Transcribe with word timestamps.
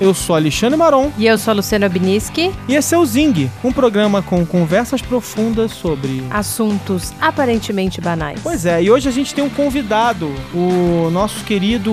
eu 0.00 0.14
sou 0.14 0.36
Alexandre 0.36 0.76
Maron. 0.76 1.10
E 1.18 1.26
eu 1.26 1.36
sou 1.36 1.50
a 1.50 1.54
Luciana 1.54 1.88
Biniski. 1.88 2.54
E 2.68 2.74
esse 2.74 2.94
é 2.94 2.98
o 2.98 3.04
Zing, 3.04 3.50
um 3.64 3.72
programa 3.72 4.22
com 4.22 4.44
conversas 4.46 5.02
profundas 5.02 5.72
sobre 5.72 6.24
assuntos 6.30 7.12
aparentemente 7.20 8.00
banais. 8.00 8.40
Pois 8.42 8.64
é, 8.64 8.82
e 8.82 8.90
hoje 8.90 9.08
a 9.08 9.12
gente 9.12 9.34
tem 9.34 9.42
um 9.42 9.50
convidado, 9.50 10.30
o 10.54 11.10
nosso 11.10 11.44
querido 11.44 11.92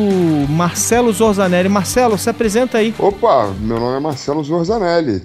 Marcelo 0.50 1.12
Zorzanelli. 1.12 1.70
Marcelo, 1.70 2.18
se 2.18 2.30
apresenta 2.30 2.78
aí. 2.78 2.94
Opa, 3.00 3.54
meu 3.60 3.80
nome 3.80 3.98
é 3.98 4.00
Marcelo 4.00 4.44
Zorzanelli. 4.44 5.24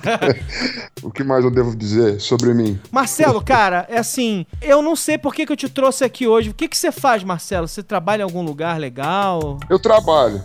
o 1.02 1.10
que 1.10 1.24
mais 1.24 1.44
eu 1.44 1.50
devo 1.50 1.74
dizer 1.74 2.20
sobre 2.20 2.54
mim? 2.54 2.78
Marcelo, 2.90 3.42
cara, 3.42 3.86
é 3.88 3.98
assim, 3.98 4.46
eu 4.62 4.80
não 4.82 4.94
sei 4.94 5.18
por 5.18 5.34
que, 5.34 5.44
que 5.44 5.52
eu 5.52 5.56
te 5.56 5.68
trouxe 5.68 6.04
aqui 6.04 6.26
hoje. 6.26 6.50
O 6.50 6.54
que, 6.54 6.68
que 6.68 6.76
você 6.76 6.92
faz, 6.92 7.24
Marcelo? 7.24 7.66
Você 7.66 7.82
trabalha 7.82 8.22
em 8.22 8.24
algum 8.24 8.42
lugar 8.42 8.78
legal? 8.78 9.58
Eu 9.68 9.78
trabalho. 9.78 10.40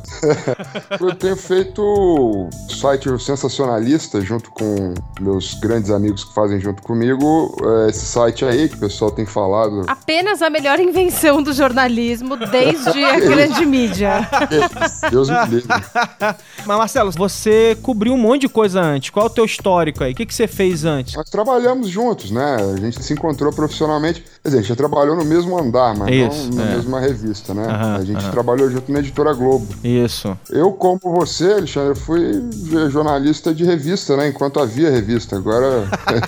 eu 1.00 1.14
tenho 1.16 1.35
feito 1.36 2.50
site 2.70 3.10
sensacionalista 3.20 4.22
junto 4.22 4.50
com 4.52 4.94
meus 5.20 5.54
grandes 5.56 5.90
amigos 5.90 6.24
que 6.24 6.34
fazem 6.34 6.60
junto 6.60 6.82
comigo. 6.82 7.56
É, 7.64 7.90
esse 7.90 8.06
site 8.06 8.46
aí 8.46 8.70
que 8.70 8.76
o 8.76 8.80
pessoal 8.80 9.12
tem 9.12 9.26
falado. 9.26 9.84
Apenas 9.88 10.42
a 10.42 10.50
melhor 10.50 10.80
invenção 10.80 11.42
do 11.42 11.54
jornalismo 11.54 12.36
desde 12.38 13.04
a 13.04 13.20
grande 13.20 13.66
mídia. 13.66 14.28
Deus 15.10 15.30
me 15.30 15.46
livre. 15.48 15.68
Mas 16.66 16.78
Marcelo, 16.78 17.12
você 17.12 17.78
cobriu 17.82 18.14
um 18.14 18.18
monte 18.18 18.42
de 18.42 18.50
coisa 18.50 18.82
antes. 18.82 19.10
Qual 19.10 19.26
é 19.26 19.30
o 19.30 19.32
teu 19.32 19.46
histórico 19.46 20.04
aí? 20.04 20.14
O 20.14 20.16
que, 20.16 20.26
que 20.26 20.34
você 20.34 20.48
fez 20.48 20.86
antes? 20.86 21.16
Nós 21.16 21.30
trabalhamos 21.30 21.90
juntos, 21.90 22.32
né? 22.32 22.58
A 22.74 22.80
gente 22.80 23.02
se 23.04 23.14
encontrou 23.14 23.52
profissionalmente. 23.54 24.22
Quer 24.22 24.50
dizer, 24.50 24.58
a 24.58 24.62
gente 24.62 24.70
já 24.70 24.76
trabalhou 24.76 25.16
no 25.16 25.26
mesmo 25.26 25.58
andar, 25.60 25.96
mas 25.96 26.10
Isso, 26.10 26.50
não 26.50 26.58
na 26.58 26.72
é. 26.72 26.76
mesma 26.76 27.00
revista, 27.00 27.54
né? 27.54 27.68
Uhum, 27.68 27.96
a 27.96 28.04
gente 28.04 28.26
uhum. 28.26 28.32
trabalhou 28.32 28.70
junto 28.70 28.92
na 28.92 29.00
editora 29.00 29.34
Globo. 29.34 29.68
Isso. 29.84 30.38
Eu, 30.50 30.72
como 30.72 31.25
você, 31.26 31.54
Alexandre, 31.54 32.00
fui 32.00 32.44
jornalista 32.90 33.54
de 33.54 33.64
revista, 33.64 34.16
né? 34.16 34.28
Enquanto 34.28 34.60
havia 34.60 34.90
revista. 34.90 35.36
Agora 35.36 35.88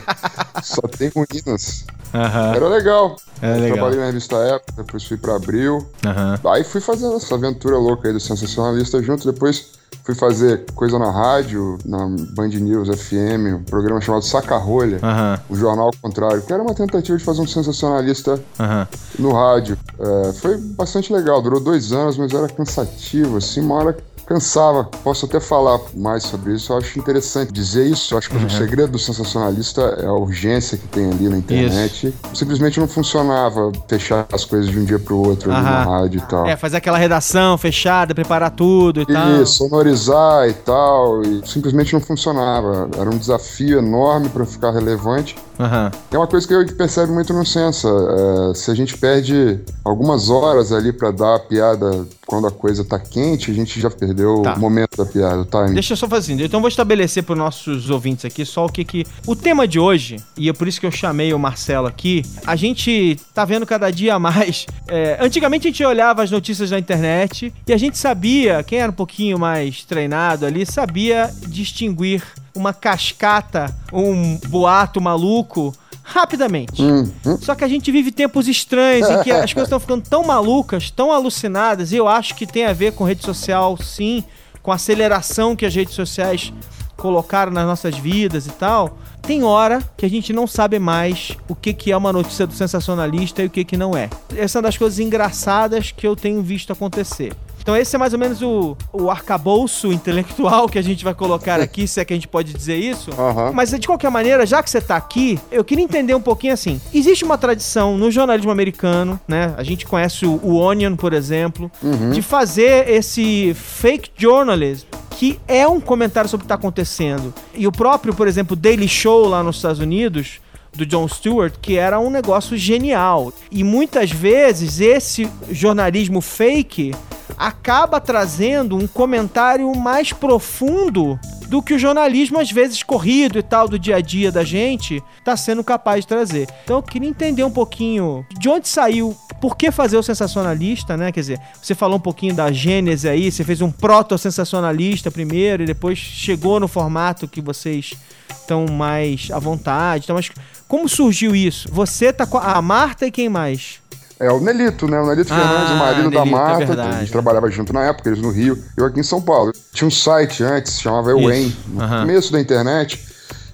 só 0.64 0.82
tem 0.82 1.10
ruínas. 1.10 1.86
Uhum. 2.14 2.54
Era 2.56 2.68
legal. 2.68 3.16
Era 3.42 3.56
legal. 3.56 3.74
Trabalhei 3.74 4.00
na 4.00 4.06
revista 4.08 4.36
Época, 4.38 4.74
depois 4.78 5.04
fui 5.04 5.18
pra 5.18 5.36
Abril. 5.36 5.86
Uhum. 6.06 6.52
Aí 6.52 6.64
fui 6.64 6.82
fazendo 6.82 7.16
essa 7.16 7.36
aventura 7.36 7.78
louca 7.78 8.08
aí 8.08 8.14
do 8.14 8.20
sensacionalista 8.20 9.02
junto. 9.02 9.32
Depois 9.32 9.78
fui 10.04 10.16
fazer 10.16 10.64
coisa 10.74 10.98
na 10.98 11.12
rádio, 11.12 11.78
na 11.86 12.08
Band 12.34 12.48
News 12.48 12.88
FM, 12.88 13.60
um 13.60 13.64
programa 13.64 14.00
chamado 14.00 14.24
Saca-Rolha, 14.24 15.00
uhum. 15.04 15.44
o 15.50 15.56
Jornal 15.56 15.88
ao 15.88 15.94
Contrário, 16.02 16.42
que 16.42 16.54
era 16.54 16.64
uma 16.64 16.74
tentativa 16.74 17.18
de 17.18 17.24
fazer 17.24 17.42
um 17.42 17.48
sensacionalista 17.48 18.40
uhum. 18.58 18.88
no 19.20 19.34
rádio. 19.34 19.78
É, 20.00 20.34
foi 20.34 20.58
bastante 20.58 21.12
legal, 21.12 21.42
durou 21.42 21.60
dois 21.60 21.92
anos, 21.92 22.18
mas 22.18 22.34
era 22.34 22.48
cansativo, 22.48 23.36
assim, 23.36 23.60
uma 23.60 23.76
hora 23.76 23.98
cansava. 24.28 24.84
Posso 25.04 25.26
até 25.26 25.40
falar 25.40 25.80
mais 25.96 26.24
sobre 26.24 26.54
isso. 26.54 26.74
Eu 26.74 26.78
acho 26.78 27.00
interessante 27.00 27.52
dizer 27.52 27.88
isso. 27.88 28.14
Eu 28.14 28.18
acho 28.18 28.30
que 28.30 28.36
uhum. 28.36 28.46
o 28.46 28.50
segredo 28.50 28.92
do 28.92 29.00
sensacionalista 29.00 29.82
é 30.02 30.06
a 30.06 30.14
urgência 30.14 30.78
que 30.78 30.88
tem 30.88 31.10
ali 31.10 31.30
na 31.30 31.38
internet. 31.38 32.08
Isso. 32.08 32.18
Simplesmente 32.34 32.80
não 32.80 32.88
funcionava 32.88 33.72
fechar 33.88 34.28
as 34.32 34.44
coisas 34.44 34.70
de 34.70 34.78
um 34.78 34.84
dia 34.84 35.00
pro 35.00 35.18
outro 35.18 35.52
ali 35.52 35.64
na 35.64 35.84
rádio 35.84 36.20
e 36.20 36.30
tal. 36.30 36.46
É, 36.46 36.56
fazer 36.56 36.78
aquela 36.78 36.98
redação 36.98 37.58
fechada, 37.58 38.14
preparar 38.14 38.52
tudo 38.52 39.00
e, 39.00 39.04
e 39.04 39.06
tal. 39.06 39.42
Isso, 39.42 39.58
sonorizar 39.58 40.48
e 40.50 40.54
tal. 40.54 41.22
E 41.24 41.48
simplesmente 41.48 41.94
não 41.94 42.02
funcionava. 42.02 42.90
Era 43.00 43.10
um 43.10 43.18
desafio 43.18 43.80
enorme 43.80 44.30
para 44.30 44.46
ficar 44.46 44.72
relevante. 44.72 45.36
Uhum. 45.60 45.92
É 46.12 46.18
uma 46.18 46.28
coisa 46.28 46.48
que 46.48 46.54
a 46.54 46.60
gente 46.60 46.74
percebe 46.74 47.12
muito 47.12 47.34
no 47.34 47.46
Sensa. 47.46 47.88
É, 47.88 48.54
se 48.54 48.70
a 48.70 48.76
gente 48.76 48.98
perde 48.98 49.60
algumas 49.84 50.30
horas 50.30 50.72
ali 50.72 50.94
para 50.94 51.12
dar 51.12 51.36
a 51.36 51.40
piada 51.40 52.08
quando 52.26 52.48
a 52.48 52.52
coisa 52.52 52.84
tá 52.84 53.00
quente, 53.00 53.50
a 53.50 53.54
gente 53.54 53.80
já 53.80 53.90
perdeu 53.90 54.42
tá. 54.44 54.54
o 54.54 54.60
momento 54.60 54.98
da 54.98 55.06
piada, 55.06 55.46
tá? 55.46 55.66
Deixa 55.66 55.94
eu 55.94 55.98
só 55.98 56.08
fazer 56.08 56.34
assim. 56.34 56.44
Então 56.44 56.60
vou 56.60 56.68
estabelecer 56.68 57.24
para 57.24 57.36
nossos 57.36 57.90
ouvintes 57.90 58.26
aqui 58.26 58.46
só 58.46 58.66
o 58.66 58.70
que 58.70 58.84
que. 58.84 59.06
O 59.26 59.36
tema 59.36 59.68
de 59.68 59.80
hoje, 59.80 60.18
e 60.38 60.50
é 60.50 60.54
por 60.54 60.68
isso 60.68 60.80
que 60.80 60.86
eu 60.86 60.92
chamei 60.92 61.34
o 61.34 61.40
Marcelo 61.40 61.88
aqui, 61.88 62.24
a 62.46 62.56
gente 62.56 63.20
tá 63.34 63.46
vendo 63.46 63.66
cada 63.66 63.90
dia 63.90 64.20
mais. 64.20 64.66
É, 64.88 65.18
antigamente 65.20 65.68
a 65.68 65.72
gente 65.72 65.84
olhava 65.84 66.24
as 66.24 66.32
notícias 66.32 66.72
na 66.72 66.80
internet 66.80 67.54
e 67.66 67.74
a 67.74 67.78
gente 67.78 67.98
sabia, 67.98 68.64
quem 68.64 68.80
era 68.80 68.92
um 68.92 68.96
pouquinho 68.96 69.40
mais 69.40 69.84
treinado 69.84 70.46
ali, 70.46 70.66
sabia 70.66 71.32
distinguir 71.48 72.24
uma 72.58 72.74
cascata, 72.74 73.74
um 73.94 74.38
boato 74.48 75.00
maluco 75.00 75.74
rapidamente. 76.04 76.82
Hum, 76.82 77.12
hum. 77.26 77.38
Só 77.42 77.54
que 77.54 77.64
a 77.64 77.68
gente 77.68 77.92
vive 77.92 78.12
tempos 78.12 78.48
estranhos 78.48 79.10
em 79.10 79.24
que 79.24 79.32
as 79.32 79.54
coisas 79.54 79.68
estão 79.68 79.80
ficando 79.80 80.08
tão 80.08 80.24
malucas, 80.24 80.90
tão 80.90 81.12
alucinadas, 81.12 81.92
e 81.92 81.98
eu 81.98 82.08
acho 82.08 82.34
que 82.34 82.48
tem 82.48 82.66
a 82.66 82.74
ver 82.74 82.94
com 82.94 83.04
rede 83.04 83.24
social, 83.24 83.78
sim, 83.78 84.24
com 84.64 84.72
a 84.72 84.76
aceleração 84.76 85.56
que 85.56 85.66
as 85.66 85.76
redes 85.76 85.94
sociais 85.94 86.52
colocaram 86.96 87.52
nas 87.52 87.66
nossas 87.66 87.98
vidas 87.98 88.48
e 88.48 88.52
tal. 88.52 88.98
Tem 89.22 89.44
hora 89.44 89.82
que 89.98 90.06
a 90.06 90.10
gente 90.10 90.32
não 90.32 90.48
sabe 90.48 90.80
mais 90.80 91.36
o 91.50 91.56
que, 91.56 91.74
que 91.74 91.92
é 91.92 91.98
uma 91.98 92.14
notícia 92.14 92.48
do 92.48 92.54
sensacionalista 92.54 93.44
e 93.44 93.48
o 93.48 93.50
que, 93.50 93.66
que 93.66 93.76
não 93.78 93.96
é. 93.96 94.10
Essa 94.36 94.58
é 94.58 94.60
uma 94.60 94.68
das 94.68 94.78
coisas 94.78 95.00
engraçadas 95.00 95.92
que 95.92 96.08
eu 96.08 96.16
tenho 96.16 96.42
visto 96.42 96.72
acontecer. 96.72 97.34
Então 97.68 97.76
esse 97.76 97.94
é 97.98 98.00
mais 98.00 98.14
ou 98.14 98.20
menos 98.20 98.42
o, 98.42 98.78
o 98.94 99.12
arcabouço 99.12 99.92
intelectual 99.92 100.70
que 100.70 100.80
a 100.80 100.82
gente 100.82 101.04
vai 101.04 101.14
colocar 101.14 101.60
aqui, 101.60 101.86
se 101.86 102.00
é 102.00 102.06
que 102.06 102.14
a 102.14 102.16
gente 102.16 102.26
pode 102.26 102.54
dizer 102.54 102.78
isso. 102.78 103.12
Uhum. 103.12 103.52
Mas 103.52 103.72
de 103.72 103.86
qualquer 103.86 104.10
maneira, 104.10 104.46
já 104.46 104.64
que 104.64 104.70
você 104.70 104.80
tá 104.80 104.96
aqui, 104.96 105.38
eu 105.52 105.66
queria 105.66 105.84
entender 105.84 106.16
um 106.16 106.22
pouquinho 106.22 106.54
assim. 106.54 106.80
Existe 106.94 107.26
uma 107.26 107.38
tradição 107.38 107.98
no 107.98 108.10
jornalismo 108.10 108.52
americano, 108.52 109.20
né? 109.28 109.54
A 109.58 109.64
gente 109.64 109.86
conhece 109.86 110.26
o, 110.26 110.40
o 110.42 110.56
Onion, 110.56 110.96
por 110.96 111.12
exemplo, 111.12 111.70
uhum. 111.84 112.12
de 112.12 112.22
fazer 112.22 112.90
esse 112.90 113.54
fake 113.54 114.12
journalism 114.16 114.88
que 115.18 115.38
é 115.46 115.68
um 115.68 115.82
comentário 115.82 116.30
sobre 116.30 116.44
o 116.44 116.46
que 116.46 116.54
está 116.54 116.56
acontecendo. 116.56 117.34
E 117.54 117.68
o 117.68 117.72
próprio, 117.72 118.14
por 118.14 118.30
exemplo, 118.30 118.56
Daily 118.56 118.88
Show 118.88 119.28
lá 119.28 119.44
nos 119.44 119.58
Estados 119.58 119.82
Unidos, 119.82 120.40
do 120.74 120.86
Jon 120.86 121.08
Stewart, 121.08 121.56
que 121.62 121.76
era 121.76 122.00
um 122.00 122.10
negócio 122.10 122.56
genial. 122.56 123.34
E 123.52 123.62
muitas 123.62 124.10
vezes 124.10 124.80
esse 124.80 125.30
jornalismo 125.52 126.22
fake 126.22 126.94
acaba 127.38 128.00
trazendo 128.00 128.76
um 128.76 128.88
comentário 128.88 129.74
mais 129.76 130.14
profundo 130.14 131.20
do 131.48 131.62
que 131.62 131.74
o 131.74 131.80
jornalismo, 131.80 132.40
às 132.40 132.52
vezes 132.52 132.84
corrido 132.84 133.40
e 133.40 133.44
tal, 133.44 133.68
do 133.68 133.80
dia 133.80 133.96
a 133.96 134.02
dia 134.02 134.32
da 134.32 134.44
gente, 134.44 135.02
está 135.18 135.36
sendo 135.36 135.64
capaz 135.64 136.02
de 136.02 136.08
trazer. 136.08 136.48
Então 136.64 136.78
eu 136.78 136.84
queria 136.84 137.10
entender 137.10 137.44
um 137.44 137.52
pouquinho 137.52 138.26
de 138.38 138.50
onde 138.50 138.68
saiu, 138.68 139.16
por 139.40 139.56
que 139.56 139.72
fazer 139.72 139.98
o 139.98 140.04
sensacionalista, 140.04 140.98
né? 140.98 141.12
Quer 141.12 141.22
dizer, 141.22 141.42
você 141.62 141.74
falou 141.74 141.98
um 141.98 142.02
pouquinho 142.02 142.34
da 142.34 142.52
gênese 142.52 143.08
aí, 143.08 143.32
você 143.32 143.44
fez 143.44 143.62
um 143.62 143.72
proto-sensacionalista 143.72 145.10
primeiro 145.10 145.64
e 145.64 145.66
depois 145.66 145.98
chegou 145.98 146.60
no 146.60 146.68
formato 146.68 147.28
que 147.28 147.42
vocês 147.42 147.94
estão 148.30 148.66
mais 148.66 149.30
à 149.32 149.40
vontade. 149.40 150.06
Então, 150.06 150.16
mas 150.16 150.32
como 150.68 150.90
surgiu 150.90 151.36
isso? 151.36 151.70
Você 151.72 152.12
tá 152.12 152.26
com 152.26 152.38
a 152.38 152.62
Marta 152.62 153.06
e 153.06 153.12
quem 153.12 153.30
mais? 153.30 153.80
É 154.20 154.32
o 154.32 154.40
Nelito, 154.40 154.88
né? 154.88 155.00
O 155.00 155.08
Nelito 155.08 155.32
ah, 155.32 155.38
Fernandes, 155.38 155.72
o 155.72 155.76
marido 155.76 156.10
Nelito, 156.10 156.16
da 156.16 156.22
é 156.22 156.32
Marta, 156.32 156.74
é 156.74 156.96
a 156.96 157.00
gente 157.00 157.12
trabalhava 157.12 157.50
junto 157.52 157.72
na 157.72 157.84
época, 157.86 158.10
eles 158.10 158.22
no 158.22 158.32
Rio, 158.32 158.58
eu 158.76 158.86
aqui 158.86 159.00
em 159.00 159.04
São 159.04 159.22
Paulo. 159.22 159.52
Tinha 159.72 159.88
um 159.88 159.92
site 159.92 160.44
antes, 160.44 160.80
chamava 160.80 161.12
Ewen, 161.12 161.56
no 161.68 161.82
uhum. 161.82 162.00
começo 162.02 162.32
da 162.32 162.40
internet. 162.40 163.06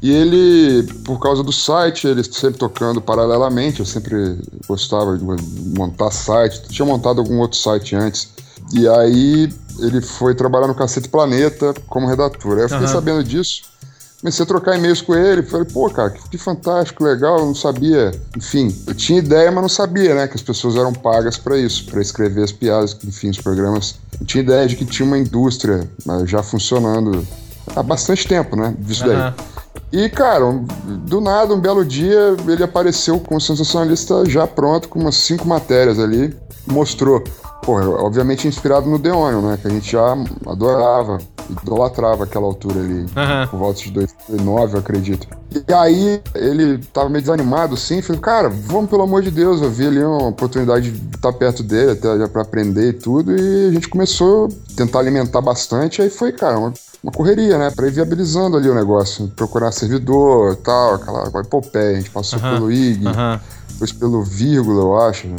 E 0.01 0.12
ele, 0.12 0.84
por 1.06 1.19
causa 1.19 1.44
do 1.44 1.51
site, 1.51 2.07
ele 2.07 2.24
sempre 2.24 2.59
tocando 2.59 3.01
paralelamente, 3.01 3.79
eu 3.79 3.85
sempre 3.85 4.38
gostava 4.68 5.18
de 5.18 5.24
montar 5.78 6.12
site, 6.12 6.62
tinha 6.68 6.85
montado 6.85 7.19
algum 7.19 7.40
outro 7.40 7.57
site 7.57 7.95
antes. 7.95 8.30
E 8.74 8.88
aí 8.88 9.50
ele 9.80 10.01
foi 10.01 10.36
trabalhar 10.36 10.68
no 10.68 10.75
Cacete 10.75 11.07
Planeta 11.07 11.74
como 11.88 12.07
redator. 12.07 12.57
Aí 12.57 12.63
eu 12.63 12.69
fiquei 12.69 12.86
uhum. 12.86 12.92
sabendo 12.92 13.24
disso 13.24 13.72
comecei 14.23 14.43
a 14.43 14.47
trocar 14.47 14.77
e-mails 14.77 15.01
com 15.01 15.13
ele. 15.13 15.43
Falei, 15.43 15.67
pô, 15.71 15.89
cara, 15.89 16.09
que, 16.09 16.29
que, 16.29 16.37
fantástico, 16.37 17.03
legal. 17.03 17.39
Eu 17.39 17.47
não 17.47 17.55
sabia. 17.55 18.11
Enfim, 18.37 18.73
eu 18.87 18.95
tinha 18.95 19.19
ideia, 19.19 19.51
mas 19.51 19.61
não 19.61 19.69
sabia, 19.69 20.15
né? 20.15 20.27
Que 20.29 20.35
as 20.35 20.41
pessoas 20.41 20.77
eram 20.77 20.93
pagas 20.93 21.37
para 21.37 21.57
isso, 21.57 21.85
para 21.85 22.01
escrever 22.01 22.43
as 22.43 22.51
piadas, 22.53 22.97
enfim, 23.03 23.29
os 23.29 23.37
programas. 23.37 23.95
Eu 24.19 24.25
tinha 24.25 24.41
ideia 24.41 24.65
de 24.65 24.77
que 24.77 24.85
tinha 24.85 25.05
uma 25.05 25.17
indústria 25.17 25.87
já 26.25 26.41
funcionando 26.41 27.27
há 27.75 27.83
bastante 27.83 28.25
tempo, 28.25 28.55
né? 28.55 28.73
Disso 28.79 29.05
uhum. 29.05 29.09
daí. 29.09 29.33
E, 29.91 30.09
cara, 30.09 30.45
do 30.85 31.19
nada, 31.19 31.53
um 31.53 31.59
belo 31.59 31.83
dia, 31.83 32.35
ele 32.47 32.63
apareceu 32.63 33.19
com 33.19 33.35
o 33.35 33.41
sensacionalista 33.41 34.23
já 34.25 34.47
pronto, 34.47 34.87
com 34.87 34.99
umas 34.99 35.15
cinco 35.15 35.45
matérias 35.45 35.99
ali. 35.99 36.33
Mostrou 36.65 37.21
porra, 37.63 37.88
obviamente 37.89 38.48
inspirado 38.48 38.89
no 38.89 39.00
Deônio, 39.00 39.42
né? 39.42 39.57
Que 39.60 39.68
a 39.68 39.71
gente 39.71 39.92
já 39.92 40.15
adorava, 40.45 41.18
idolatrava 41.50 42.25
aquela 42.25 42.45
altura 42.45 42.80
ali, 42.80 43.01
uhum. 43.01 43.48
por 43.50 43.60
volta 43.60 43.81
de 43.81 43.92
2009, 43.92 44.74
eu 44.74 44.80
acredito. 44.80 45.27
E 45.68 45.74
aí 45.74 46.21
ele 46.36 46.77
tava 46.94 47.10
meio 47.10 47.21
desanimado, 47.21 47.75
assim, 47.75 48.01
falei, 48.01 48.21
cara, 48.21 48.50
vamos 48.50 48.89
pelo 48.89 49.04
amor 49.04 49.21
de 49.21 49.31
Deus, 49.31 49.62
eu 49.62 49.69
vi 49.69 49.88
ali 49.88 50.04
uma 50.04 50.27
oportunidade 50.27 50.92
de 50.92 51.15
estar 51.15 51.31
perto 51.33 51.63
dele, 51.63 51.92
até 51.92 52.18
já 52.18 52.27
pra 52.27 52.42
aprender 52.42 52.89
e 52.89 52.94
tudo, 52.94 53.36
e 53.36 53.69
a 53.69 53.71
gente 53.71 53.88
começou 53.88 54.48
a 54.48 54.75
tentar 54.75 55.00
alimentar 55.00 55.42
bastante, 55.42 56.01
aí 56.01 56.09
foi, 56.09 56.31
cara, 56.31 56.57
uma, 56.57 56.74
uma 57.04 57.12
correria, 57.12 57.57
né, 57.57 57.71
pra 57.71 57.88
ir 57.88 57.92
viabilizando 57.92 58.57
ali 58.57 58.69
o 58.69 58.75
negócio, 58.75 59.31
procurar 59.36 59.71
servidor 59.71 60.54
e 60.54 60.57
tal, 60.57 60.95
aquela 60.95 61.42
epopeia, 61.42 61.92
a 61.92 61.95
gente 61.95 62.09
passou 62.09 62.39
uhum. 62.39 62.54
pelo 62.54 62.71
IG, 62.71 63.06
uhum 63.06 63.39
depois 63.83 63.91
pelo 63.91 64.24
vírgula, 64.24 64.81
eu 64.81 65.00
acho, 65.01 65.27
né? 65.27 65.35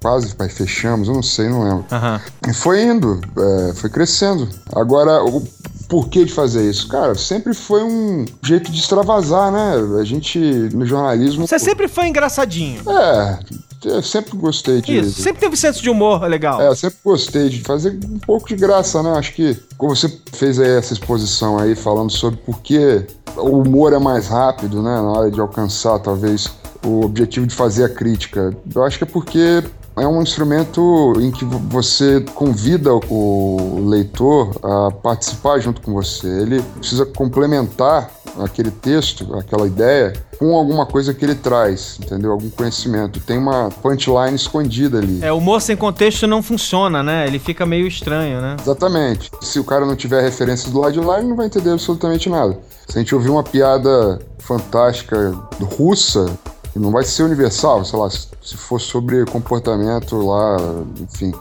quase 0.00 0.34
fechamos, 0.50 1.08
eu 1.08 1.14
não 1.14 1.22
sei, 1.22 1.48
não 1.48 1.62
lembro. 1.64 1.84
Uhum. 1.90 2.50
E 2.50 2.52
foi 2.52 2.82
indo, 2.82 3.20
é, 3.36 3.74
foi 3.74 3.88
crescendo. 3.88 4.48
Agora, 4.74 5.24
o 5.24 5.42
porquê 5.88 6.24
de 6.24 6.32
fazer 6.32 6.68
isso? 6.68 6.88
Cara, 6.88 7.14
sempre 7.14 7.54
foi 7.54 7.82
um 7.82 8.24
jeito 8.42 8.70
de 8.70 8.78
extravasar, 8.78 9.50
né? 9.50 9.74
A 10.00 10.04
gente, 10.04 10.38
no 10.38 10.84
jornalismo... 10.84 11.46
Você 11.46 11.58
sempre 11.58 11.88
foi 11.88 12.08
engraçadinho. 12.08 12.82
É, 12.90 13.38
eu 13.84 14.02
sempre 14.02 14.36
gostei 14.36 14.80
de. 14.80 14.98
Isso, 14.98 15.22
sempre 15.22 15.40
teve 15.40 15.56
senso 15.56 15.82
de 15.82 15.90
humor 15.90 16.22
legal. 16.22 16.60
É, 16.60 16.68
eu 16.68 16.76
sempre 16.76 16.98
gostei 17.04 17.48
de 17.48 17.62
fazer 17.62 17.98
um 18.08 18.18
pouco 18.18 18.48
de 18.48 18.56
graça, 18.56 19.02
né? 19.02 19.12
Acho 19.18 19.34
que, 19.34 19.56
como 19.76 19.94
você 19.94 20.12
fez 20.32 20.58
aí 20.58 20.70
essa 20.70 20.92
exposição 20.92 21.58
aí, 21.58 21.74
falando 21.74 22.10
sobre 22.10 22.38
por 22.38 22.60
que 22.60 23.04
o 23.36 23.60
humor 23.60 23.92
é 23.92 23.98
mais 23.98 24.28
rápido, 24.28 24.82
né? 24.82 24.94
Na 24.94 25.10
hora 25.10 25.30
de 25.30 25.40
alcançar, 25.40 25.98
talvez, 25.98 26.48
o 26.84 27.04
objetivo 27.04 27.46
de 27.46 27.54
fazer 27.54 27.84
a 27.84 27.88
crítica? 27.88 28.56
Eu 28.74 28.84
acho 28.84 28.98
que 28.98 29.04
é 29.04 29.06
porque 29.06 29.62
é 29.96 30.06
um 30.06 30.22
instrumento 30.22 31.12
em 31.20 31.30
que 31.30 31.44
você 31.44 32.20
convida 32.34 32.92
o 32.94 33.84
leitor 33.86 34.56
a 34.62 34.90
participar 34.90 35.58
junto 35.58 35.80
com 35.80 35.92
você. 35.92 36.26
Ele 36.26 36.62
precisa 36.78 37.04
complementar 37.04 38.10
aquele 38.40 38.70
texto, 38.70 39.34
aquela 39.36 39.66
ideia, 39.66 40.14
com 40.38 40.56
alguma 40.56 40.86
coisa 40.86 41.12
que 41.12 41.24
ele 41.24 41.34
traz, 41.34 41.98
entendeu? 42.02 42.32
Algum 42.32 42.48
conhecimento. 42.48 43.20
Tem 43.20 43.36
uma 43.36 43.68
punchline 43.68 44.34
escondida 44.34 44.98
ali. 44.98 45.22
É, 45.22 45.30
o 45.30 45.36
humor 45.36 45.60
sem 45.60 45.76
contexto 45.76 46.26
não 46.26 46.42
funciona, 46.42 47.02
né? 47.02 47.26
Ele 47.26 47.38
fica 47.38 47.66
meio 47.66 47.86
estranho, 47.86 48.40
né? 48.40 48.56
Exatamente. 48.60 49.30
Se 49.42 49.60
o 49.60 49.64
cara 49.64 49.84
não 49.84 49.94
tiver 49.94 50.22
referências 50.22 50.72
do 50.72 50.80
lado 50.80 50.92
de 50.92 51.00
lá, 51.00 51.18
ele 51.18 51.28
não 51.28 51.36
vai 51.36 51.46
entender 51.46 51.70
absolutamente 51.70 52.28
nada. 52.30 52.58
Se 52.88 52.98
a 52.98 53.00
gente 53.00 53.14
ouvir 53.14 53.28
uma 53.30 53.42
piada 53.42 54.18
fantástica 54.38 55.32
russa, 55.60 56.26
não 56.78 56.90
vai 56.90 57.04
ser 57.04 57.24
universal, 57.24 57.84
sei 57.84 57.98
lá, 57.98 58.08
se 58.10 58.56
for 58.56 58.80
sobre 58.80 59.24
comportamento 59.26 60.16
lá, 60.16 60.56
enfim. 61.00 61.32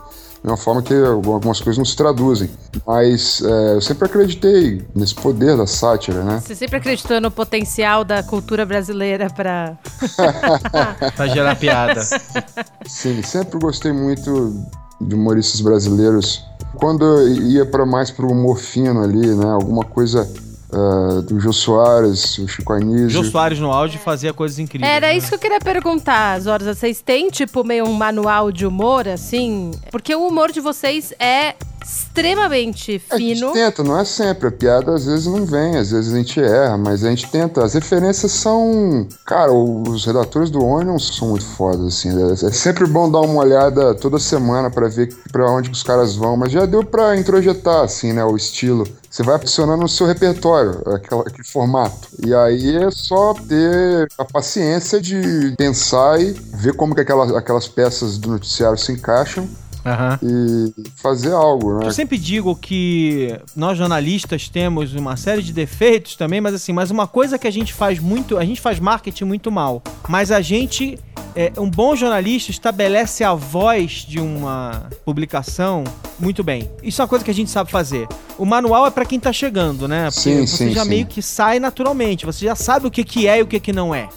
De 0.44 0.48
uma 0.48 0.58
forma 0.58 0.82
que 0.82 0.94
algumas 0.94 1.62
coisas 1.62 1.78
não 1.78 1.86
se 1.86 1.96
traduzem. 1.96 2.50
Mas 2.86 3.44
é, 3.44 3.76
eu 3.76 3.82
sempre 3.82 4.06
acreditei 4.06 4.84
nesse 4.96 5.14
poder 5.14 5.56
da 5.56 5.68
sátira, 5.68 6.24
né? 6.24 6.42
Você 6.44 6.56
sempre 6.56 6.78
acreditou 6.78 7.22
no 7.22 7.30
potencial 7.30 8.04
da 8.04 8.24
cultura 8.24 8.66
brasileira 8.66 9.30
para. 9.30 9.78
pra 11.16 11.28
gerar 11.28 11.56
piada. 11.58 12.02
Sim, 12.88 13.22
sempre 13.22 13.60
gostei 13.60 13.94
muito 13.94 14.56
de 15.00 15.14
humoristas 15.14 15.62
brasileiros. 15.62 16.44
Quando 16.76 17.06
eu 17.06 17.28
ia 17.28 17.66
para 17.66 17.86
mais 17.86 18.10
pro 18.10 18.28
humor 18.28 18.58
fino 18.58 19.04
ali, 19.04 19.36
né? 19.36 19.46
Alguma 19.46 19.84
coisa 19.86 20.28
Uh, 20.74 21.22
do 21.24 21.38
Jô 21.40 21.52
Soares, 21.52 22.38
o 22.38 22.48
Chico 22.48 22.72
Anísio. 22.72 23.10
Jô 23.10 23.24
Soares 23.26 23.60
no 23.60 23.72
áudio 23.72 24.00
fazia 24.00 24.34
coisas 24.34 24.58
incríveis. 24.58 24.90
Era 24.90 25.08
né? 25.08 25.18
isso 25.18 25.28
que 25.28 25.36
eu 25.36 25.40
queria 25.40 25.60
perguntar, 25.60 26.40
Zorza. 26.40 26.74
Vocês 26.74 27.02
têm, 27.02 27.30
tipo, 27.30 27.64
meio 27.64 27.86
um 27.86 27.94
manual 27.94 28.52
de 28.54 28.66
humor, 28.66 29.08
assim? 29.08 29.72
Porque 29.92 30.16
o 30.16 30.26
humor 30.26 30.52
de 30.52 30.62
vocês 30.62 31.14
é 31.20 31.56
extremamente 31.84 33.00
fino. 33.00 33.50
A 33.50 33.54
gente 33.54 33.54
tenta, 33.54 33.84
não 33.84 34.00
é 34.00 34.06
sempre. 34.06 34.48
A 34.48 34.52
piada 34.52 34.94
às 34.94 35.06
vezes 35.06 35.26
não 35.26 35.46
vem, 35.46 35.78
às 35.78 35.92
vezes 35.92 36.14
a 36.14 36.18
gente 36.18 36.40
erra, 36.40 36.78
mas 36.78 37.04
a 37.04 37.10
gente 37.10 37.30
tenta. 37.30 37.64
As 37.64 37.74
referências 37.74 38.32
são. 38.32 39.08
Cara, 39.26 39.52
os 39.52 40.06
redatores 40.06 40.50
do 40.50 40.64
Onion 40.64 40.98
são 41.00 41.30
muito 41.30 41.46
fodas, 41.46 41.86
assim. 41.88 42.10
É, 42.10 42.34
é 42.34 42.52
sempre 42.52 42.86
bom 42.86 43.10
dar 43.10 43.22
uma 43.22 43.42
olhada 43.42 43.96
toda 43.96 44.20
semana 44.20 44.70
para 44.70 44.88
ver 44.88 45.14
para 45.32 45.50
onde 45.50 45.72
os 45.72 45.84
caras 45.84 46.16
vão, 46.16 46.38
mas 46.38 46.52
já 46.52 46.66
deu 46.66 46.84
para 46.84 47.18
introjetar, 47.18 47.84
assim, 47.84 48.14
né, 48.14 48.24
o 48.24 48.36
estilo. 48.36 48.88
Você 49.12 49.24
vai 49.24 49.36
adicionando 49.36 49.82
no 49.82 49.90
seu 49.90 50.08
repertório, 50.08 50.82
aquela, 50.88 51.24
aquele 51.24 51.44
formato. 51.44 52.08
E 52.26 52.34
aí 52.34 52.78
é 52.78 52.90
só 52.90 53.34
ter 53.34 54.08
a 54.18 54.24
paciência 54.24 55.02
de 55.02 55.54
pensar 55.58 56.20
e 56.22 56.32
ver 56.32 56.74
como 56.76 56.96
que 56.96 57.02
aquelas, 57.02 57.36
aquelas 57.36 57.68
peças 57.68 58.18
do 58.18 58.30
noticiário 58.30 58.78
se 58.78 58.94
encaixam 58.94 59.50
Uhum. 59.84 60.70
E 60.78 60.92
fazer 60.96 61.32
algo, 61.32 61.80
né? 61.80 61.88
Eu 61.88 61.92
sempre 61.92 62.18
digo 62.18 62.56
que 62.56 63.36
nós 63.56 63.78
jornalistas 63.78 64.48
temos 64.48 64.94
uma 64.94 65.18
série 65.18 65.42
de 65.42 65.52
defeitos 65.52 66.16
também, 66.16 66.40
mas 66.40 66.54
assim, 66.54 66.72
mas 66.72 66.92
uma 66.92 67.08
coisa 67.08 67.40
que 67.40 67.48
a 67.48 67.52
gente 67.52 67.74
faz 67.74 68.00
muito, 68.00 68.38
a 68.38 68.46
gente 68.46 68.62
faz 68.62 68.80
marketing 68.80 69.24
muito 69.24 69.52
mal, 69.52 69.82
mas 70.08 70.32
a 70.32 70.40
gente 70.40 71.00
é, 71.36 71.52
um 71.58 71.70
bom 71.70 71.96
jornalista 71.96 72.52
estabelece 72.52 73.24
a 73.24 73.34
voz 73.34 74.06
de 74.08 74.20
uma 74.20 74.88
publicação 75.06 75.84
muito 76.20 76.44
bem. 76.44 76.70
Isso 76.84 77.02
é 77.02 77.04
uma 77.04 77.10
coisa 77.10 77.24
que 77.24 77.32
a 77.32 77.34
gente 77.34 77.50
sabe 77.50 77.72
fazer. 77.72 78.08
O 78.38 78.46
manual 78.46 78.86
é 78.86 78.92
para 78.92 79.06
quem 79.06 79.20
tá 79.20 79.32
chegando, 79.32 79.88
né? 79.88 80.06
Porque 80.06 80.20
sim, 80.20 80.46
você 80.46 80.70
sim, 80.70 80.72
já 80.72 80.84
sim. 80.84 80.90
meio 80.90 81.06
que 81.06 81.22
sai 81.22 81.60
naturalmente, 81.60 82.26
você 82.26 82.46
já 82.46 82.56
sabe 82.56 82.88
o 82.88 82.92
que, 82.92 83.04
que 83.04 83.28
é 83.28 83.40
e 83.40 83.42
o 83.42 83.48
que, 83.48 83.60
que 83.60 83.74
não 83.74 83.94
é 83.94 84.10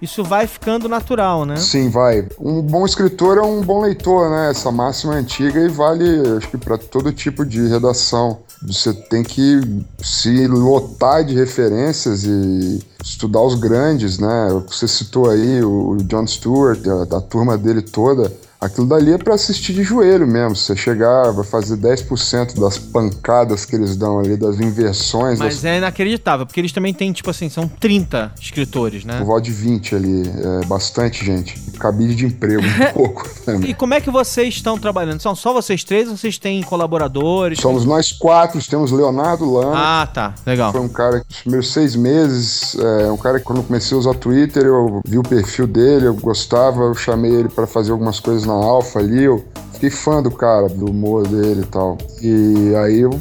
isso 0.00 0.24
vai 0.24 0.46
ficando 0.46 0.88
natural, 0.88 1.44
né? 1.44 1.56
Sim, 1.56 1.90
vai. 1.90 2.26
Um 2.38 2.62
bom 2.62 2.86
escritor 2.86 3.36
é 3.36 3.42
um 3.42 3.60
bom 3.60 3.82
leitor, 3.82 4.30
né? 4.30 4.50
Essa 4.50 4.72
máxima 4.72 5.16
é 5.16 5.18
antiga 5.18 5.60
e 5.60 5.68
vale, 5.68 6.38
acho 6.38 6.48
que, 6.48 6.56
para 6.56 6.78
todo 6.78 7.12
tipo 7.12 7.44
de 7.44 7.68
redação. 7.68 8.38
Você 8.62 8.92
tem 8.92 9.22
que 9.22 9.60
se 10.02 10.46
lotar 10.46 11.24
de 11.24 11.34
referências 11.34 12.24
e 12.24 12.80
estudar 13.02 13.40
os 13.40 13.54
grandes, 13.54 14.18
né? 14.18 14.48
Você 14.68 14.86
citou 14.86 15.30
aí 15.30 15.64
o 15.64 15.96
John 16.04 16.26
Stewart, 16.26 16.80
a, 16.86 17.16
a 17.16 17.20
turma 17.20 17.56
dele 17.56 17.80
toda 17.80 18.30
Aquilo 18.60 18.86
dali 18.86 19.14
é 19.14 19.18
para 19.18 19.34
assistir 19.34 19.72
de 19.72 19.82
joelho 19.82 20.26
mesmo. 20.26 20.54
Você 20.54 20.76
chegar, 20.76 21.30
vai 21.30 21.44
fazer 21.44 21.78
10% 21.78 22.60
das 22.60 22.76
pancadas 22.76 23.64
que 23.64 23.74
eles 23.74 23.96
dão 23.96 24.18
ali, 24.18 24.36
das 24.36 24.60
inversões. 24.60 25.38
Mas 25.38 25.56
das... 25.56 25.64
é 25.64 25.78
inacreditável, 25.78 26.44
porque 26.44 26.60
eles 26.60 26.70
também 26.70 26.92
têm, 26.92 27.10
tipo 27.10 27.30
assim, 27.30 27.48
são 27.48 27.66
30 27.66 28.32
escritores, 28.38 29.02
né? 29.02 29.22
Voto 29.24 29.44
de 29.44 29.52
20 29.52 29.94
ali, 29.94 30.22
é 30.62 30.66
bastante 30.66 31.24
gente. 31.24 31.58
Cabide 31.78 32.14
de 32.14 32.26
emprego, 32.26 32.62
um 32.62 32.92
pouco. 32.92 33.26
Também. 33.46 33.70
E 33.70 33.74
como 33.74 33.94
é 33.94 34.00
que 34.00 34.10
vocês 34.10 34.54
estão 34.54 34.78
trabalhando? 34.78 35.20
São 35.20 35.34
só 35.34 35.54
vocês 35.54 35.82
três 35.82 36.08
ou 36.10 36.16
vocês 36.18 36.36
têm 36.36 36.62
colaboradores? 36.62 37.58
Somos 37.58 37.86
nós 37.86 38.12
quatro, 38.12 38.60
temos 38.68 38.92
Leonardo 38.92 39.50
Lana. 39.50 39.72
Ah, 39.74 40.06
tá. 40.06 40.34
Legal. 40.44 40.70
Foi 40.70 40.82
um 40.82 40.88
cara 40.88 41.20
que, 41.20 41.26
nos 41.30 41.40
primeiros 41.40 41.72
seis 41.72 41.96
meses, 41.96 42.76
é 42.78 43.10
um 43.10 43.16
cara 43.16 43.38
que 43.38 43.44
quando 43.46 43.62
comecei 43.62 43.96
a 43.96 44.00
usar 44.00 44.14
Twitter, 44.14 44.64
eu 44.64 45.00
vi 45.06 45.18
o 45.18 45.22
perfil 45.22 45.66
dele, 45.66 46.06
eu 46.06 46.14
gostava, 46.14 46.82
eu 46.82 46.94
chamei 46.94 47.32
ele 47.32 47.48
para 47.48 47.66
fazer 47.66 47.92
algumas 47.92 48.20
coisas 48.20 48.49
na 48.50 48.66
Alpha 48.66 48.98
ali, 48.98 49.24
eu 49.24 49.44
fiquei 49.72 49.90
fã 49.90 50.22
do 50.22 50.30
cara, 50.30 50.68
do 50.68 50.90
humor 50.90 51.26
dele 51.26 51.62
e 51.62 51.66
tal. 51.66 51.96
E 52.20 52.74
aí 52.76 53.00
eu 53.00 53.18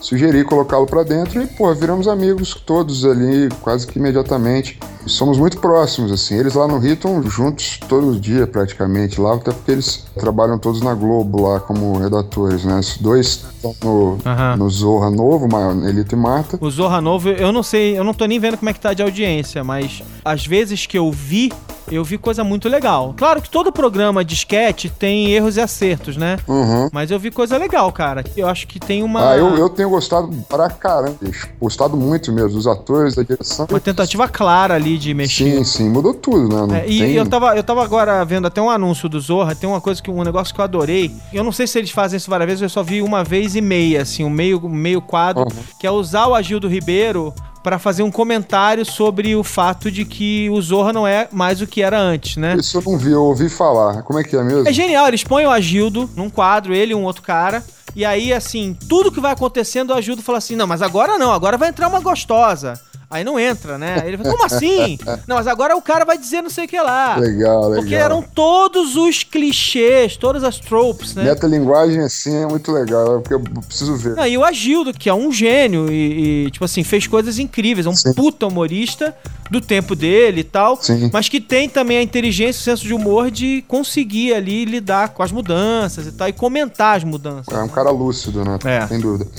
sugeri 0.00 0.44
colocá-lo 0.44 0.86
para 0.86 1.02
dentro 1.02 1.42
e, 1.42 1.46
pô, 1.46 1.74
viramos 1.74 2.06
amigos 2.06 2.54
todos 2.54 3.04
ali, 3.04 3.48
quase 3.60 3.86
que 3.86 3.98
imediatamente. 3.98 4.78
Somos 5.06 5.38
muito 5.38 5.58
próximos, 5.58 6.10
assim. 6.10 6.36
Eles 6.36 6.54
lá 6.54 6.66
no 6.66 6.78
Rio 6.78 6.94
estão 6.94 7.22
juntos 7.22 7.78
todo 7.88 8.18
dia, 8.18 8.46
praticamente, 8.46 9.20
lá, 9.20 9.34
até 9.34 9.52
porque 9.52 9.70
eles 9.70 10.04
trabalham 10.18 10.58
todos 10.58 10.80
na 10.80 10.94
Globo 10.94 11.42
lá 11.42 11.60
como 11.60 11.96
redatores, 11.98 12.64
né? 12.64 12.78
Os 12.80 12.98
dois 12.98 13.44
estão 13.54 13.74
no, 13.84 14.10
uhum. 14.12 14.56
no 14.58 14.68
Zorra 14.68 15.10
Novo, 15.10 15.48
Elito 15.88 16.14
e 16.14 16.18
Marta. 16.18 16.58
O 16.60 16.70
Zorra 16.70 17.00
Novo, 17.00 17.28
eu 17.28 17.52
não 17.52 17.62
sei, 17.62 17.96
eu 17.96 18.02
não 18.02 18.14
tô 18.14 18.26
nem 18.26 18.38
vendo 18.38 18.56
como 18.58 18.68
é 18.68 18.72
que 18.72 18.80
tá 18.80 18.92
de 18.92 19.02
audiência, 19.02 19.62
mas 19.62 20.02
às 20.24 20.44
vezes 20.44 20.86
que 20.86 20.98
eu 20.98 21.10
vi 21.12 21.52
eu 21.90 22.04
vi 22.04 22.18
coisa 22.18 22.42
muito 22.42 22.68
legal. 22.68 23.14
Claro 23.16 23.40
que 23.40 23.48
todo 23.48 23.72
programa 23.72 24.24
de 24.24 24.34
sketch 24.34 24.86
tem 24.98 25.30
erros 25.30 25.56
e 25.56 25.60
acertos, 25.60 26.16
né? 26.16 26.38
Uhum. 26.46 26.88
Mas 26.92 27.10
eu 27.10 27.18
vi 27.18 27.30
coisa 27.30 27.56
legal, 27.56 27.90
cara. 27.92 28.24
Eu 28.36 28.48
acho 28.48 28.66
que 28.66 28.78
tem 28.78 29.02
uma. 29.02 29.30
Ah, 29.30 29.36
eu, 29.36 29.56
eu 29.56 29.68
tenho 29.68 29.90
gostado 29.90 30.30
pra 30.48 30.68
caramba. 30.68 31.16
Gostado 31.60 31.96
muito 31.96 32.32
mesmo, 32.32 32.50
dos 32.50 32.66
atores, 32.66 33.14
da 33.14 33.22
direção. 33.22 33.66
Uma 33.70 33.80
tentativa 33.80 34.28
clara 34.28 34.74
ali 34.74 34.98
de 34.98 35.14
mexer. 35.14 35.56
Sim, 35.58 35.64
sim, 35.64 35.88
mudou 35.88 36.14
tudo, 36.14 36.66
né? 36.66 36.80
É, 36.80 36.88
e 36.88 37.00
tem... 37.00 37.12
eu, 37.12 37.26
tava, 37.26 37.56
eu 37.56 37.62
tava 37.62 37.82
agora 37.82 38.24
vendo 38.24 38.46
até 38.46 38.60
um 38.60 38.70
anúncio 38.70 39.08
do 39.08 39.20
Zorra, 39.20 39.54
tem 39.54 39.68
uma 39.68 39.80
coisa 39.80 40.02
que 40.02 40.10
um 40.10 40.22
negócio 40.22 40.54
que 40.54 40.60
eu 40.60 40.64
adorei. 40.64 41.14
Eu 41.32 41.44
não 41.44 41.52
sei 41.52 41.66
se 41.66 41.78
eles 41.78 41.90
fazem 41.90 42.16
isso 42.16 42.30
várias 42.30 42.46
vezes, 42.46 42.62
eu 42.62 42.68
só 42.68 42.82
vi 42.82 43.02
uma 43.02 43.22
vez 43.22 43.54
e 43.54 43.60
meia, 43.60 44.02
assim, 44.02 44.24
um 44.24 44.30
meio, 44.30 44.60
meio 44.68 45.00
quadro, 45.00 45.42
uhum. 45.42 45.62
que 45.78 45.86
é 45.86 45.90
usar 45.90 46.26
o 46.26 46.34
Agildo 46.34 46.68
Ribeiro 46.68 47.32
para 47.66 47.80
fazer 47.80 48.04
um 48.04 48.12
comentário 48.12 48.86
sobre 48.86 49.34
o 49.34 49.42
fato 49.42 49.90
de 49.90 50.04
que 50.04 50.48
o 50.50 50.62
Zorra 50.62 50.92
não 50.92 51.04
é 51.04 51.26
mais 51.32 51.60
o 51.60 51.66
que 51.66 51.82
era 51.82 51.98
antes, 51.98 52.36
né? 52.36 52.54
Isso 52.56 52.78
eu 52.78 52.82
não 52.86 52.96
vi, 52.96 53.10
eu 53.10 53.24
ouvi 53.24 53.48
falar. 53.48 54.04
Como 54.04 54.20
é 54.20 54.22
que 54.22 54.36
é 54.36 54.44
mesmo? 54.44 54.68
É 54.68 54.72
genial, 54.72 55.08
eles 55.08 55.24
põem 55.24 55.46
o 55.46 55.50
Agildo 55.50 56.08
num 56.14 56.30
quadro, 56.30 56.72
ele 56.72 56.92
e 56.92 56.94
um 56.94 57.02
outro 57.02 57.22
cara. 57.22 57.64
E 57.96 58.04
aí, 58.04 58.32
assim, 58.32 58.72
tudo 58.88 59.10
que 59.10 59.18
vai 59.18 59.32
acontecendo, 59.32 59.90
o 59.90 59.94
Agildo 59.94 60.22
fala 60.22 60.38
assim: 60.38 60.54
não, 60.54 60.64
mas 60.64 60.80
agora 60.80 61.18
não, 61.18 61.32
agora 61.32 61.58
vai 61.58 61.70
entrar 61.70 61.88
uma 61.88 61.98
gostosa. 61.98 62.80
Aí 63.08 63.22
não 63.22 63.38
entra, 63.38 63.78
né? 63.78 64.00
Aí 64.02 64.08
ele 64.08 64.16
fala, 64.16 64.30
como 64.30 64.44
assim? 64.44 64.98
não, 65.28 65.36
mas 65.36 65.46
agora 65.46 65.76
o 65.76 65.82
cara 65.82 66.04
vai 66.04 66.18
dizer 66.18 66.42
não 66.42 66.50
sei 66.50 66.64
o 66.64 66.68
que 66.68 66.80
lá. 66.80 67.16
Legal, 67.16 67.68
legal. 67.68 67.80
Porque 67.80 67.94
eram 67.94 68.20
todos 68.20 68.96
os 68.96 69.22
clichês, 69.22 70.16
todas 70.16 70.42
as 70.42 70.58
tropes, 70.58 71.14
né? 71.14 71.22
Metalinguagem, 71.22 72.00
assim, 72.00 72.34
é 72.34 72.46
muito 72.46 72.72
legal, 72.72 73.18
é 73.18 73.20
porque 73.20 73.34
eu 73.34 73.40
preciso 73.40 73.94
ver. 73.96 74.16
Não, 74.16 74.26
e 74.26 74.36
o 74.36 74.44
Agildo, 74.44 74.92
que 74.92 75.08
é 75.08 75.14
um 75.14 75.30
gênio 75.30 75.90
e, 75.90 76.46
e 76.46 76.50
tipo 76.50 76.64
assim, 76.64 76.82
fez 76.82 77.06
coisas 77.06 77.38
incríveis. 77.38 77.86
É 77.86 77.90
um 77.90 77.94
Sim. 77.94 78.12
puta 78.12 78.46
humorista 78.46 79.16
do 79.50 79.60
tempo 79.60 79.94
dele 79.94 80.40
e 80.40 80.44
tal. 80.44 80.76
Sim. 80.82 81.08
Mas 81.12 81.28
que 81.28 81.40
tem 81.40 81.68
também 81.68 81.98
a 81.98 82.02
inteligência, 82.02 82.60
o 82.60 82.64
senso 82.64 82.84
de 82.84 82.92
humor 82.92 83.30
de 83.30 83.64
conseguir 83.68 84.34
ali 84.34 84.64
lidar 84.64 85.10
com 85.10 85.22
as 85.22 85.30
mudanças 85.30 86.08
e 86.08 86.12
tal, 86.12 86.28
e 86.28 86.32
comentar 86.32 86.96
as 86.96 87.04
mudanças. 87.04 87.54
É 87.54 87.58
um 87.58 87.66
né? 87.66 87.72
cara 87.72 87.90
lúcido, 87.90 88.44
né? 88.44 88.58
É. 88.64 88.86
Sem 88.88 88.98
dúvida. 88.98 89.30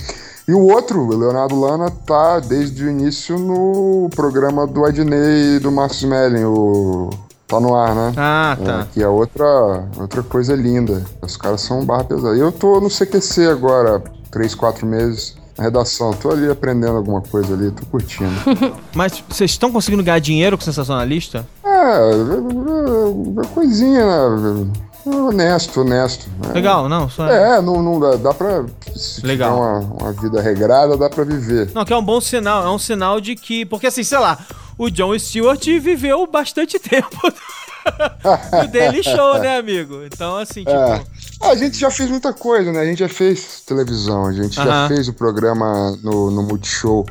E 0.48 0.54
o 0.54 0.60
outro, 0.60 1.02
o 1.02 1.14
Leonardo 1.14 1.60
Lana, 1.60 1.90
tá 1.90 2.40
desde 2.40 2.84
o 2.84 2.90
início 2.90 3.38
no 3.38 4.08
programa 4.16 4.66
do 4.66 4.84
Adnei 4.84 5.56
e 5.56 5.58
do 5.58 5.70
Marcos 5.70 5.98
Smelling, 5.98 6.44
o 6.44 7.10
Tá 7.48 7.58
no 7.58 7.74
ar, 7.74 7.94
né? 7.94 8.12
Ah, 8.14 8.58
tá. 8.62 8.80
É, 8.80 8.86
que 8.92 9.02
é 9.02 9.08
outra, 9.08 9.88
outra 9.98 10.22
coisa 10.22 10.54
linda. 10.54 11.02
Os 11.22 11.34
caras 11.34 11.62
são 11.62 11.82
barra 11.82 12.04
pesada. 12.04 12.36
Eu 12.36 12.52
tô 12.52 12.78
no 12.78 12.90
CQC 12.90 13.46
agora, 13.46 14.02
três, 14.30 14.54
quatro 14.54 14.86
meses. 14.86 15.34
Na 15.56 15.64
redação, 15.64 16.12
tô 16.12 16.30
ali 16.30 16.48
aprendendo 16.50 16.98
alguma 16.98 17.22
coisa 17.22 17.54
ali, 17.54 17.70
tô 17.70 17.86
curtindo. 17.86 18.30
Mas 18.94 19.24
vocês 19.26 19.50
estão 19.50 19.72
conseguindo 19.72 20.04
ganhar 20.04 20.18
dinheiro 20.18 20.58
com 20.58 20.62
sensacionalista? 20.62 21.46
É, 21.64 21.70
é, 21.70 23.42
é 23.42 23.46
coisinha, 23.54 24.04
né? 24.04 24.70
Honesto, 25.04 25.80
honesto. 25.80 26.28
Né? 26.38 26.54
Legal, 26.54 26.88
não? 26.88 27.08
Só 27.08 27.26
é, 27.26 27.58
é 27.58 27.60
não, 27.60 27.82
não 27.82 28.00
dá, 28.00 28.16
dá 28.16 28.34
pra. 28.34 28.64
Se 28.94 29.24
Legal. 29.24 29.56
Uma, 29.56 29.78
uma 29.78 30.12
vida 30.12 30.40
regrada, 30.40 30.96
dá 30.96 31.08
pra 31.08 31.24
viver. 31.24 31.70
Não, 31.74 31.84
que 31.84 31.92
é 31.92 31.96
um 31.96 32.04
bom 32.04 32.20
sinal. 32.20 32.64
É 32.64 32.70
um 32.70 32.78
sinal 32.78 33.20
de 33.20 33.34
que. 33.36 33.64
Porque 33.64 33.86
assim, 33.86 34.02
sei 34.02 34.18
lá, 34.18 34.38
o 34.76 34.90
John 34.90 35.18
Stewart 35.18 35.64
viveu 35.64 36.26
bastante 36.26 36.78
tempo 36.80 37.16
no 38.60 38.68
Daily 38.68 39.02
Show, 39.02 39.38
né, 39.38 39.58
amigo? 39.58 40.02
Então, 40.04 40.36
assim, 40.36 40.60
tipo. 40.64 40.70
É. 40.70 41.02
A 41.40 41.54
gente 41.54 41.78
já 41.78 41.90
fez 41.90 42.10
muita 42.10 42.32
coisa, 42.32 42.72
né? 42.72 42.80
A 42.80 42.84
gente 42.84 42.98
já 42.98 43.08
fez 43.08 43.62
televisão, 43.64 44.26
a 44.26 44.32
gente 44.32 44.58
uh 44.58 44.62
-huh. 44.62 44.66
já 44.66 44.88
fez 44.88 45.08
o 45.08 45.12
programa 45.12 45.96
no, 46.02 46.30
no 46.30 46.42
Multishow. 46.42 47.06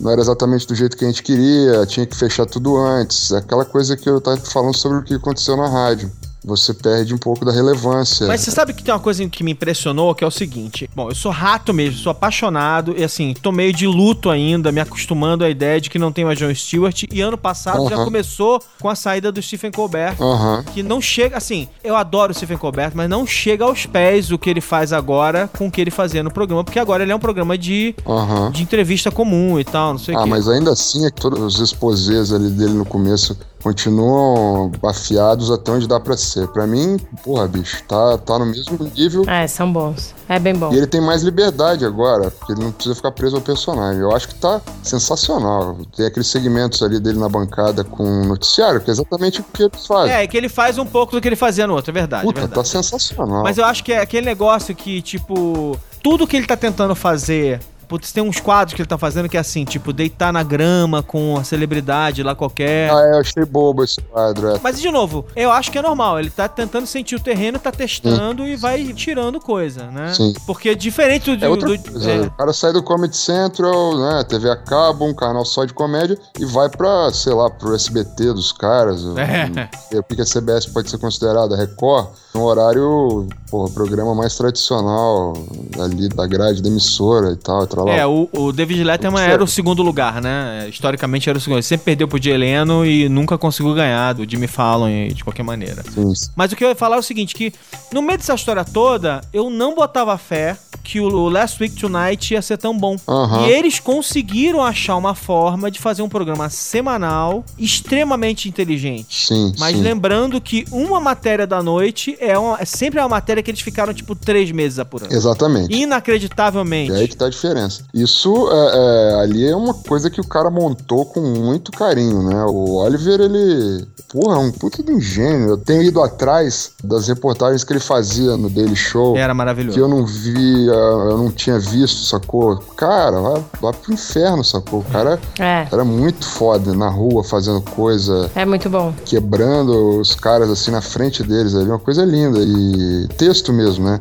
Não 0.00 0.10
era 0.10 0.20
exatamente 0.20 0.66
do 0.66 0.74
jeito 0.74 0.96
que 0.96 1.04
a 1.04 1.08
gente 1.08 1.22
queria, 1.22 1.86
tinha 1.86 2.04
que 2.04 2.16
fechar 2.16 2.44
tudo 2.44 2.76
antes. 2.76 3.30
Aquela 3.30 3.64
coisa 3.64 3.96
que 3.96 4.08
eu 4.08 4.20
tava 4.20 4.36
falando 4.38 4.76
sobre 4.76 4.98
o 4.98 5.02
que 5.02 5.14
aconteceu 5.14 5.56
na 5.56 5.68
rádio 5.68 6.10
você 6.44 6.74
perde 6.74 7.14
um 7.14 7.18
pouco 7.18 7.44
da 7.44 7.52
relevância. 7.52 8.26
Mas 8.26 8.40
você 8.40 8.50
sabe 8.50 8.72
que 8.72 8.82
tem 8.82 8.92
uma 8.92 9.00
coisa 9.00 9.26
que 9.28 9.44
me 9.44 9.52
impressionou, 9.52 10.14
que 10.14 10.24
é 10.24 10.26
o 10.26 10.30
seguinte. 10.30 10.88
Bom, 10.94 11.08
eu 11.08 11.14
sou 11.14 11.30
rato 11.30 11.72
mesmo, 11.72 11.98
sou 11.98 12.10
apaixonado 12.10 12.94
e 12.96 13.04
assim, 13.04 13.34
tô 13.40 13.52
meio 13.52 13.72
de 13.72 13.86
luto 13.86 14.28
ainda, 14.28 14.72
me 14.72 14.80
acostumando 14.80 15.44
à 15.44 15.50
ideia 15.50 15.80
de 15.80 15.88
que 15.88 15.98
não 15.98 16.12
tem 16.12 16.24
mais 16.24 16.38
John 16.38 16.54
Stewart. 16.54 17.04
E 17.10 17.20
ano 17.20 17.38
passado 17.38 17.82
uh 17.82 17.86
-huh. 17.86 17.90
já 17.90 18.04
começou 18.04 18.60
com 18.80 18.88
a 18.88 18.94
saída 18.94 19.30
do 19.30 19.40
Stephen 19.40 19.70
Colbert, 19.70 20.16
uh 20.20 20.24
-huh. 20.24 20.64
que 20.72 20.82
não 20.82 21.00
chega, 21.00 21.36
assim, 21.36 21.68
eu 21.84 21.96
adoro 21.96 22.32
o 22.32 22.34
Stephen 22.34 22.58
Colbert, 22.58 22.92
mas 22.94 23.08
não 23.08 23.26
chega 23.26 23.64
aos 23.64 23.86
pés 23.86 24.32
o 24.32 24.38
que 24.38 24.50
ele 24.50 24.60
faz 24.60 24.92
agora 24.92 25.48
com 25.56 25.68
o 25.68 25.70
que 25.70 25.80
ele 25.80 25.90
fazia 25.90 26.22
no 26.22 26.30
programa, 26.30 26.64
porque 26.64 26.78
agora 26.78 27.02
ele 27.02 27.12
é 27.12 27.16
um 27.16 27.20
programa 27.20 27.56
de, 27.56 27.94
uh 28.04 28.12
-huh. 28.12 28.50
de 28.50 28.62
entrevista 28.62 29.10
comum 29.10 29.60
e 29.60 29.64
tal, 29.64 29.92
não 29.92 29.98
sei 29.98 30.14
o 30.14 30.18
ah, 30.18 30.22
quê. 30.24 30.28
Ah, 30.28 30.30
mas 30.30 30.48
ainda 30.48 30.72
assim, 30.72 31.06
é 31.06 31.10
que 31.10 31.20
todos 31.20 31.40
os 31.40 31.60
exposés 31.60 32.32
ali 32.32 32.50
dele 32.50 32.74
no 32.74 32.84
começo 32.84 33.36
continuam 33.62 34.70
afiados 34.82 35.50
até 35.50 35.70
onde 35.72 35.86
dá 35.86 36.00
pra 36.00 36.16
ser. 36.16 36.48
Pra 36.48 36.66
mim, 36.66 36.98
porra, 37.22 37.46
bicho, 37.46 37.82
tá, 37.84 38.18
tá 38.18 38.38
no 38.38 38.46
mesmo 38.46 38.78
nível. 38.94 39.24
É, 39.28 39.46
são 39.46 39.72
bons. 39.72 40.14
É 40.28 40.38
bem 40.38 40.54
bom. 40.54 40.72
E 40.72 40.76
ele 40.76 40.86
tem 40.86 41.00
mais 41.00 41.22
liberdade 41.22 41.84
agora, 41.84 42.30
porque 42.30 42.52
ele 42.52 42.62
não 42.62 42.72
precisa 42.72 42.94
ficar 42.94 43.12
preso 43.12 43.36
ao 43.36 43.42
personagem. 43.42 44.00
Eu 44.00 44.14
acho 44.14 44.28
que 44.28 44.34
tá 44.34 44.60
sensacional. 44.82 45.78
Tem 45.96 46.06
aqueles 46.06 46.26
segmentos 46.26 46.82
ali 46.82 46.98
dele 46.98 47.18
na 47.18 47.28
bancada 47.28 47.84
com 47.84 48.04
o 48.04 48.24
noticiário, 48.26 48.80
que 48.80 48.90
é 48.90 48.92
exatamente 48.92 49.40
o 49.40 49.44
que 49.44 49.64
ele 49.64 49.72
faz. 49.86 50.10
É, 50.10 50.24
é 50.24 50.26
que 50.26 50.36
ele 50.36 50.48
faz 50.48 50.78
um 50.78 50.86
pouco 50.86 51.12
do 51.12 51.20
que 51.20 51.28
ele 51.28 51.36
fazia 51.36 51.66
no 51.66 51.74
outro, 51.74 51.90
é 51.90 51.94
verdade. 51.94 52.24
Puta, 52.24 52.40
é 52.40 52.46
verdade. 52.46 52.60
tá 52.60 52.68
sensacional. 52.68 53.42
Mas 53.42 53.58
eu 53.58 53.64
acho 53.64 53.84
que 53.84 53.92
é 53.92 54.00
aquele 54.00 54.26
negócio 54.26 54.74
que, 54.74 55.00
tipo, 55.02 55.78
tudo 56.02 56.26
que 56.26 56.36
ele 56.36 56.46
tá 56.46 56.56
tentando 56.56 56.94
fazer 56.94 57.60
Putz, 57.92 58.10
tem 58.10 58.22
uns 58.22 58.40
quadros 58.40 58.74
que 58.74 58.80
ele 58.80 58.88
tá 58.88 58.96
fazendo 58.96 59.28
que 59.28 59.36
é 59.36 59.40
assim, 59.40 59.66
tipo, 59.66 59.92
deitar 59.92 60.32
na 60.32 60.42
grama 60.42 61.02
com 61.02 61.36
a 61.36 61.44
celebridade 61.44 62.22
lá 62.22 62.34
qualquer. 62.34 62.90
Ah, 62.90 63.00
eu 63.12 63.20
achei 63.20 63.44
bobo 63.44 63.84
esse 63.84 64.00
quadro, 64.00 64.48
é. 64.48 64.60
Mas, 64.62 64.80
de 64.80 64.90
novo, 64.90 65.26
eu 65.36 65.52
acho 65.52 65.70
que 65.70 65.76
é 65.76 65.82
normal. 65.82 66.18
Ele 66.18 66.30
tá 66.30 66.48
tentando 66.48 66.86
sentir 66.86 67.16
o 67.16 67.20
terreno, 67.20 67.58
tá 67.58 67.70
testando 67.70 68.48
e 68.48 68.56
vai 68.56 68.82
tirando 68.94 69.38
coisa, 69.38 69.90
né? 69.90 70.14
Sim. 70.14 70.32
Porque 70.46 70.70
é 70.70 70.74
diferente 70.74 71.36
do... 71.36 71.44
É 71.44 71.46
outra 71.50 71.68
do, 71.68 71.78
coisa. 71.78 72.10
É. 72.10 72.20
O 72.22 72.30
cara 72.30 72.54
sai 72.54 72.72
do 72.72 72.82
Comedy 72.82 73.14
Central, 73.14 73.98
né, 73.98 74.24
TV 74.24 74.48
a 74.48 74.56
cabo, 74.56 75.04
um 75.04 75.12
canal 75.12 75.44
só 75.44 75.66
de 75.66 75.74
comédia 75.74 76.18
e 76.40 76.46
vai 76.46 76.70
pra, 76.70 77.12
sei 77.12 77.34
lá, 77.34 77.50
pro 77.50 77.74
SBT 77.74 78.32
dos 78.32 78.52
caras. 78.52 79.02
É. 79.18 79.98
O 79.98 80.02
que 80.02 80.22
a 80.22 80.24
CBS 80.24 80.64
pode 80.64 80.88
ser 80.88 80.96
considerada? 80.96 81.54
Record? 81.54 82.06
Um 82.34 82.40
horário, 82.40 83.26
porra, 83.50 83.70
programa 83.70 84.14
mais 84.14 84.34
tradicional 84.36 85.34
ali 85.78 86.08
da 86.08 86.26
grade 86.26 86.62
da 86.62 86.68
emissora 86.68 87.32
e 87.32 87.36
tal, 87.36 87.68
e 87.86 87.90
é, 87.90 88.06
o, 88.06 88.28
o 88.32 88.52
David 88.52 88.82
Letterman 88.82 89.22
era 89.22 89.44
o 89.44 89.46
segundo 89.46 89.82
lugar, 89.82 90.22
né? 90.22 90.66
Historicamente 90.68 91.28
era 91.28 91.36
o 91.36 91.40
segundo. 91.40 91.56
Ele 91.58 91.62
sempre 91.62 91.84
perdeu 91.84 92.08
pro 92.08 92.22
Jay 92.22 92.36
Leno 92.36 92.86
e 92.86 93.08
nunca 93.08 93.36
conseguiu 93.36 93.74
ganhar 93.74 94.14
do 94.14 94.28
Jimmy 94.28 94.46
Fallon 94.46 95.08
de 95.08 95.22
qualquer 95.22 95.42
maneira. 95.42 95.82
Sim. 95.82 96.12
Mas 96.34 96.52
o 96.52 96.56
que 96.56 96.64
eu 96.64 96.68
ia 96.68 96.74
falar 96.74 96.96
é 96.96 96.98
o 96.98 97.02
seguinte, 97.02 97.34
que 97.34 97.52
no 97.92 98.00
meio 98.00 98.18
dessa 98.18 98.34
história 98.34 98.64
toda, 98.64 99.20
eu 99.32 99.50
não 99.50 99.74
botava 99.74 100.16
fé 100.16 100.56
que 100.82 101.00
o 101.00 101.28
Last 101.28 101.62
Week 101.62 101.74
Tonight 101.74 102.34
ia 102.34 102.42
ser 102.42 102.58
tão 102.58 102.76
bom. 102.76 102.96
Uhum. 103.06 103.46
E 103.46 103.50
eles 103.50 103.78
conseguiram 103.78 104.62
achar 104.62 104.96
uma 104.96 105.14
forma 105.14 105.70
de 105.70 105.78
fazer 105.78 106.02
um 106.02 106.08
programa 106.08 106.48
semanal 106.50 107.44
extremamente 107.58 108.48
inteligente. 108.48 109.28
Sim, 109.28 109.52
Mas 109.58 109.76
sim. 109.76 109.82
lembrando 109.82 110.40
que 110.40 110.64
uma 110.70 111.00
matéria 111.00 111.46
da 111.46 111.62
noite 111.62 112.16
é, 112.22 112.38
uma, 112.38 112.60
é 112.60 112.64
sempre 112.64 113.00
uma 113.00 113.08
matéria 113.08 113.42
que 113.42 113.50
eles 113.50 113.60
ficaram, 113.60 113.92
tipo, 113.92 114.14
três 114.14 114.50
meses 114.50 114.78
apurando. 114.78 115.12
Exatamente. 115.12 115.74
Inacreditavelmente. 115.74 116.92
É 116.92 116.96
aí 116.96 117.08
que 117.08 117.16
tá 117.16 117.26
a 117.26 117.30
diferença. 117.30 117.84
Isso 117.92 118.48
é, 118.50 118.54
é, 118.54 119.20
ali 119.22 119.48
é 119.48 119.56
uma 119.56 119.74
coisa 119.74 120.08
que 120.08 120.20
o 120.20 120.26
cara 120.26 120.50
montou 120.50 121.06
com 121.06 121.20
muito 121.20 121.72
carinho, 121.72 122.22
né? 122.22 122.44
O 122.46 122.76
Oliver, 122.76 123.20
ele. 123.20 123.86
Porra, 124.08 124.36
é 124.36 124.38
um 124.38 124.52
puta 124.52 124.82
de 124.82 124.92
um 124.92 125.00
gênio. 125.00 125.48
Eu 125.48 125.58
tenho 125.58 125.82
ido 125.82 126.02
atrás 126.02 126.72
das 126.84 127.08
reportagens 127.08 127.64
que 127.64 127.72
ele 127.72 127.80
fazia 127.80 128.36
no 128.36 128.48
Daily 128.48 128.76
Show. 128.76 129.16
Era 129.16 129.34
maravilhoso. 129.34 129.74
Que 129.74 129.80
eu 129.80 129.88
não 129.88 130.04
vi 130.04 130.68
eu 130.68 131.16
não 131.16 131.30
tinha 131.30 131.58
visto, 131.58 132.04
sacou? 132.04 132.56
Cara, 132.76 133.20
vai, 133.20 133.44
vai 133.60 133.72
pro 133.72 133.92
inferno, 133.92 134.44
sacou? 134.44 134.80
O 134.80 134.84
cara 134.84 135.18
é. 135.38 135.66
era 135.70 135.84
muito 135.84 136.24
foda 136.26 136.74
na 136.74 136.88
rua 136.88 137.24
fazendo 137.24 137.60
coisa. 137.60 138.30
É 138.34 138.44
muito 138.44 138.68
bom. 138.68 138.92
Quebrando 139.04 140.00
os 140.00 140.14
caras 140.14 140.50
assim 140.50 140.70
na 140.70 140.80
frente 140.80 141.22
deles 141.22 141.54
ali, 141.54 141.68
uma 141.68 141.78
coisa 141.78 142.04
linda. 142.12 142.38
E 142.40 143.08
texto 143.16 143.52
mesmo, 143.52 143.84
né? 143.84 144.00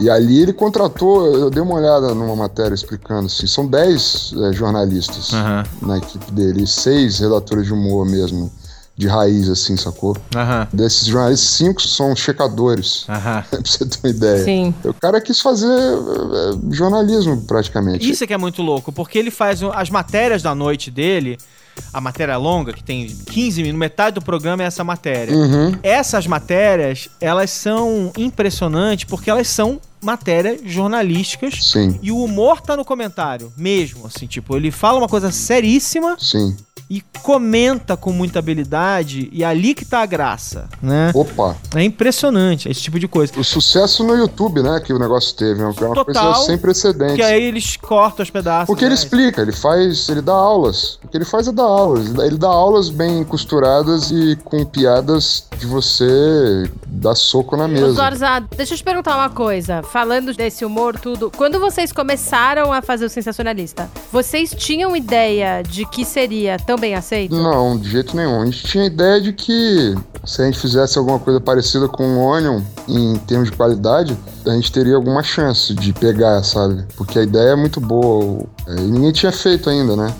E 0.00 0.10
ali 0.10 0.42
ele 0.42 0.52
contratou, 0.52 1.24
eu 1.26 1.50
dei 1.50 1.62
uma 1.62 1.76
olhada 1.76 2.12
numa 2.14 2.34
matéria 2.34 2.74
explicando 2.74 3.26
assim, 3.26 3.46
são 3.46 3.66
10 3.66 4.34
é, 4.36 4.52
jornalistas 4.52 5.32
uhum. 5.32 5.88
na 5.88 5.98
equipe 5.98 6.32
dele, 6.32 6.66
seis 6.66 7.20
redatores 7.20 7.66
de 7.66 7.72
humor 7.72 8.04
mesmo 8.04 8.50
de 8.96 9.08
raiz, 9.08 9.48
assim, 9.48 9.76
sacou? 9.76 10.16
Uhum. 10.34 10.66
Desses 10.72 11.06
jornalistas, 11.06 11.48
cinco 11.50 11.82
são 11.82 12.14
checadores. 12.14 13.06
Uhum. 13.08 13.42
pra 13.50 13.60
você 13.64 13.86
ter 13.86 13.98
uma 14.02 14.10
ideia. 14.10 14.44
Sim. 14.44 14.74
O 14.84 14.94
cara 14.94 15.20
quis 15.20 15.40
fazer 15.40 15.66
uh, 15.66 16.72
jornalismo, 16.72 17.42
praticamente. 17.42 18.08
Isso 18.08 18.22
é 18.22 18.26
que 18.26 18.34
é 18.34 18.38
muito 18.38 18.62
louco, 18.62 18.92
porque 18.92 19.18
ele 19.18 19.30
faz 19.30 19.62
as 19.62 19.90
matérias 19.90 20.42
da 20.42 20.54
noite 20.54 20.90
dele 20.90 21.38
a 21.92 22.00
matéria 22.00 22.36
longa, 22.36 22.72
que 22.72 22.82
tem 22.82 23.06
15 23.06 23.62
minutos, 23.62 23.78
metade 23.78 24.14
do 24.14 24.22
programa 24.22 24.62
é 24.62 24.66
essa 24.66 24.84
matéria. 24.84 25.34
Uhum. 25.34 25.78
Essas 25.82 26.26
matérias, 26.26 27.08
elas 27.20 27.50
são 27.50 28.12
impressionantes 28.16 29.04
porque 29.04 29.30
elas 29.30 29.48
são 29.48 29.80
matérias 30.04 30.60
jornalísticas. 30.64 31.54
Sim. 31.64 31.98
E 32.02 32.12
o 32.12 32.22
humor 32.22 32.60
tá 32.60 32.76
no 32.76 32.84
comentário, 32.84 33.52
mesmo, 33.56 34.06
assim, 34.06 34.26
tipo, 34.26 34.56
ele 34.56 34.70
fala 34.70 34.98
uma 34.98 35.08
coisa 35.08 35.32
seríssima. 35.32 36.16
Sim 36.18 36.56
e 36.88 37.02
comenta 37.22 37.96
com 37.96 38.12
muita 38.12 38.38
habilidade 38.38 39.28
e 39.32 39.42
é 39.42 39.46
ali 39.46 39.74
que 39.74 39.84
tá 39.84 40.00
a 40.00 40.06
graça, 40.06 40.68
né? 40.82 41.10
Opa! 41.14 41.56
É 41.74 41.82
impressionante 41.82 42.68
esse 42.68 42.80
tipo 42.80 42.98
de 42.98 43.08
coisa. 43.08 43.32
O 43.38 43.44
sucesso 43.44 44.04
no 44.04 44.14
YouTube, 44.14 44.62
né, 44.62 44.80
que 44.80 44.92
o 44.92 44.98
negócio 44.98 45.34
teve, 45.34 45.62
é 45.62 45.64
uma 45.64 45.72
Total, 45.72 46.04
coisa 46.04 46.34
sem 46.46 46.58
precedentes. 46.58 47.16
Que 47.16 47.22
aí 47.22 47.42
eles 47.42 47.76
cortam 47.76 48.22
os 48.22 48.30
pedaços. 48.30 48.66
Porque 48.66 48.82
né? 48.82 48.88
ele 48.88 48.94
explica, 48.94 49.40
ele 49.40 49.52
faz, 49.52 50.08
ele 50.08 50.20
dá 50.20 50.34
aulas. 50.34 50.98
O 51.02 51.08
que 51.08 51.16
ele 51.16 51.24
faz 51.24 51.48
é 51.48 51.52
dar 51.52 51.62
aulas. 51.62 52.12
Ele 52.18 52.36
dá 52.36 52.48
aulas 52.48 52.90
bem 52.90 53.24
costuradas 53.24 54.10
e 54.10 54.36
com 54.44 54.64
piadas 54.64 55.46
de 55.58 55.66
você 55.66 56.70
dar 56.86 57.14
soco 57.14 57.56
na 57.56 57.66
mesa. 57.66 57.92
Zorza, 57.92 58.40
deixa 58.56 58.74
eu 58.74 58.78
te 58.78 58.84
perguntar 58.84 59.16
uma 59.16 59.30
coisa. 59.30 59.82
Falando 59.94 60.34
desse 60.34 60.64
humor, 60.64 60.98
tudo, 60.98 61.30
quando 61.30 61.60
vocês 61.60 61.92
começaram 61.92 62.72
a 62.72 62.82
fazer 62.82 63.04
o 63.04 63.08
Sensacionalista, 63.08 63.88
vocês 64.10 64.52
tinham 64.52 64.96
ideia 64.96 65.62
de 65.62 65.86
que 65.86 66.04
seria 66.04 66.56
tão 66.58 66.76
bem 66.76 66.96
aceito? 66.96 67.32
Não, 67.32 67.78
de 67.78 67.90
jeito 67.90 68.16
nenhum. 68.16 68.42
A 68.42 68.44
gente 68.44 68.64
tinha 68.64 68.86
ideia 68.86 69.20
de 69.20 69.32
que 69.32 69.94
se 70.24 70.42
a 70.42 70.46
gente 70.46 70.58
fizesse 70.58 70.98
alguma 70.98 71.20
coisa 71.20 71.40
parecida 71.40 71.86
com 71.86 72.02
o 72.02 72.26
Onion, 72.26 72.60
em 72.88 73.14
termos 73.18 73.52
de 73.52 73.56
qualidade, 73.56 74.18
a 74.44 74.50
gente 74.50 74.72
teria 74.72 74.96
alguma 74.96 75.22
chance 75.22 75.72
de 75.72 75.92
pegar, 75.92 76.42
sabe? 76.42 76.84
Porque 76.96 77.20
a 77.20 77.22
ideia 77.22 77.50
é 77.50 77.56
muito 77.56 77.80
boa. 77.80 78.44
E 78.66 78.80
ninguém 78.80 79.12
tinha 79.12 79.30
feito 79.30 79.70
ainda, 79.70 79.94
né? 79.94 80.12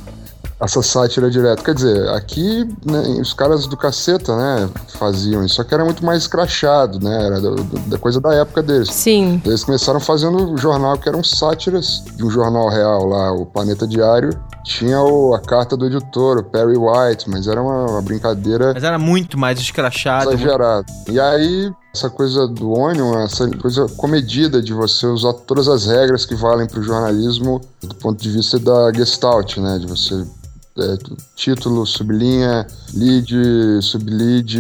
Essa 0.65 0.83
sátira 0.83 1.31
direta. 1.31 1.63
Quer 1.63 1.75
dizer, 1.75 2.09
aqui 2.11 2.69
né, 2.85 3.01
os 3.21 3.33
caras 3.33 3.67
do 3.67 3.77
caceta, 3.77 4.37
né, 4.37 4.69
faziam 4.99 5.45
isso, 5.45 5.57
só 5.57 5.65
que 5.65 5.75
era 5.75 5.85
muito 5.85 6.05
mais 6.05 6.23
escrachado, 6.23 6.99
né? 7.01 7.27
Era 7.27 7.41
da, 7.41 7.51
da 7.87 7.99
coisa 7.99 8.21
da 8.21 8.35
época 8.35 8.63
deles. 8.63 8.89
Sim. 8.91 9.41
Eles 9.45 9.65
começaram 9.65 10.01
fazendo 10.01 10.57
jornal 10.57 10.97
que 10.99 11.09
eram 11.09 11.23
sátiras 11.23 12.03
de 12.17 12.25
um 12.25 12.31
jornal 12.31 12.69
real 12.69 13.07
lá, 13.07 13.33
o 13.33 13.47
Planeta 13.47 13.87
Diário. 13.87 14.31
Tinha 14.65 15.01
o, 15.01 15.35
a 15.35 15.41
carta 15.41 15.77
do 15.77 15.87
editor, 15.87 16.39
o 16.39 16.45
Perry 16.45 16.77
White, 16.77 17.29
mas 17.29 17.47
era 17.47 17.61
uma, 17.61 17.91
uma 17.91 18.03
brincadeira. 18.03 18.73
Mas 18.73 18.83
era 18.83 18.99
muito 18.99 19.39
mais 19.39 19.61
escrachado. 19.61 20.31
Exagerado. 20.33 20.87
E 21.11 21.21
aí, 21.21 21.71
essa 21.95 22.09
coisa 22.09 22.49
do 22.49 22.73
Onion, 22.73 23.23
essa 23.23 23.47
coisa 23.59 23.87
comedida 23.97 24.63
de 24.63 24.73
você 24.73 25.07
usar 25.07 25.35
todas 25.35 25.69
as 25.69 25.85
regras 25.85 26.25
que 26.25 26.35
valem 26.35 26.67
para 26.67 26.81
o 26.81 26.83
jornalismo 26.83 27.61
do 27.83 27.95
ponto 27.97 28.23
de 28.23 28.31
vista 28.31 28.59
da 28.59 28.91
Gestalt, 28.93 29.59
né? 29.59 29.79
De 29.79 29.87
você 29.87 30.25
é, 30.79 30.99
título, 31.37 31.87
sublinha, 31.87 32.67
lead, 32.95 33.83
sublead, 33.83 34.59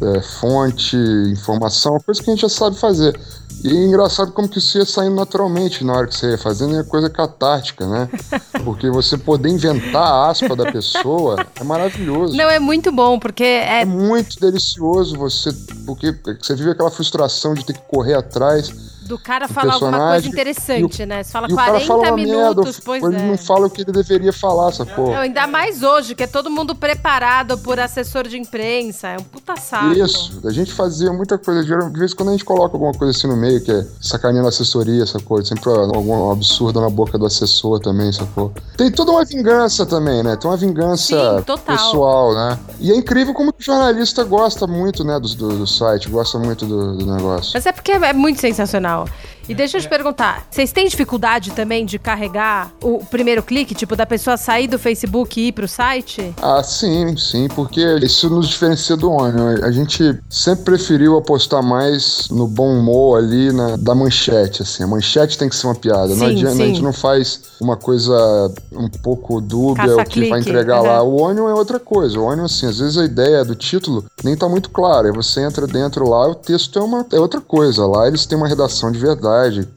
é, 0.00 0.20
fonte, 0.20 0.96
informação, 1.30 2.00
coisa 2.00 2.22
que 2.22 2.30
a 2.30 2.34
gente 2.34 2.42
já 2.42 2.48
sabe 2.48 2.78
fazer. 2.78 3.18
E 3.64 3.68
é 3.68 3.84
engraçado 3.86 4.32
como 4.32 4.48
que 4.48 4.58
isso 4.58 4.78
ia 4.78 4.84
saindo 4.84 5.16
naturalmente 5.16 5.82
na 5.82 5.94
hora 5.94 6.06
que 6.06 6.14
você 6.14 6.30
ia 6.32 6.38
fazendo, 6.38 6.78
é 6.78 6.84
coisa 6.84 7.08
catártica, 7.08 7.86
né? 7.86 8.08
Porque 8.64 8.90
você 8.90 9.16
poder 9.16 9.48
inventar 9.48 10.02
a 10.02 10.30
aspa 10.30 10.54
da 10.54 10.70
pessoa 10.70 11.44
é 11.58 11.64
maravilhoso. 11.64 12.36
Não, 12.36 12.48
é 12.50 12.58
muito 12.58 12.92
bom, 12.92 13.18
porque 13.18 13.44
é... 13.44 13.82
É 13.82 13.84
muito 13.84 14.38
delicioso 14.38 15.16
você... 15.16 15.52
Porque 15.86 16.14
você 16.40 16.54
vive 16.54 16.70
aquela 16.70 16.90
frustração 16.90 17.54
de 17.54 17.64
ter 17.64 17.72
que 17.72 17.82
correr 17.88 18.14
atrás 18.14 18.95
do 19.06 19.18
cara 19.18 19.48
falar 19.48 19.74
alguma 19.74 19.98
coisa 19.98 20.28
interessante, 20.28 21.02
o, 21.02 21.06
né? 21.06 21.22
Você 21.22 21.32
fala 21.32 21.48
e 21.48 21.54
40 21.54 21.86
fala 21.86 22.12
minutos, 22.12 22.64
merda, 22.64 22.82
pois 22.84 23.02
ele 23.02 23.16
é. 23.16 23.26
não 23.28 23.38
fala 23.38 23.66
o 23.66 23.70
que 23.70 23.82
ele 23.82 23.92
deveria 23.92 24.32
falar, 24.32 24.72
sacou? 24.72 25.08
Não, 25.12 25.18
ainda 25.18 25.46
mais 25.46 25.82
hoje, 25.82 26.14
que 26.14 26.22
é 26.22 26.26
todo 26.26 26.50
mundo 26.50 26.74
preparado 26.74 27.58
por 27.58 27.78
assessor 27.78 28.26
de 28.26 28.38
imprensa. 28.38 29.08
É 29.08 29.18
um 29.18 29.22
puta 29.22 29.56
saco. 29.56 29.92
Isso, 29.92 30.40
a 30.44 30.50
gente 30.50 30.72
fazia 30.72 31.12
muita 31.12 31.38
coisa. 31.38 31.64
De 31.64 31.98
vez 31.98 32.12
em 32.12 32.14
quando 32.16 32.30
a 32.30 32.32
gente 32.32 32.44
coloca 32.44 32.74
alguma 32.74 32.92
coisa 32.92 33.16
assim 33.16 33.26
no 33.26 33.36
meio, 33.36 33.62
que 33.62 33.70
é 33.70 33.86
sacaneando 34.00 34.46
a 34.46 34.50
assessoria, 34.50 35.06
sacou? 35.06 35.44
Sempre 35.44 35.70
algum 35.70 36.30
absurdo 36.30 36.80
na 36.80 36.90
boca 36.90 37.18
do 37.18 37.26
assessor 37.26 37.80
também, 37.80 38.12
sacou? 38.12 38.52
Tem 38.76 38.90
toda 38.90 39.12
uma 39.12 39.24
vingança 39.24 39.86
também, 39.86 40.22
né? 40.22 40.36
Tem 40.36 40.50
uma 40.50 40.56
vingança 40.56 41.38
Sim, 41.38 41.58
pessoal, 41.64 42.34
né? 42.34 42.58
E 42.80 42.90
é 42.92 42.96
incrível 42.96 43.32
como 43.32 43.50
o 43.50 43.54
jornalista 43.58 44.24
gosta 44.24 44.66
muito, 44.66 45.04
né, 45.04 45.18
do, 45.18 45.28
do, 45.34 45.58
do 45.58 45.66
site, 45.66 46.08
gosta 46.08 46.38
muito 46.38 46.66
do, 46.66 46.96
do 46.96 47.06
negócio. 47.06 47.52
Mas 47.54 47.66
é 47.66 47.72
porque 47.72 47.92
é 47.92 48.12
muito 48.12 48.40
sensacional. 48.40 48.95
how 48.96 49.06
E 49.48 49.54
deixa 49.54 49.78
eu 49.78 49.80
te 49.80 49.88
perguntar, 49.88 50.46
vocês 50.50 50.72
têm 50.72 50.88
dificuldade 50.88 51.52
também 51.52 51.86
de 51.86 51.98
carregar 51.98 52.72
o 52.82 52.98
primeiro 53.04 53.42
clique, 53.42 53.74
tipo, 53.74 53.94
da 53.94 54.04
pessoa 54.04 54.36
sair 54.36 54.66
do 54.66 54.78
Facebook 54.78 55.40
e 55.40 55.48
ir 55.48 55.52
pro 55.52 55.68
site? 55.68 56.34
Ah, 56.42 56.62
sim, 56.62 57.16
sim, 57.16 57.48
porque 57.54 57.80
isso 58.02 58.28
nos 58.28 58.48
diferencia 58.48 58.96
do 58.96 59.10
Onion. 59.10 59.64
A 59.64 59.70
gente 59.70 60.18
sempre 60.28 60.64
preferiu 60.64 61.16
apostar 61.16 61.62
mais 61.62 62.28
no 62.30 62.46
bom 62.46 62.78
humor 62.78 63.18
ali 63.18 63.52
na, 63.52 63.76
da 63.76 63.94
manchete, 63.94 64.62
assim. 64.62 64.82
A 64.82 64.86
manchete 64.86 65.38
tem 65.38 65.48
que 65.48 65.54
ser 65.54 65.66
uma 65.66 65.74
piada. 65.74 66.08
Sim, 66.08 66.18
não 66.18 66.26
adianta, 66.26 66.62
a 66.62 66.66
gente 66.66 66.82
não 66.82 66.92
faz 66.92 67.40
uma 67.60 67.76
coisa 67.76 68.52
um 68.72 68.88
pouco 68.88 69.40
dúbia, 69.40 69.96
o 69.96 70.04
que 70.04 70.28
vai 70.28 70.40
entregar 70.40 70.80
uhum. 70.80 70.86
lá. 70.86 71.02
O 71.02 71.22
Onion 71.22 71.48
é 71.48 71.54
outra 71.54 71.78
coisa. 71.78 72.18
O 72.18 72.24
Onion, 72.24 72.46
assim, 72.46 72.66
às 72.66 72.78
vezes 72.78 72.98
a 72.98 73.04
ideia 73.04 73.44
do 73.44 73.54
título 73.54 74.04
nem 74.24 74.36
tá 74.36 74.48
muito 74.48 74.70
clara. 74.70 75.06
Aí 75.06 75.12
você 75.12 75.40
entra 75.40 75.66
dentro 75.66 76.08
lá, 76.08 76.28
o 76.28 76.34
texto 76.34 76.78
é, 76.78 76.82
uma, 76.82 77.06
é 77.12 77.20
outra 77.20 77.40
coisa. 77.40 77.86
Lá 77.86 78.08
eles 78.08 78.26
têm 78.26 78.36
uma 78.36 78.48
redação 78.48 78.90
de 78.90 78.98
verdade. 78.98 79.35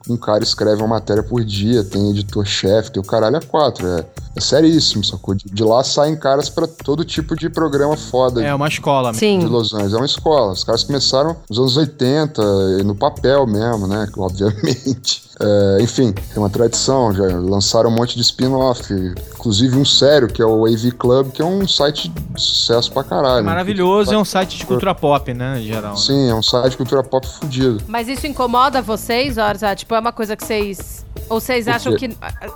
Um 0.09 0.17
cara 0.17 0.43
escreve 0.43 0.81
uma 0.81 0.95
matéria 0.95 1.23
por 1.23 1.43
dia, 1.43 1.83
tem 1.83 2.09
editor-chefe, 2.11 2.91
tem 2.91 3.01
o 3.01 3.05
caralho 3.05 3.37
a 3.37 3.41
quatro. 3.41 3.87
É, 3.87 4.05
é 4.35 4.41
seríssimo, 4.41 5.03
sacou? 5.03 5.35
De, 5.35 5.45
de 5.45 5.63
lá 5.63 5.83
saem 5.83 6.15
caras 6.15 6.49
pra 6.49 6.67
todo 6.67 7.03
tipo 7.03 7.35
de 7.35 7.49
programa 7.49 7.95
foda. 7.97 8.43
É 8.43 8.53
uma 8.53 8.67
escola. 8.67 9.11
de 9.11 9.17
Sim. 9.17 9.39
Los 9.45 9.73
Angeles. 9.73 9.93
É 9.93 9.97
uma 9.97 10.05
escola. 10.05 10.51
Os 10.53 10.63
caras 10.63 10.83
começaram 10.83 11.35
nos 11.49 11.59
anos 11.59 11.77
80, 11.77 12.41
e 12.79 12.83
no 12.83 12.95
papel 12.95 13.45
mesmo, 13.45 13.87
né? 13.87 14.07
Obviamente. 14.17 15.28
É, 15.41 15.77
enfim, 15.81 16.11
tem 16.11 16.37
uma 16.37 16.49
tradição. 16.49 17.13
Já 17.13 17.23
lançaram 17.37 17.89
um 17.89 17.95
monte 17.95 18.15
de 18.15 18.21
spin-off. 18.21 18.93
Inclusive 19.33 19.77
um 19.77 19.85
sério, 19.85 20.27
que 20.27 20.41
é 20.41 20.45
o 20.45 20.65
AV 20.65 20.91
Club, 20.97 21.31
que 21.31 21.41
é 21.41 21.45
um 21.45 21.65
site 21.65 22.09
de 22.09 22.41
sucesso 22.41 22.91
pra 22.91 23.05
caralho. 23.05 23.45
Maravilhoso, 23.45 24.13
é 24.13 24.17
um 24.17 24.25
site 24.25 24.57
de 24.57 24.65
cultura 24.65 24.93
pop, 24.93 25.33
né, 25.33 25.59
em 25.61 25.65
geral. 25.65 25.91
né? 25.93 25.97
Sim, 25.97 26.29
é 26.29 26.35
um 26.35 26.43
site 26.43 26.71
de 26.71 26.77
cultura 26.77 27.01
pop 27.03 27.25
fudido. 27.25 27.81
Mas 27.87 28.09
isso 28.09 28.27
incomoda 28.27 28.81
vocês, 28.81 29.37
Orza? 29.37 29.73
Tipo, 29.75 29.95
é 29.95 29.99
uma 29.99 30.11
coisa 30.11 30.35
que 30.35 30.45
vocês... 30.45 31.05
Ou 31.29 31.39
vocês 31.39 31.67
acham 31.69 31.95
que... 31.95 32.09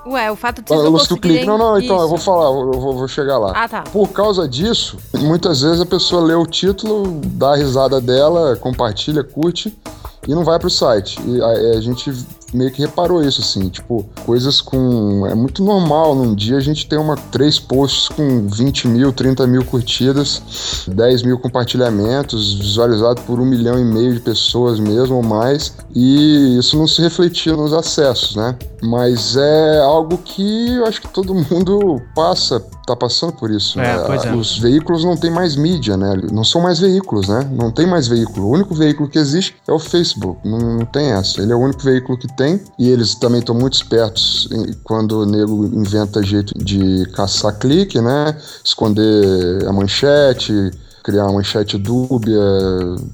Ué, 0.06 0.30
o 0.32 0.36
fato 0.36 0.62
de 0.62 0.74
Ah, 0.74 0.76
vocês 0.76 0.80
o 0.82 0.84
não 0.84 0.92
lance 0.92 1.08
do 1.10 1.18
clique. 1.18 1.46
conseguirem... 1.46 1.46
Não, 1.46 1.58
não, 1.58 1.80
então, 1.80 2.02
eu 2.02 2.10
vou 2.10 2.18
falar, 2.18 2.46
eu 2.48 2.72
vou, 2.74 2.98
vou 2.98 3.08
chegar 3.08 3.38
lá. 3.38 3.54
Ah, 3.56 3.70
tá. 3.70 3.84
Por 3.84 4.10
causa 4.10 4.46
disso, 4.48 4.98
muitas 5.18 5.62
vezes 5.62 5.80
a 5.80 5.86
pessoa 5.86 6.22
lê 6.22 6.34
o 6.34 6.46
título, 6.46 7.22
dá 7.26 7.54
a 7.54 7.56
risada 7.56 8.02
dela, 8.02 8.58
compartilha, 8.58 9.24
curte 9.24 9.74
e 10.28 10.34
não 10.36 10.44
vai 10.44 10.60
pro 10.60 10.70
site. 10.70 11.18
E 11.26 11.42
a, 11.42 11.78
a 11.78 11.82
gente 11.82 12.12
meio 12.56 12.72
que 12.72 12.82
reparou 12.82 13.24
isso, 13.24 13.42
assim, 13.42 13.70
tipo, 13.70 14.06
coisas 14.26 14.62
com. 14.62 15.26
É 15.28 15.36
muito 15.36 15.64
normal 15.64 16.16
num 16.16 16.34
dia 16.34 16.58
a 16.58 16.62
gente 16.62 16.88
ter 16.88 16.98
uma, 16.98 17.16
três 17.16 17.60
posts 17.60 18.10
com 18.10 18.48
20 18.48 18.88
mil, 18.88 19.12
30 19.12 19.46
mil 19.48 19.66
curtidas, 19.66 20.86
10 20.88 21.24
mil 21.24 21.40
compartilhamentos, 21.40 22.56
visualizado 22.56 23.22
por 23.22 23.40
um 23.40 23.46
milhão 23.46 23.80
e 23.80 23.84
meio 23.84 24.14
de 24.14 24.20
pessoas 24.20 24.80
mesmo 24.80 25.18
ou 25.18 25.24
mais, 25.24 25.76
e 25.96 26.58
isso 26.58 26.78
não 26.78 26.88
se 26.88 27.02
refletia 27.02 27.56
nos 27.56 27.74
acessos, 27.74 28.36
né? 28.36 28.56
Mas 28.82 29.36
é 29.38 29.80
algo 29.80 30.18
que 30.18 30.76
eu 30.76 30.86
acho 30.86 31.02
que 31.02 31.08
todo 31.08 31.34
mundo 31.50 32.02
passa, 32.16 32.64
tá 32.86 32.96
passando 32.96 33.34
por 33.34 33.50
isso. 33.52 33.80
É, 33.80 33.84
né? 33.84 34.18
é. 34.26 34.36
Os 34.36 34.58
veículos 34.58 35.04
não 35.04 35.16
têm 35.18 35.32
mais 35.32 35.56
mídia, 35.56 35.96
né? 35.98 36.14
Não 36.32 36.44
são 36.44 36.62
mais 36.62 36.80
veículos, 36.80 37.28
né? 37.28 37.50
Não 37.52 37.72
tem 37.72 37.88
mais 37.88 38.08
veículo. 38.08 38.48
O 38.48 38.52
único 38.52 38.74
veículo 38.76 39.10
que 39.10 39.18
existe 39.18 39.56
é 39.68 39.72
o 39.72 39.80
Facebook. 39.80 40.40
Não, 40.48 40.58
não 40.60 40.86
tem 40.86 41.12
essa. 41.12 41.42
Ele 41.42 41.52
é 41.52 41.56
o 41.56 41.60
único 41.60 41.82
veículo 41.82 42.18
que 42.18 42.28
tem. 42.36 42.62
E 42.78 42.90
eles 42.90 43.16
também 43.16 43.40
estão 43.40 43.56
muito 43.56 43.74
espertos 43.74 44.48
em- 44.52 44.74
quando 44.84 45.22
o 45.22 45.26
nego 45.26 45.66
inventa 45.66 46.22
jeito 46.24 46.54
de 46.58 47.06
caçar 47.14 47.58
clique, 47.58 48.00
né? 48.02 48.38
Esconder 48.64 49.68
a 49.68 49.72
manchete. 49.72 50.72
Criar 51.04 51.26
uma 51.26 51.34
manchete 51.34 51.78
dúbia, 51.78 52.40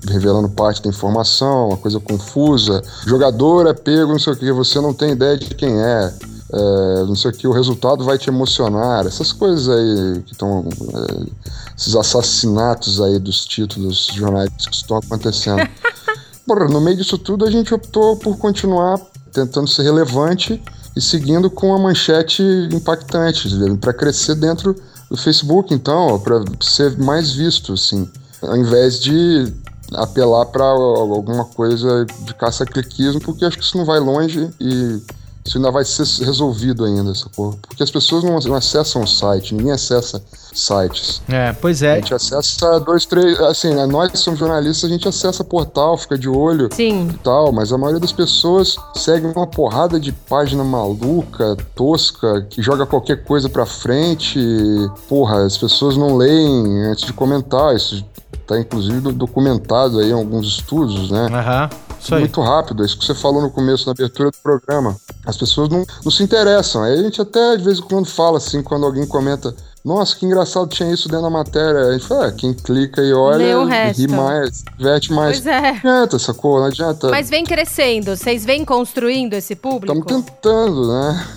revelando 0.08 0.48
parte 0.48 0.82
da 0.84 0.90
informação, 0.90 1.70
uma 1.70 1.78
coisa 1.78 2.00
confusa. 2.00 2.84
Jogador 3.06 3.66
é 3.68 3.74
pego, 3.74 4.12
não 4.12 4.20
sei 4.20 4.34
o 4.34 4.36
que, 4.36 4.52
você 4.52 4.80
não 4.80 4.94
tem 4.94 5.12
ideia 5.14 5.36
de 5.38 5.48
quem 5.56 5.82
é. 5.82 6.14
É, 6.52 7.04
não 7.06 7.16
sei 7.16 7.32
o 7.32 7.34
que, 7.34 7.48
o 7.48 7.52
resultado 7.52 8.04
vai 8.04 8.18
te 8.18 8.30
emocionar. 8.30 9.06
Essas 9.06 9.32
coisas 9.32 9.70
aí 9.70 10.24
que 10.24 10.32
estão. 10.34 10.68
é, 10.68 11.50
esses 11.78 11.96
assassinatos 11.96 13.00
aí 13.00 13.20
dos 13.20 13.46
títulos 13.46 14.10
jornalísticos 14.14 14.68
que 14.68 14.76
estão 14.76 14.98
acontecendo. 14.98 15.68
Porra, 16.46 16.68
no 16.68 16.82
meio 16.82 16.98
disso 16.98 17.18
tudo, 17.18 17.46
a 17.46 17.52
gente 17.52 17.74
optou 17.74 18.18
por 18.18 18.38
continuar 18.38 19.00
tentando 19.32 19.68
ser 19.68 19.84
relevante 19.84 20.62
e 20.96 21.02
seguindo 21.02 21.50
com 21.50 21.74
a 21.74 21.80
manchete 21.80 22.44
impactante, 22.74 23.48
para 23.80 23.94
crescer 23.94 24.36
dentro 24.36 24.76
do 25.10 25.16
Facebook, 25.16 25.74
então, 25.74 26.20
para 26.20 26.44
ser 26.60 26.98
mais 26.98 27.32
visto, 27.32 27.74
assim, 27.74 28.10
ao 28.42 28.58
invés 28.58 29.00
de 29.00 29.54
apelar 29.94 30.46
para 30.48 30.66
alguma 30.66 31.46
coisa 31.46 32.06
de 32.06 32.34
caça-cliquismo, 32.34 33.22
porque 33.22 33.46
acho 33.46 33.58
que 33.58 33.64
isso 33.64 33.78
não 33.78 33.86
vai 33.86 34.00
longe 34.00 34.50
e 34.60 35.02
isso 35.46 35.58
ainda 35.58 35.72
vai 35.72 35.84
ser 35.86 36.04
resolvido 36.24 36.86
ainda, 36.86 37.14
sacou? 37.16 37.58
Porque 37.68 37.82
as 37.82 37.90
pessoas 37.90 38.24
não, 38.24 38.38
não 38.40 38.56
acessam 38.56 39.02
o 39.04 39.08
site, 39.08 39.56
ninguém 39.56 39.72
acessa 39.72 40.22
sites. 40.54 41.22
É, 41.28 41.54
pois 41.54 41.82
A 41.82 41.88
é. 41.88 41.96
gente 41.96 42.14
acessa 42.14 42.80
dois, 42.80 43.06
três. 43.06 43.40
Assim, 43.40 43.74
né, 43.74 43.86
nós 43.86 44.12
que 44.12 44.18
somos 44.18 44.40
jornalistas, 44.40 44.90
a 44.90 44.94
gente 44.94 45.08
acessa 45.08 45.44
portal, 45.44 45.98
fica 45.98 46.18
de 46.18 46.28
olho 46.30 46.70
Sim. 46.72 47.10
e 47.10 47.18
tal, 47.20 47.52
mas 47.52 47.72
a 47.72 47.78
maioria 47.78 48.00
das 48.00 48.12
pessoas 48.12 48.76
segue 48.96 49.26
uma 49.26 49.48
porrada 49.48 50.00
de 50.00 50.12
página 50.12 50.64
maluca, 50.64 51.56
tosca, 51.76 52.46
que 52.50 52.62
joga 52.62 52.86
qualquer 52.86 53.24
coisa 53.24 53.50
pra 53.50 53.66
frente. 53.66 54.40
e, 54.40 54.90
Porra, 55.08 55.46
as 55.46 55.58
pessoas 55.58 55.96
não 55.98 56.16
leem 56.18 56.84
antes 56.86 57.06
de 57.06 57.14
comentar. 57.14 57.76
Isso 57.76 58.04
tá 58.50 58.60
inclusive 58.60 59.00
do- 59.00 59.14
documentado 59.14 60.00
aí 60.00 60.10
em 60.10 60.14
alguns 60.14 60.48
estudos, 60.48 61.12
né? 61.12 61.28
Aham. 61.32 61.70
Isso 62.00 62.16
aí. 62.16 62.22
Muito 62.22 62.42
rápido, 62.42 62.82
é 62.82 62.86
isso 62.86 62.98
que 62.98 63.06
você 63.06 63.14
falou 63.14 63.42
no 63.42 63.52
começo, 63.52 63.86
na 63.86 63.92
abertura 63.92 64.32
do 64.32 64.38
programa. 64.42 64.96
As 65.26 65.36
pessoas 65.38 65.70
não, 65.70 65.86
não 66.04 66.12
se 66.12 66.24
interessam. 66.24 66.82
Aí 66.82 66.94
a 66.98 67.04
gente 67.04 67.22
até 67.22 67.58
de 67.58 67.64
vez 67.64 67.78
em 67.80 67.82
quando 67.82 68.06
fala 68.08 68.38
assim, 68.38 68.64
quando 68.64 68.86
alguém 68.86 69.06
comenta. 69.06 69.54
Nossa, 69.84 70.16
que 70.16 70.26
engraçado 70.26 70.68
tinha 70.68 70.92
isso 70.92 71.08
dentro 71.08 71.24
da 71.24 71.30
matéria. 71.30 71.88
A 71.88 71.94
gente 71.94 72.06
fala, 72.06 72.28
ah, 72.28 72.32
quem 72.32 72.54
clica 72.54 73.02
e 73.02 73.14
olha, 73.14 73.92
ri 73.92 74.08
mais, 74.08 74.64
diverte 74.78 75.14
mais. 75.14 75.40
Pois 75.40 75.48
é. 75.48 75.62
Não 75.62 75.92
adianta, 75.92 76.20
sacou? 76.20 76.60
Não 76.60 76.66
adianta. 76.66 77.10
Mas 77.10 77.30
vem 77.30 77.46
crescendo. 77.46 78.16
Vocês 78.16 78.44
vêm 78.44 78.66
construindo 78.66 79.34
esse 79.34 79.56
público? 79.56 79.98
Estamos 79.98 80.26
tentando, 80.26 80.88
né? 80.88 81.28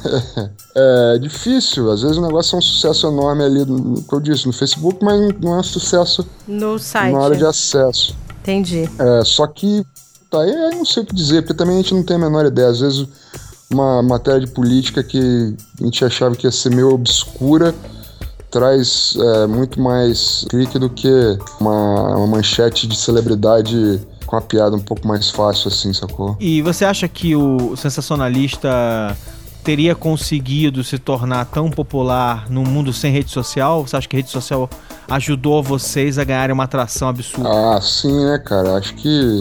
É 0.74 1.18
difícil. 1.18 1.90
Às 1.90 2.00
vezes 2.00 2.16
o 2.16 2.22
negócio 2.22 2.55
é 2.55 2.59
um 2.59 2.62
sucesso 2.62 3.07
enorme 3.07 3.44
ali, 3.44 3.64
no 3.64 4.02
que 4.02 4.12
eu 4.14 4.20
disse, 4.20 4.46
no 4.46 4.55
Facebook, 4.55 5.05
mas 5.05 5.20
não 5.38 5.57
é 5.57 5.59
um 5.61 5.62
sucesso 5.62 6.26
No 6.48 6.78
site. 6.78 7.12
na 7.12 7.20
hora 7.20 7.37
de 7.37 7.44
acesso. 7.44 8.16
Entendi. 8.40 8.88
É, 8.98 9.22
só 9.22 9.46
que, 9.46 9.85
tá, 10.31 10.38
eu 10.48 10.70
não 10.70 10.85
sei 10.87 11.02
o 11.02 11.07
que 11.07 11.14
dizer, 11.14 11.42
porque 11.42 11.52
também 11.52 11.76
a 11.76 11.83
gente 11.83 11.92
não 11.94 12.02
tem 12.02 12.16
a 12.16 12.18
menor 12.18 12.46
ideia. 12.46 12.68
Às 12.68 12.81
vezes, 12.81 13.07
uma 13.70 14.02
matéria 14.02 14.40
de 14.40 14.46
política 14.46 15.02
que 15.05 15.55
a 15.81 15.85
gente 15.85 16.05
achava 16.05 16.35
que 16.35 16.46
ia 16.46 16.50
ser 16.50 16.70
meio 16.70 16.90
obscura, 16.92 17.74
traz 18.53 19.17
é, 19.19 19.47
muito 19.47 19.81
mais 19.81 20.45
clique 20.49 20.79
do 20.79 20.88
que 20.88 21.38
uma, 21.59 22.17
uma 22.19 22.27
manchete 22.27 22.87
de 22.87 22.95
celebridade 22.95 24.01
com 24.27 24.37
a 24.37 24.41
piada 24.41 24.77
um 24.77 24.81
pouco 24.81 25.09
mais 25.09 25.31
fácil, 25.31 25.69
assim, 25.69 25.93
sacou? 25.93 26.37
E 26.38 26.62
você 26.62 26.85
acha 26.85 27.09
que 27.09 27.35
o 27.35 27.75
sensacionalista 27.77 29.17
teria 29.65 29.95
conseguido 29.95 30.85
se 30.85 30.99
tornar 30.99 31.47
tão 31.47 31.71
popular 31.71 32.51
num 32.51 32.65
mundo 32.65 32.93
sem 32.93 33.11
rede 33.11 33.31
social? 33.31 33.87
Você 33.87 33.97
acha 33.97 34.09
que 34.09 34.17
a 34.17 34.19
rede 34.19 34.31
social 34.31 34.69
ajudou 35.09 35.62
vocês 35.62 36.19
a 36.19 36.25
ganharem 36.25 36.53
uma 36.53 36.65
atração 36.65 37.09
absurda? 37.09 37.49
Ah, 37.49 37.81
sim, 37.81 38.25
né, 38.25 38.38
cara? 38.38 38.77
Acho 38.77 38.95
que 38.95 39.38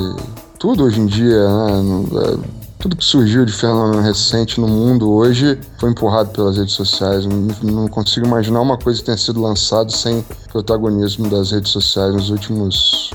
tudo 0.57 0.85
hoje 0.85 1.01
em 1.01 1.05
dia, 1.05 1.47
né? 1.47 2.39
Tudo 2.81 2.95
que 2.95 3.05
surgiu 3.05 3.45
de 3.45 3.53
fenômeno 3.53 4.01
recente 4.01 4.59
no 4.59 4.67
mundo 4.67 5.11
hoje 5.11 5.59
foi 5.77 5.91
empurrado 5.91 6.31
pelas 6.31 6.57
redes 6.57 6.73
sociais. 6.73 7.27
Não, 7.61 7.87
consigo 7.87 8.25
imaginar 8.25 8.59
uma 8.59 8.75
coisa 8.75 8.99
que 8.99 9.05
tenha 9.05 9.17
sido 9.17 9.39
lançada 9.39 9.91
sem 9.91 10.25
protagonismo 10.51 11.29
das 11.29 11.51
redes 11.51 11.71
sociais 11.71 12.15
nos 12.15 12.31
últimos 12.31 13.11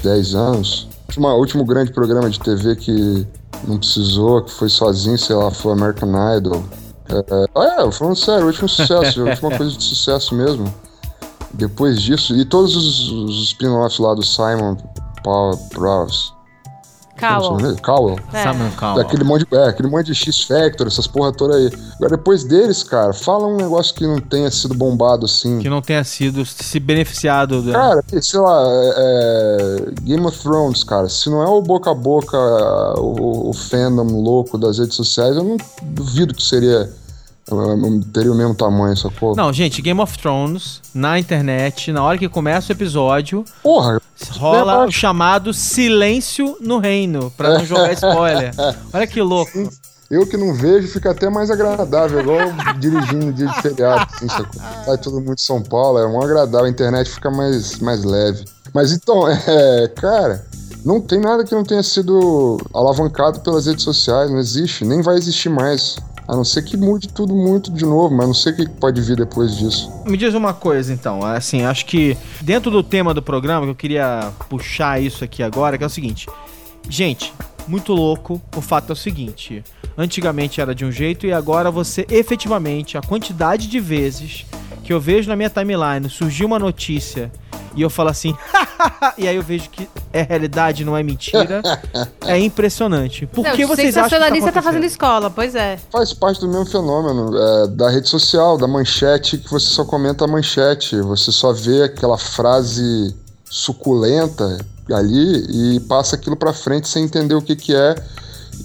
10 0.00 0.34
anos. 0.36 0.88
O 1.16 1.26
último 1.26 1.64
grande 1.64 1.92
programa 1.92 2.30
de 2.30 2.38
TV 2.38 2.76
que 2.76 3.26
não 3.66 3.78
precisou, 3.78 4.44
que 4.44 4.52
foi 4.52 4.68
sozinho, 4.68 5.18
sei 5.18 5.34
lá, 5.34 5.50
foi 5.50 5.72
American 5.72 6.12
Idol. 6.36 6.62
É, 7.08 7.86
é 7.86 7.90
falando 7.90 8.14
sério, 8.14 8.44
o 8.44 8.46
último 8.46 8.68
sucesso, 8.68 9.22
a 9.22 9.24
última 9.24 9.50
coisa 9.56 9.76
de 9.76 9.82
sucesso 9.82 10.36
mesmo. 10.36 10.72
Depois 11.52 12.00
disso, 12.00 12.36
e 12.36 12.44
todos 12.44 12.76
os, 12.76 13.10
os 13.10 13.42
spin-offs 13.48 13.98
lá 13.98 14.14
do 14.14 14.24
Simon 14.24 14.76
Paul 15.24 15.56
Prowse 15.70 16.38
Cowell. 17.20 17.76
Cowell. 17.82 18.18
É. 18.32 18.42
Simon 18.42 18.70
Cowell. 18.76 19.00
Aquele 19.00 19.24
monte, 19.24 19.46
de, 19.46 19.56
é, 19.56 19.68
aquele 19.68 19.88
monte 19.88 20.06
de 20.06 20.14
X-Factor, 20.14 20.86
essas 20.86 21.06
porra 21.06 21.32
toda 21.32 21.56
aí. 21.56 21.70
Agora, 21.96 22.16
depois 22.16 22.44
deles, 22.44 22.82
cara, 22.82 23.12
fala 23.12 23.46
um 23.46 23.56
negócio 23.56 23.94
que 23.94 24.06
não 24.06 24.18
tenha 24.18 24.50
sido 24.50 24.74
bombado 24.74 25.26
assim. 25.26 25.58
Que 25.58 25.68
não 25.68 25.82
tenha 25.82 26.02
sido 26.02 26.44
se 26.44 26.80
beneficiado. 26.80 27.62
Do... 27.62 27.72
Cara, 27.72 28.02
sei 28.20 28.40
lá, 28.40 28.62
é, 28.66 28.94
é, 28.96 29.90
Game 30.02 30.24
of 30.26 30.38
Thrones, 30.38 30.82
cara, 30.82 31.08
se 31.08 31.28
não 31.28 31.42
é 31.42 31.46
o 31.46 31.60
boca 31.60 31.90
a 31.90 31.94
boca, 31.94 32.38
o, 32.98 33.50
o 33.50 33.52
fandom 33.52 34.20
louco 34.20 34.56
das 34.56 34.78
redes 34.78 34.96
sociais, 34.96 35.36
eu 35.36 35.44
não 35.44 35.56
duvido 35.82 36.34
que 36.34 36.42
seria 36.42 36.90
teria 38.12 38.32
o 38.32 38.34
mesmo 38.34 38.54
tamanho, 38.54 38.96
sacou? 38.96 39.34
Não, 39.36 39.52
gente, 39.52 39.82
Game 39.82 40.00
of 40.00 40.18
Thrones, 40.18 40.80
na 40.94 41.18
internet, 41.18 41.92
na 41.92 42.02
hora 42.02 42.18
que 42.18 42.28
começa 42.28 42.72
o 42.72 42.76
episódio, 42.76 43.44
Porra, 43.62 44.00
rola 44.32 44.86
o 44.86 44.90
chamado 44.90 45.52
silêncio 45.52 46.56
no 46.60 46.78
reino, 46.78 47.32
pra 47.36 47.58
não 47.58 47.64
jogar 47.64 47.92
spoiler. 47.92 48.52
Olha 48.92 49.06
que 49.06 49.20
louco. 49.20 49.70
Eu 50.10 50.26
que 50.26 50.36
não 50.36 50.52
vejo, 50.52 50.88
fica 50.88 51.12
até 51.12 51.30
mais 51.30 51.52
agradável, 51.52 52.20
igual 52.20 52.38
dirigindo 52.80 53.32
dia 53.32 53.46
de 53.46 53.62
feriado, 53.62 54.10
assim? 54.12 54.26
Sai 54.84 54.98
todo 54.98 55.20
mundo 55.20 55.36
de 55.36 55.42
São 55.42 55.62
Paulo, 55.62 55.98
é 56.00 56.06
um 56.06 56.20
agradável, 56.20 56.66
a 56.66 56.70
internet 56.70 57.08
fica 57.08 57.30
mais, 57.30 57.78
mais 57.78 58.02
leve. 58.02 58.44
Mas 58.74 58.90
então, 58.92 59.28
é, 59.30 59.86
cara, 59.94 60.44
não 60.84 61.00
tem 61.00 61.20
nada 61.20 61.44
que 61.44 61.54
não 61.54 61.62
tenha 61.62 61.82
sido 61.82 62.58
alavancado 62.74 63.40
pelas 63.40 63.66
redes 63.66 63.84
sociais, 63.84 64.30
não 64.30 64.38
existe, 64.38 64.84
nem 64.84 65.02
vai 65.02 65.16
existir 65.16 65.48
mais. 65.48 65.96
A 66.30 66.36
não 66.36 66.44
ser 66.44 66.62
que 66.62 66.76
mude 66.76 67.08
tudo 67.08 67.34
muito 67.34 67.72
de 67.72 67.84
novo, 67.84 68.14
mas 68.14 68.24
não 68.24 68.34
sei 68.34 68.52
o 68.52 68.56
que 68.56 68.68
pode 68.68 69.00
vir 69.00 69.16
depois 69.16 69.56
disso. 69.56 69.90
Me 70.06 70.16
diz 70.16 70.32
uma 70.32 70.54
coisa, 70.54 70.92
então. 70.92 71.24
Assim, 71.24 71.62
acho 71.62 71.84
que 71.84 72.16
dentro 72.40 72.70
do 72.70 72.84
tema 72.84 73.12
do 73.12 73.20
programa, 73.20 73.66
que 73.66 73.72
eu 73.72 73.74
queria 73.74 74.30
puxar 74.48 75.02
isso 75.02 75.24
aqui 75.24 75.42
agora, 75.42 75.76
que 75.76 75.82
é 75.82 75.86
o 75.88 75.90
seguinte. 75.90 76.28
Gente, 76.88 77.34
muito 77.66 77.92
louco. 77.92 78.40
O 78.56 78.60
fato 78.60 78.90
é 78.90 78.92
o 78.92 78.96
seguinte: 78.96 79.64
antigamente 79.98 80.60
era 80.60 80.72
de 80.72 80.84
um 80.84 80.92
jeito 80.92 81.26
e 81.26 81.32
agora 81.32 81.68
você 81.68 82.06
efetivamente, 82.08 82.96
a 82.96 83.02
quantidade 83.02 83.66
de 83.66 83.80
vezes 83.80 84.46
que 84.84 84.92
eu 84.92 85.00
vejo 85.00 85.28
na 85.28 85.34
minha 85.34 85.50
timeline 85.50 86.08
surgiu 86.08 86.46
uma 86.46 86.60
notícia 86.60 87.32
e 87.74 87.82
eu 87.82 87.90
falo 87.90 88.10
assim, 88.10 88.34
e 89.16 89.28
aí 89.28 89.36
eu 89.36 89.42
vejo 89.42 89.68
que 89.70 89.88
é 90.12 90.22
realidade, 90.22 90.84
não 90.84 90.96
é 90.96 91.02
mentira. 91.02 91.62
é 92.26 92.38
impressionante. 92.38 93.26
Por 93.26 93.44
não, 93.44 93.52
que 93.52 93.64
vocês 93.64 93.96
acham 93.96 94.20
que 94.32 94.40
tá, 94.40 94.52
tá 94.52 94.62
fazendo 94.62 94.84
escola, 94.84 95.30
pois 95.30 95.54
é. 95.54 95.78
Faz 95.90 96.12
parte 96.12 96.40
do 96.40 96.48
mesmo 96.48 96.66
fenômeno 96.66 97.36
é, 97.36 97.66
da 97.68 97.90
rede 97.90 98.08
social, 98.08 98.58
da 98.58 98.66
manchete, 98.66 99.38
que 99.38 99.50
você 99.50 99.66
só 99.66 99.84
comenta 99.84 100.24
a 100.24 100.28
manchete, 100.28 101.00
você 101.00 101.30
só 101.30 101.52
vê 101.52 101.84
aquela 101.84 102.18
frase 102.18 103.14
suculenta 103.48 104.58
ali 104.92 105.76
e 105.76 105.80
passa 105.80 106.16
aquilo 106.16 106.36
para 106.36 106.52
frente 106.52 106.88
sem 106.88 107.04
entender 107.04 107.34
o 107.34 107.42
que 107.42 107.56
que 107.56 107.74
é 107.74 107.94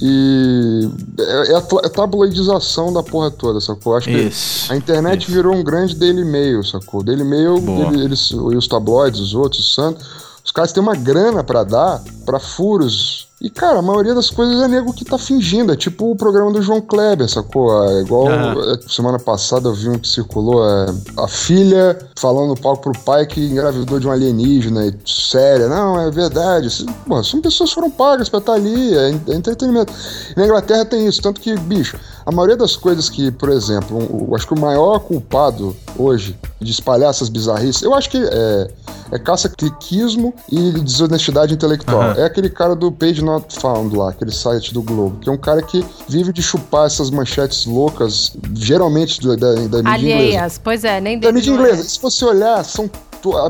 e 0.01 0.89
é, 1.19 1.51
é, 1.51 1.55
a, 1.55 1.59
é 1.59 1.85
a 1.85 1.89
tabloidização 1.89 2.91
da 2.91 3.01
porra 3.01 3.31
toda, 3.31 3.59
sacou? 3.61 3.95
Acho 3.95 4.09
isso, 4.09 4.67
que 4.67 4.73
a 4.73 4.75
internet 4.75 5.23
isso. 5.23 5.31
virou 5.31 5.53
um 5.53 5.63
grande 5.63 5.95
Daily 5.95 6.25
Mail, 6.25 6.63
sacou? 6.63 7.03
Daily 7.03 7.23
Mail, 7.23 7.57
ele, 7.57 8.03
eles, 8.03 8.31
e 8.31 8.35
os 8.35 8.67
tabloides, 8.67 9.19
os 9.19 9.33
outros, 9.33 9.61
os 9.61 9.73
santos, 9.75 10.05
os 10.43 10.51
caras 10.51 10.71
têm 10.71 10.81
uma 10.81 10.95
grana 10.95 11.43
para 11.43 11.63
dar 11.63 12.03
para 12.25 12.39
furos 12.39 13.27
e, 13.41 13.49
cara, 13.49 13.79
a 13.79 13.81
maioria 13.81 14.15
das 14.15 14.29
coisas 14.29 14.61
é 14.61 14.67
nego 14.67 14.93
que 14.93 15.03
tá 15.03 15.17
fingindo. 15.17 15.73
É 15.73 15.75
tipo 15.75 16.09
o 16.09 16.15
programa 16.15 16.53
do 16.53 16.61
João 16.61 16.79
Kleber, 16.79 17.29
sacou? 17.29 17.83
É 17.85 18.01
igual 18.01 18.27
uhum. 18.27 18.77
semana 18.87 19.19
passada 19.19 19.67
eu 19.67 19.73
vi 19.73 19.89
um 19.89 19.99
que 19.99 20.07
circulou 20.07 20.65
é, 20.65 20.85
a 21.17 21.27
filha 21.27 21.99
falando 22.17 22.49
no 22.49 22.59
palco 22.59 22.83
pro 22.83 22.99
pai 23.03 23.25
que 23.25 23.41
engravidou 23.41 23.99
de 23.99 24.07
um 24.07 24.11
alienígena. 24.11 24.85
E, 24.85 24.97
séria, 25.05 25.67
não, 25.67 25.99
é 25.99 26.09
verdade. 26.09 26.85
Pô, 27.05 27.21
são 27.23 27.41
pessoas 27.41 27.69
que 27.69 27.75
foram 27.75 27.91
pagas 27.91 28.29
pra 28.29 28.39
estar 28.39 28.53
tá 28.53 28.57
ali, 28.57 28.95
é, 28.95 29.09
é 29.09 29.33
entretenimento. 29.35 29.93
E 30.35 30.39
na 30.39 30.45
Inglaterra 30.45 30.85
tem 30.85 31.05
isso, 31.05 31.21
tanto 31.21 31.41
que, 31.41 31.55
bicho, 31.57 31.99
a 32.25 32.31
maioria 32.31 32.57
das 32.57 32.75
coisas 32.75 33.09
que, 33.09 33.31
por 33.31 33.49
exemplo, 33.49 33.97
um, 33.97 34.33
acho 34.33 34.47
que 34.47 34.53
o 34.53 34.59
maior 34.59 34.99
culpado 34.99 35.75
hoje 35.97 36.35
de 36.59 36.71
espalhar 36.71 37.09
essas 37.09 37.29
bizarrices, 37.29 37.83
eu 37.83 37.93
acho 37.93 38.09
que 38.09 38.17
é, 38.17 38.71
é 39.11 39.19
caça-cliquismo 39.19 40.33
e 40.51 40.71
desonestidade 40.71 41.53
intelectual. 41.53 42.01
Uhum. 42.01 42.15
É 42.15 42.23
aquele 42.23 42.49
cara 42.49 42.75
do 42.75 42.91
Page 42.91 43.23
Not 43.25 43.59
Found 43.59 43.95
lá, 43.95 44.09
aquele 44.09 44.31
site 44.31 44.73
do 44.73 44.81
Globo, 44.81 45.19
que 45.19 45.29
é 45.29 45.31
um 45.31 45.37
cara 45.37 45.61
que 45.61 45.85
vive 46.07 46.31
de 46.31 46.41
chupar 46.41 46.85
essas 46.85 47.09
manchetes 47.09 47.65
loucas, 47.65 48.35
geralmente 48.53 49.21
da, 49.21 49.35
da, 49.35 49.53
da 49.53 49.77
mídia 49.77 49.91
Alheias, 49.91 50.33
inglesa. 50.33 50.61
pois 50.63 50.83
é, 50.83 51.01
nem 51.01 51.19
Da 51.19 51.31
mídia 51.31 51.51
inglesa. 51.51 51.83
Se 51.83 52.01
você 52.01 52.23
olhar, 52.25 52.63
são 52.63 52.89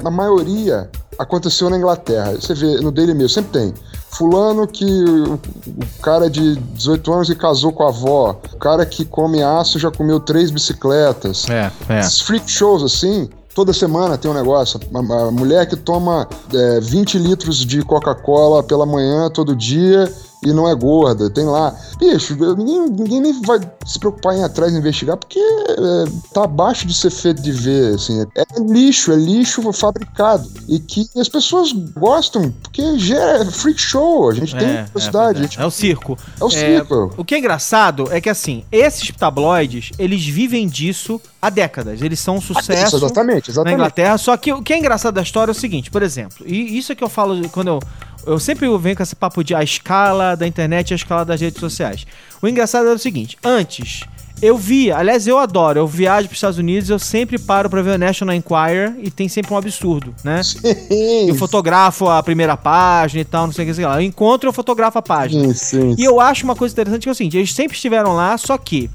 a 0.03 0.09
maioria 0.09 0.89
aconteceu 1.17 1.69
na 1.69 1.77
Inglaterra. 1.77 2.33
Você 2.33 2.53
vê 2.53 2.77
no 2.81 2.91
Daily 2.91 3.13
Mail, 3.13 3.29
sempre 3.29 3.59
tem. 3.59 3.73
Fulano 4.09 4.67
que 4.67 4.85
o, 4.85 5.33
o 5.33 6.01
cara 6.01 6.29
de 6.29 6.55
18 6.55 7.13
anos 7.13 7.27
que 7.27 7.35
casou 7.35 7.71
com 7.71 7.83
a 7.83 7.89
avó, 7.89 8.39
o 8.53 8.57
cara 8.57 8.85
que 8.85 9.03
come 9.03 9.41
aço 9.41 9.77
já 9.77 9.91
comeu 9.91 10.19
três 10.19 10.51
bicicletas. 10.51 11.49
É, 11.49 11.71
é. 11.89 11.99
Esses 11.99 12.21
freak 12.21 12.49
shows 12.49 12.83
assim, 12.83 13.29
toda 13.55 13.71
semana 13.71 14.17
tem 14.17 14.29
um 14.29 14.33
negócio. 14.33 14.79
A, 14.93 15.31
mulher 15.31 15.67
que 15.67 15.77
toma 15.77 16.27
é, 16.53 16.79
20 16.81 17.17
litros 17.17 17.65
de 17.65 17.81
Coca-Cola 17.81 18.61
pela 18.61 18.85
manhã 18.85 19.29
todo 19.29 19.55
dia 19.55 20.11
e 20.43 20.53
não 20.53 20.67
é 20.67 20.75
gorda. 20.75 21.29
Tem 21.29 21.45
lá. 21.45 21.75
Bicho, 21.97 22.35
ninguém, 22.55 22.89
ninguém 22.89 23.21
nem 23.21 23.41
vai 23.41 23.59
se 23.85 23.99
preocupar 23.99 24.35
em 24.35 24.39
ir 24.39 24.43
atrás 24.43 24.73
e 24.73 24.77
investigar, 24.77 25.17
porque 25.17 25.39
é, 25.39 26.05
tá 26.33 26.43
abaixo 26.43 26.87
de 26.87 26.93
ser 26.93 27.09
feito 27.09 27.41
de 27.41 27.51
ver, 27.51 27.95
assim. 27.95 28.21
É, 28.21 28.41
é 28.41 28.59
lixo, 28.59 29.11
é 29.11 29.15
lixo 29.15 29.71
fabricado. 29.73 30.49
E 30.67 30.79
que 30.79 31.07
as 31.17 31.29
pessoas 31.29 31.71
gostam, 31.71 32.51
porque 32.63 32.97
gera 32.97 33.43
é 33.43 33.45
freak 33.45 33.79
show. 33.79 34.29
A 34.29 34.33
gente 34.33 34.55
é, 34.55 34.59
tem 34.59 34.85
curiosidade. 34.85 35.39
É, 35.39 35.41
gente... 35.43 35.59
é, 35.59 35.65
o 35.65 35.71
circo. 35.71 36.17
É 36.39 36.43
o 36.43 36.49
circo. 36.49 37.13
O 37.17 37.23
que 37.23 37.35
é 37.35 37.39
engraçado 37.39 38.07
é 38.11 38.19
que, 38.19 38.29
assim, 38.29 38.63
esses 38.71 39.09
tabloides, 39.11 39.91
eles 39.97 40.25
vivem 40.25 40.67
disso 40.67 41.21
há 41.41 41.49
décadas. 41.49 42.01
Eles 42.01 42.19
são 42.19 42.37
um 42.37 42.41
sucesso 42.41 42.95
isso, 42.95 43.05
exatamente, 43.05 43.51
exatamente. 43.51 43.71
na 43.71 43.83
Inglaterra. 43.83 44.17
Só 44.17 44.35
que 44.35 44.51
o 44.51 44.61
que 44.61 44.73
é 44.73 44.77
engraçado 44.77 45.15
da 45.15 45.21
história 45.21 45.51
é 45.51 45.53
o 45.53 45.55
seguinte, 45.55 45.91
por 45.91 46.01
exemplo, 46.01 46.45
e 46.45 46.77
isso 46.77 46.91
é 46.91 46.95
que 46.95 47.03
eu 47.03 47.09
falo 47.09 47.47
quando 47.49 47.67
eu 47.67 47.79
eu 48.25 48.39
sempre 48.39 48.67
venho 48.77 48.95
com 48.95 49.03
esse 49.03 49.15
papo 49.15 49.43
de 49.43 49.53
a 49.53 49.63
escala 49.63 50.35
da 50.35 50.47
internet 50.47 50.91
e 50.91 50.93
a 50.93 50.95
escala 50.95 51.23
das 51.23 51.41
redes 51.41 51.59
sociais. 51.59 52.05
O 52.41 52.47
engraçado 52.47 52.87
é 52.87 52.93
o 52.93 52.99
seguinte: 52.99 53.37
antes, 53.43 54.01
eu 54.41 54.57
via, 54.57 54.97
aliás, 54.97 55.27
eu 55.27 55.37
adoro, 55.37 55.79
eu 55.79 55.87
viajo 55.87 56.27
para 56.27 56.33
os 56.33 56.37
Estados 56.37 56.57
Unidos, 56.57 56.89
eu 56.89 56.99
sempre 56.99 57.37
paro 57.37 57.69
para 57.69 57.81
ver 57.81 57.91
o 57.91 57.97
National 57.97 58.35
Enquirer 58.35 58.93
e 58.99 59.09
tem 59.09 59.29
sempre 59.29 59.53
um 59.53 59.57
absurdo, 59.57 60.13
né? 60.23 60.43
Sim. 60.43 61.27
Eu 61.27 61.35
fotografo 61.35 62.09
a 62.09 62.21
primeira 62.21 62.57
página 62.57 63.21
e 63.21 63.25
tal, 63.25 63.47
não 63.47 63.53
sei 63.53 63.65
o 63.65 63.67
que, 63.67 63.73
sei 63.73 63.85
lá. 63.85 63.95
Eu 63.95 64.05
encontro, 64.05 64.49
eu 64.49 64.53
fotografo 64.53 64.97
a 64.97 65.01
página. 65.01 65.53
Sim, 65.53 65.53
sim. 65.53 65.95
E 65.97 66.03
eu 66.03 66.19
acho 66.19 66.43
uma 66.43 66.55
coisa 66.55 66.73
interessante 66.73 67.03
que 67.03 67.09
é 67.09 67.11
o 67.11 67.15
seguinte: 67.15 67.37
eles 67.37 67.53
sempre 67.53 67.75
estiveram 67.75 68.13
lá, 68.13 68.37
só 68.37 68.57
que 68.57 68.89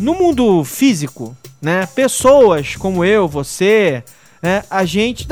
no 0.00 0.14
mundo 0.14 0.64
físico, 0.64 1.36
né? 1.62 1.86
Pessoas 1.94 2.76
como 2.76 3.04
eu, 3.04 3.28
você, 3.28 4.02
né? 4.44 4.62
A 4.70 4.84
gente. 4.84 5.26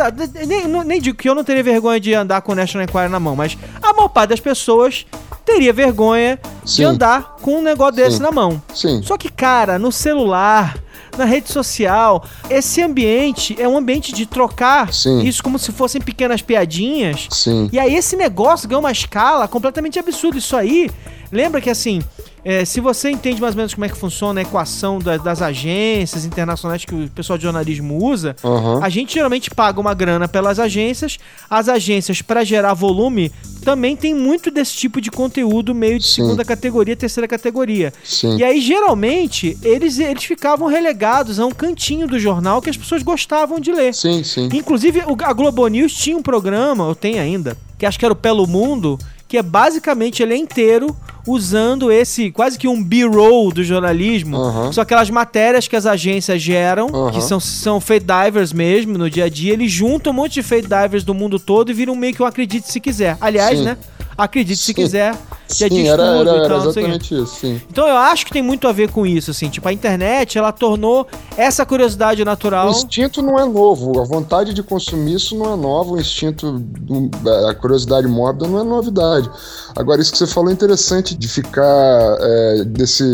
Nem, 0.46 0.66
nem 0.86 0.98
digo 0.98 1.18
que 1.18 1.28
eu 1.28 1.34
não 1.34 1.44
teria 1.44 1.62
vergonha 1.62 2.00
de 2.00 2.14
andar 2.14 2.40
com 2.40 2.52
o 2.52 2.54
National 2.54 2.84
Enquirer 2.84 3.10
na 3.10 3.20
mão, 3.20 3.36
mas 3.36 3.58
a 3.82 3.92
maior 3.92 4.08
parte 4.08 4.30
das 4.30 4.40
pessoas 4.40 5.04
teria 5.44 5.70
vergonha 5.70 6.40
Sim. 6.64 6.76
de 6.76 6.84
andar 6.84 7.36
com 7.42 7.58
um 7.58 7.62
negócio 7.62 7.96
desse 7.96 8.16
Sim. 8.16 8.22
na 8.22 8.32
mão. 8.32 8.62
Sim. 8.74 9.02
Só 9.02 9.18
que, 9.18 9.30
cara, 9.30 9.78
no 9.78 9.92
celular, 9.92 10.78
na 11.18 11.26
rede 11.26 11.52
social, 11.52 12.24
esse 12.48 12.80
ambiente 12.80 13.54
é 13.60 13.68
um 13.68 13.76
ambiente 13.76 14.14
de 14.14 14.24
trocar 14.24 14.90
Sim. 14.94 15.20
isso 15.20 15.42
como 15.42 15.58
se 15.58 15.72
fossem 15.72 16.00
pequenas 16.00 16.40
piadinhas. 16.40 17.28
Sim. 17.30 17.68
E 17.70 17.78
aí 17.78 17.94
esse 17.94 18.16
negócio 18.16 18.66
ganha 18.66 18.78
uma 18.78 18.92
escala 18.92 19.46
completamente 19.46 19.98
absurda. 19.98 20.38
Isso 20.38 20.56
aí 20.56 20.90
Lembra 21.32 21.62
que 21.62 21.70
assim, 21.70 22.02
é, 22.44 22.64
se 22.64 22.80
você 22.80 23.10
entende 23.10 23.40
mais 23.40 23.54
ou 23.54 23.58
menos 23.58 23.72
como 23.74 23.84
é 23.84 23.88
que 23.88 23.96
funciona 23.96 24.40
a 24.40 24.42
equação 24.42 24.98
da, 24.98 25.16
das 25.16 25.40
agências 25.40 26.24
internacionais 26.24 26.84
que 26.84 26.94
o 26.94 27.08
pessoal 27.08 27.36
de 27.36 27.44
jornalismo 27.44 28.04
usa, 28.04 28.34
uhum. 28.42 28.82
a 28.82 28.88
gente 28.88 29.14
geralmente 29.14 29.48
paga 29.50 29.80
uma 29.80 29.94
grana 29.94 30.26
pelas 30.26 30.58
agências. 30.58 31.18
As 31.48 31.68
agências, 31.68 32.20
para 32.20 32.42
gerar 32.42 32.74
volume, 32.74 33.30
também 33.64 33.96
tem 33.96 34.12
muito 34.12 34.50
desse 34.50 34.74
tipo 34.74 35.00
de 35.00 35.10
conteúdo 35.10 35.72
meio 35.72 35.98
de 35.98 36.06
Sim. 36.06 36.22
segunda 36.22 36.44
categoria, 36.44 36.96
terceira 36.96 37.28
categoria. 37.28 37.92
Sim. 38.02 38.36
E 38.36 38.44
aí, 38.44 38.60
geralmente, 38.60 39.56
eles, 39.62 40.00
eles 40.00 40.24
ficavam 40.24 40.66
relegados 40.66 41.38
a 41.38 41.46
um 41.46 41.52
cantinho 41.52 42.08
do 42.08 42.18
jornal 42.18 42.60
que 42.60 42.70
as 42.70 42.76
pessoas 42.76 43.02
gostavam 43.02 43.60
de 43.60 43.70
ler. 43.70 43.94
Sim, 43.94 44.24
sim. 44.24 44.48
Inclusive, 44.52 45.02
a 45.22 45.32
Globo 45.32 45.66
News 45.68 45.94
tinha 45.94 46.16
um 46.16 46.22
programa, 46.22 46.88
eu 46.88 46.94
tenho 46.94 47.20
ainda, 47.20 47.56
que 47.78 47.86
acho 47.86 47.98
que 47.98 48.04
era 48.04 48.12
o 48.12 48.16
Pelo 48.16 48.46
Mundo, 48.48 48.98
que 49.32 49.38
é 49.38 49.42
basicamente 49.42 50.22
ele 50.22 50.34
é 50.34 50.36
inteiro 50.36 50.94
usando 51.26 51.90
esse 51.90 52.30
quase 52.30 52.58
que 52.58 52.68
um 52.68 52.84
B-roll 52.84 53.50
do 53.50 53.64
jornalismo. 53.64 54.36
Uhum. 54.36 54.70
São 54.70 54.82
aquelas 54.82 55.08
matérias 55.08 55.66
que 55.66 55.74
as 55.74 55.86
agências 55.86 56.42
geram, 56.42 56.88
uhum. 56.88 57.10
que 57.10 57.22
são, 57.22 57.40
são 57.40 57.80
fake 57.80 58.04
divers 58.04 58.52
mesmo 58.52 58.98
no 58.98 59.08
dia 59.08 59.24
a 59.24 59.28
dia. 59.30 59.54
Eles 59.54 59.72
juntam 59.72 60.12
um 60.12 60.16
monte 60.16 60.34
de 60.34 60.42
fake 60.42 60.68
divers 60.68 61.02
do 61.02 61.14
mundo 61.14 61.38
todo 61.38 61.70
e 61.70 61.72
viram 61.72 61.94
meio 61.94 62.12
que 62.12 62.22
um 62.22 62.26
acredite 62.26 62.70
se 62.70 62.78
quiser. 62.78 63.16
Aliás, 63.22 63.58
Sim. 63.58 63.64
né? 63.64 63.78
Acredite 64.16 64.58
sim. 64.58 64.66
se 64.66 64.74
quiser. 64.74 65.16
Que 65.48 65.64
é 65.64 65.68
sim, 65.68 65.86
era, 65.86 66.02
era, 66.02 66.30
era 66.30 66.56
exatamente 66.56 67.14
isso, 67.14 67.36
sim. 67.40 67.60
Então 67.70 67.86
eu 67.86 67.96
acho 67.96 68.24
que 68.24 68.32
tem 68.32 68.42
muito 68.42 68.66
a 68.66 68.72
ver 68.72 68.90
com 68.90 69.06
isso, 69.06 69.30
assim. 69.30 69.50
Tipo, 69.50 69.68
a 69.68 69.72
internet, 69.72 70.38
ela 70.38 70.50
tornou 70.50 71.06
essa 71.36 71.66
curiosidade 71.66 72.24
natural... 72.24 72.68
O 72.68 72.70
instinto 72.70 73.20
não 73.20 73.38
é 73.38 73.44
novo. 73.44 74.00
A 74.00 74.04
vontade 74.04 74.54
de 74.54 74.62
consumir 74.62 75.16
isso 75.16 75.36
não 75.36 75.52
é 75.52 75.56
nova. 75.56 75.92
O 75.92 76.00
instinto, 76.00 76.62
a 77.50 77.54
curiosidade 77.54 78.06
mórbida 78.08 78.48
não 78.48 78.60
é 78.60 78.64
novidade. 78.64 79.30
Agora, 79.76 80.00
isso 80.00 80.12
que 80.12 80.18
você 80.18 80.26
falou 80.26 80.50
é 80.50 80.52
interessante 80.54 81.14
de 81.14 81.28
ficar 81.28 82.16
é, 82.20 82.64
desse 82.64 83.04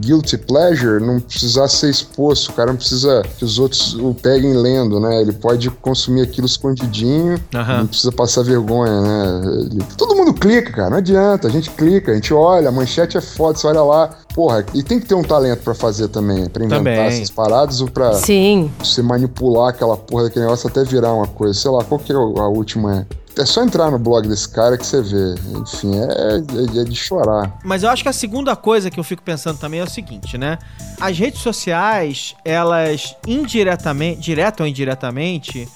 guilty 0.00 0.36
pleasure, 0.36 1.02
não 1.02 1.20
precisar 1.20 1.68
ser 1.68 1.88
exposto. 1.88 2.50
O 2.50 2.52
cara 2.52 2.70
não 2.70 2.76
precisa 2.76 3.22
que 3.38 3.44
os 3.44 3.58
outros 3.58 3.94
o 3.94 4.14
peguem 4.14 4.52
lendo, 4.54 5.00
né? 5.00 5.22
Ele 5.22 5.32
pode 5.32 5.70
consumir 5.70 6.22
aquilo 6.22 6.46
escondidinho, 6.46 7.40
uhum. 7.54 7.78
não 7.78 7.86
precisa 7.86 8.12
passar 8.12 8.42
vergonha, 8.42 9.00
né? 9.00 9.42
Ele... 9.70 9.84
todo 9.96 10.14
mundo 10.14 10.34
clica, 10.38 10.72
cara, 10.72 10.90
não 10.90 10.98
adianta. 10.98 11.48
A 11.48 11.50
gente 11.50 11.70
clica, 11.70 12.12
a 12.12 12.14
gente 12.14 12.32
olha, 12.32 12.68
a 12.68 12.72
manchete 12.72 13.16
é 13.16 13.20
foda, 13.20 13.58
você 13.58 13.66
olha 13.66 13.82
lá. 13.82 14.10
Porra, 14.34 14.64
e 14.74 14.82
tem 14.82 15.00
que 15.00 15.06
ter 15.06 15.14
um 15.14 15.22
talento 15.22 15.62
para 15.62 15.74
fazer 15.74 16.08
também, 16.08 16.48
pra 16.48 16.64
inventar 16.64 16.84
também. 16.84 17.06
essas 17.06 17.30
paradas 17.30 17.80
ou 17.80 17.90
pra 17.90 18.14
Sim. 18.14 18.70
você 18.78 19.02
manipular 19.02 19.70
aquela 19.70 19.96
porra 19.96 20.24
daquele 20.24 20.44
negócio 20.44 20.68
até 20.68 20.84
virar 20.84 21.12
uma 21.12 21.26
coisa. 21.26 21.58
Sei 21.58 21.70
lá, 21.70 21.84
qual 21.84 21.98
que 21.98 22.12
é 22.12 22.14
a 22.14 22.48
última 22.48 23.06
é 23.38 23.46
só 23.46 23.62
entrar 23.62 23.90
no 23.90 23.98
blog 24.00 24.26
desse 24.26 24.48
cara 24.48 24.76
que 24.76 24.84
você 24.84 25.00
vê. 25.00 25.34
Enfim, 25.60 25.96
é, 25.96 26.02
é, 26.02 26.80
é, 26.80 26.84
de 26.84 26.94
chorar. 26.94 27.58
Mas 27.64 27.84
eu 27.84 27.88
acho 27.88 28.02
que 28.02 28.08
a 28.08 28.12
segunda 28.12 28.56
coisa 28.56 28.90
que 28.90 28.98
eu 28.98 29.04
fico 29.04 29.22
pensando 29.22 29.58
também 29.58 29.78
é 29.78 29.84
o 29.84 29.88
seguinte, 29.88 30.36
né? 30.36 30.58
As 31.00 31.16
redes 31.16 31.40
sociais, 31.40 32.34
elas 32.44 33.16
indiretamente, 33.26 34.20
direta 34.20 34.64
ou 34.64 34.68
indiretamente, 34.68 35.68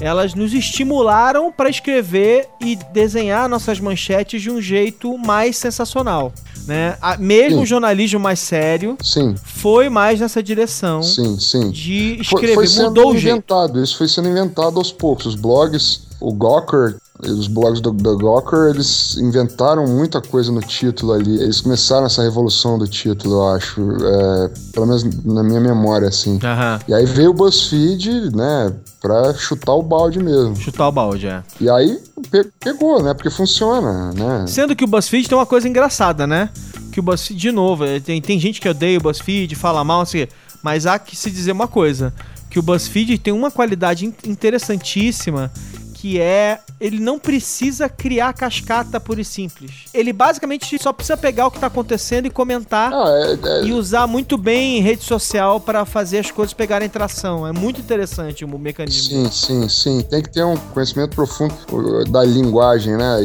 elas 0.00 0.34
nos 0.34 0.52
estimularam 0.52 1.52
para 1.52 1.68
escrever 1.68 2.48
e 2.60 2.76
desenhar 2.92 3.48
nossas 3.48 3.80
manchetes 3.80 4.42
de 4.42 4.50
um 4.50 4.60
jeito 4.60 5.16
mais 5.18 5.56
sensacional. 5.56 6.32
Né? 6.66 6.96
Mesmo 7.18 7.62
o 7.62 7.66
jornalismo 7.66 8.18
mais 8.18 8.38
sério 8.38 8.96
sim. 9.02 9.34
foi 9.42 9.90
mais 9.90 10.20
nessa 10.20 10.42
direção 10.42 11.02
sim, 11.02 11.38
sim. 11.38 11.70
de 11.70 12.20
escrever. 12.20 12.54
Foi, 12.54 12.66
foi 12.66 12.66
sendo 12.66 12.88
Mudou 12.88 13.14
inventado, 13.14 13.82
isso 13.82 13.98
foi 13.98 14.08
sendo 14.08 14.28
inventado 14.28 14.78
aos 14.78 14.90
poucos. 14.90 15.26
Os 15.26 15.34
blogs, 15.34 16.02
o 16.28 16.32
Gawker 16.32 16.96
os 17.22 17.46
blogs 17.46 17.80
do, 17.80 17.92
do 17.92 18.18
Gawker, 18.18 18.70
eles 18.70 19.16
inventaram 19.16 19.86
muita 19.86 20.20
coisa 20.20 20.50
no 20.50 20.60
título 20.60 21.12
ali. 21.12 21.40
Eles 21.40 21.60
começaram 21.60 22.06
essa 22.06 22.22
revolução 22.22 22.76
do 22.76 22.88
título, 22.88 23.36
eu 23.36 23.48
acho. 23.54 23.80
É, 23.80 24.50
pelo 24.72 24.86
menos 24.86 25.04
na 25.24 25.42
minha 25.42 25.60
memória, 25.60 26.08
assim. 26.08 26.32
Uhum. 26.32 26.78
E 26.88 26.94
aí 26.94 27.06
veio 27.06 27.30
o 27.30 27.34
BuzzFeed, 27.34 28.34
né, 28.34 28.72
pra 29.00 29.32
chutar 29.34 29.74
o 29.74 29.82
balde 29.82 30.18
mesmo. 30.18 30.56
Chutar 30.56 30.88
o 30.88 30.92
balde, 30.92 31.28
é. 31.28 31.42
E 31.60 31.70
aí 31.70 32.00
pe 32.30 32.44
pegou, 32.60 33.02
né, 33.02 33.14
porque 33.14 33.30
funciona, 33.30 34.12
né. 34.12 34.46
Sendo 34.46 34.74
que 34.74 34.84
o 34.84 34.88
BuzzFeed 34.88 35.28
tem 35.28 35.38
uma 35.38 35.46
coisa 35.46 35.68
engraçada, 35.68 36.26
né? 36.26 36.50
Que 36.90 36.98
o 36.98 37.02
BuzzFeed, 37.02 37.40
de 37.40 37.52
novo, 37.52 37.84
é, 37.84 38.00
tem, 38.00 38.20
tem 38.20 38.38
gente 38.38 38.60
que 38.60 38.68
odeia 38.68 38.98
o 38.98 39.02
BuzzFeed, 39.02 39.54
fala 39.54 39.84
mal, 39.84 40.00
assim, 40.00 40.26
mas 40.62 40.84
há 40.84 40.98
que 40.98 41.16
se 41.16 41.30
dizer 41.30 41.52
uma 41.52 41.68
coisa. 41.68 42.12
Que 42.50 42.58
o 42.58 42.62
BuzzFeed 42.62 43.18
tem 43.18 43.32
uma 43.32 43.50
qualidade 43.50 44.04
interessantíssima 44.24 45.50
que 46.04 46.20
é 46.20 46.60
ele 46.78 47.00
não 47.00 47.18
precisa 47.18 47.88
criar 47.88 48.34
cascata 48.34 49.00
pura 49.00 49.22
e 49.22 49.24
simples. 49.24 49.86
Ele 49.94 50.12
basicamente 50.12 50.78
só 50.78 50.92
precisa 50.92 51.16
pegar 51.16 51.46
o 51.46 51.50
que 51.50 51.58
tá 51.58 51.68
acontecendo 51.68 52.26
e 52.26 52.30
comentar 52.30 52.92
ah, 52.92 53.08
é, 53.08 53.48
é... 53.48 53.64
e 53.64 53.72
usar 53.72 54.06
muito 54.06 54.36
bem 54.36 54.82
rede 54.82 55.02
social 55.02 55.58
para 55.58 55.86
fazer 55.86 56.18
as 56.18 56.30
coisas 56.30 56.52
pegarem 56.52 56.90
tração. 56.90 57.46
É 57.46 57.52
muito 57.52 57.80
interessante 57.80 58.44
o 58.44 58.58
mecanismo. 58.58 59.30
Sim, 59.30 59.30
sim, 59.30 59.68
sim. 59.70 60.02
Tem 60.02 60.20
que 60.20 60.28
ter 60.28 60.44
um 60.44 60.58
conhecimento 60.74 61.14
profundo 61.16 61.54
da 62.10 62.22
linguagem, 62.22 62.98
né? 62.98 63.16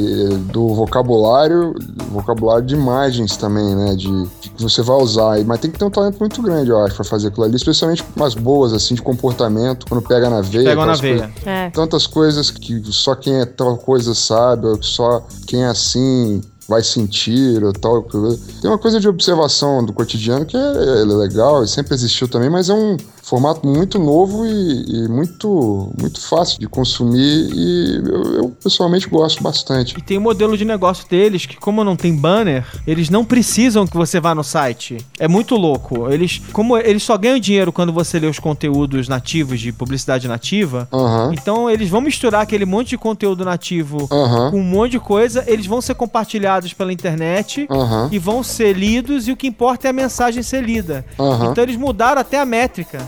Do 0.46 0.74
vocabulário, 0.74 1.76
vocabulário 2.12 2.66
de 2.66 2.76
imagens 2.76 3.36
também, 3.36 3.76
né? 3.76 3.94
De, 3.94 4.08
de 4.40 4.50
que 4.52 4.64
você 4.64 4.82
vai 4.82 4.96
usar. 4.96 5.44
Mas 5.44 5.60
tem 5.60 5.70
que 5.70 5.78
ter 5.78 5.84
um 5.84 5.92
talento 5.92 6.18
muito 6.18 6.42
grande, 6.42 6.70
eu 6.70 6.80
acho, 6.86 6.96
para 6.96 7.04
fazer 7.04 7.28
aquilo 7.28 7.44
ali, 7.44 7.58
especialmente 7.58 8.06
umas 8.16 8.36
boas 8.36 8.72
assim 8.72 8.96
de 8.96 9.02
comportamento, 9.02 9.86
quando 9.86 10.08
pega 10.08 10.30
na 10.30 10.40
veia. 10.40 10.70
Pega 10.70 10.86
na 10.86 10.94
veia. 10.94 11.28
Coisas, 11.28 11.48
é. 11.48 11.70
Tantas 11.72 12.08
coisas 12.08 12.50
que 12.50 12.69
que 12.70 12.94
só 12.94 13.16
quem 13.16 13.40
é 13.40 13.46
tal 13.46 13.78
coisa 13.78 14.14
sabe, 14.14 14.68
ou 14.68 14.82
só 14.84 15.26
quem 15.48 15.64
é 15.64 15.68
assim 15.68 16.42
vai 16.68 16.84
sentir 16.84 17.64
ou 17.64 17.74
tal. 17.74 18.04
Tem 18.04 18.70
uma 18.70 18.78
coisa 18.78 19.00
de 19.00 19.08
observação 19.08 19.84
do 19.84 19.92
cotidiano 19.92 20.46
que 20.46 20.56
é, 20.56 20.60
é 20.60 21.04
legal 21.04 21.64
e 21.64 21.68
sempre 21.68 21.96
existiu 21.96 22.28
também, 22.28 22.50
mas 22.50 22.70
é 22.70 22.74
um 22.74 22.96
formato 23.30 23.68
muito 23.68 24.00
novo 24.00 24.46
e, 24.46 25.06
e 25.06 25.08
muito, 25.08 25.94
muito 26.00 26.20
fácil 26.20 26.60
de 26.60 26.68
consumir 26.68 27.50
e 27.54 27.96
eu, 27.98 28.34
eu, 28.34 28.50
pessoalmente 28.62 29.08
gosto 29.08 29.44
bastante. 29.44 29.96
E 29.98 30.02
tem 30.02 30.18
o 30.18 30.22
modelo 30.22 30.58
de 30.58 30.66
negócio 30.66 31.08
deles 31.08 31.46
que, 31.46 31.56
como 31.56 31.84
não 31.84 31.96
tem 31.96 32.16
banner, 32.16 32.66
eles 32.88 33.10
não 33.10 33.24
precisam 33.24 33.86
que 33.86 33.96
você 33.96 34.20
vá 34.20 34.34
no 34.34 34.44
site. 34.44 34.98
É 35.20 35.28
muito 35.28 35.56
louco. 35.56 36.10
Eles, 36.12 36.42
como 36.52 36.76
eles 36.76 37.04
só 37.04 37.18
ganham 37.18 37.40
dinheiro 37.40 37.72
quando 37.72 37.94
você 37.94 38.20
lê 38.20 38.26
os 38.26 38.40
conteúdos 38.40 39.08
nativos 39.08 39.60
de 39.60 39.72
publicidade 39.72 40.28
nativa, 40.28 40.88
uhum. 40.92 41.32
então 41.32 41.70
eles 41.70 41.90
vão 41.90 42.02
misturar 42.02 42.42
aquele 42.42 42.66
monte 42.66 42.90
de 42.90 42.98
conteúdo 42.98 43.46
nativo 43.46 44.08
uhum. 44.12 44.52
com 44.52 44.60
um 44.60 44.64
monte 44.64 44.92
de 44.94 45.00
coisa, 45.00 45.44
eles 45.46 45.68
vão 45.68 45.82
ser 45.82 45.94
compartilhados 45.94 46.74
pela 46.74 46.92
internet 46.92 47.68
uhum. 47.70 48.10
e 48.12 48.18
vão 48.18 48.42
ser 48.42 48.76
lidos 48.76 49.28
e 49.28 49.32
o 49.32 49.38
que 49.38 49.46
importa 49.46 49.88
é 49.88 49.90
a 49.92 49.94
mensagem 49.94 50.42
ser 50.42 50.64
lida. 50.64 51.06
Então 51.52 51.64
eles 51.64 51.76
mudaram 51.76 52.22
até 52.22 52.40
a 52.40 52.46
métrica. 52.46 53.08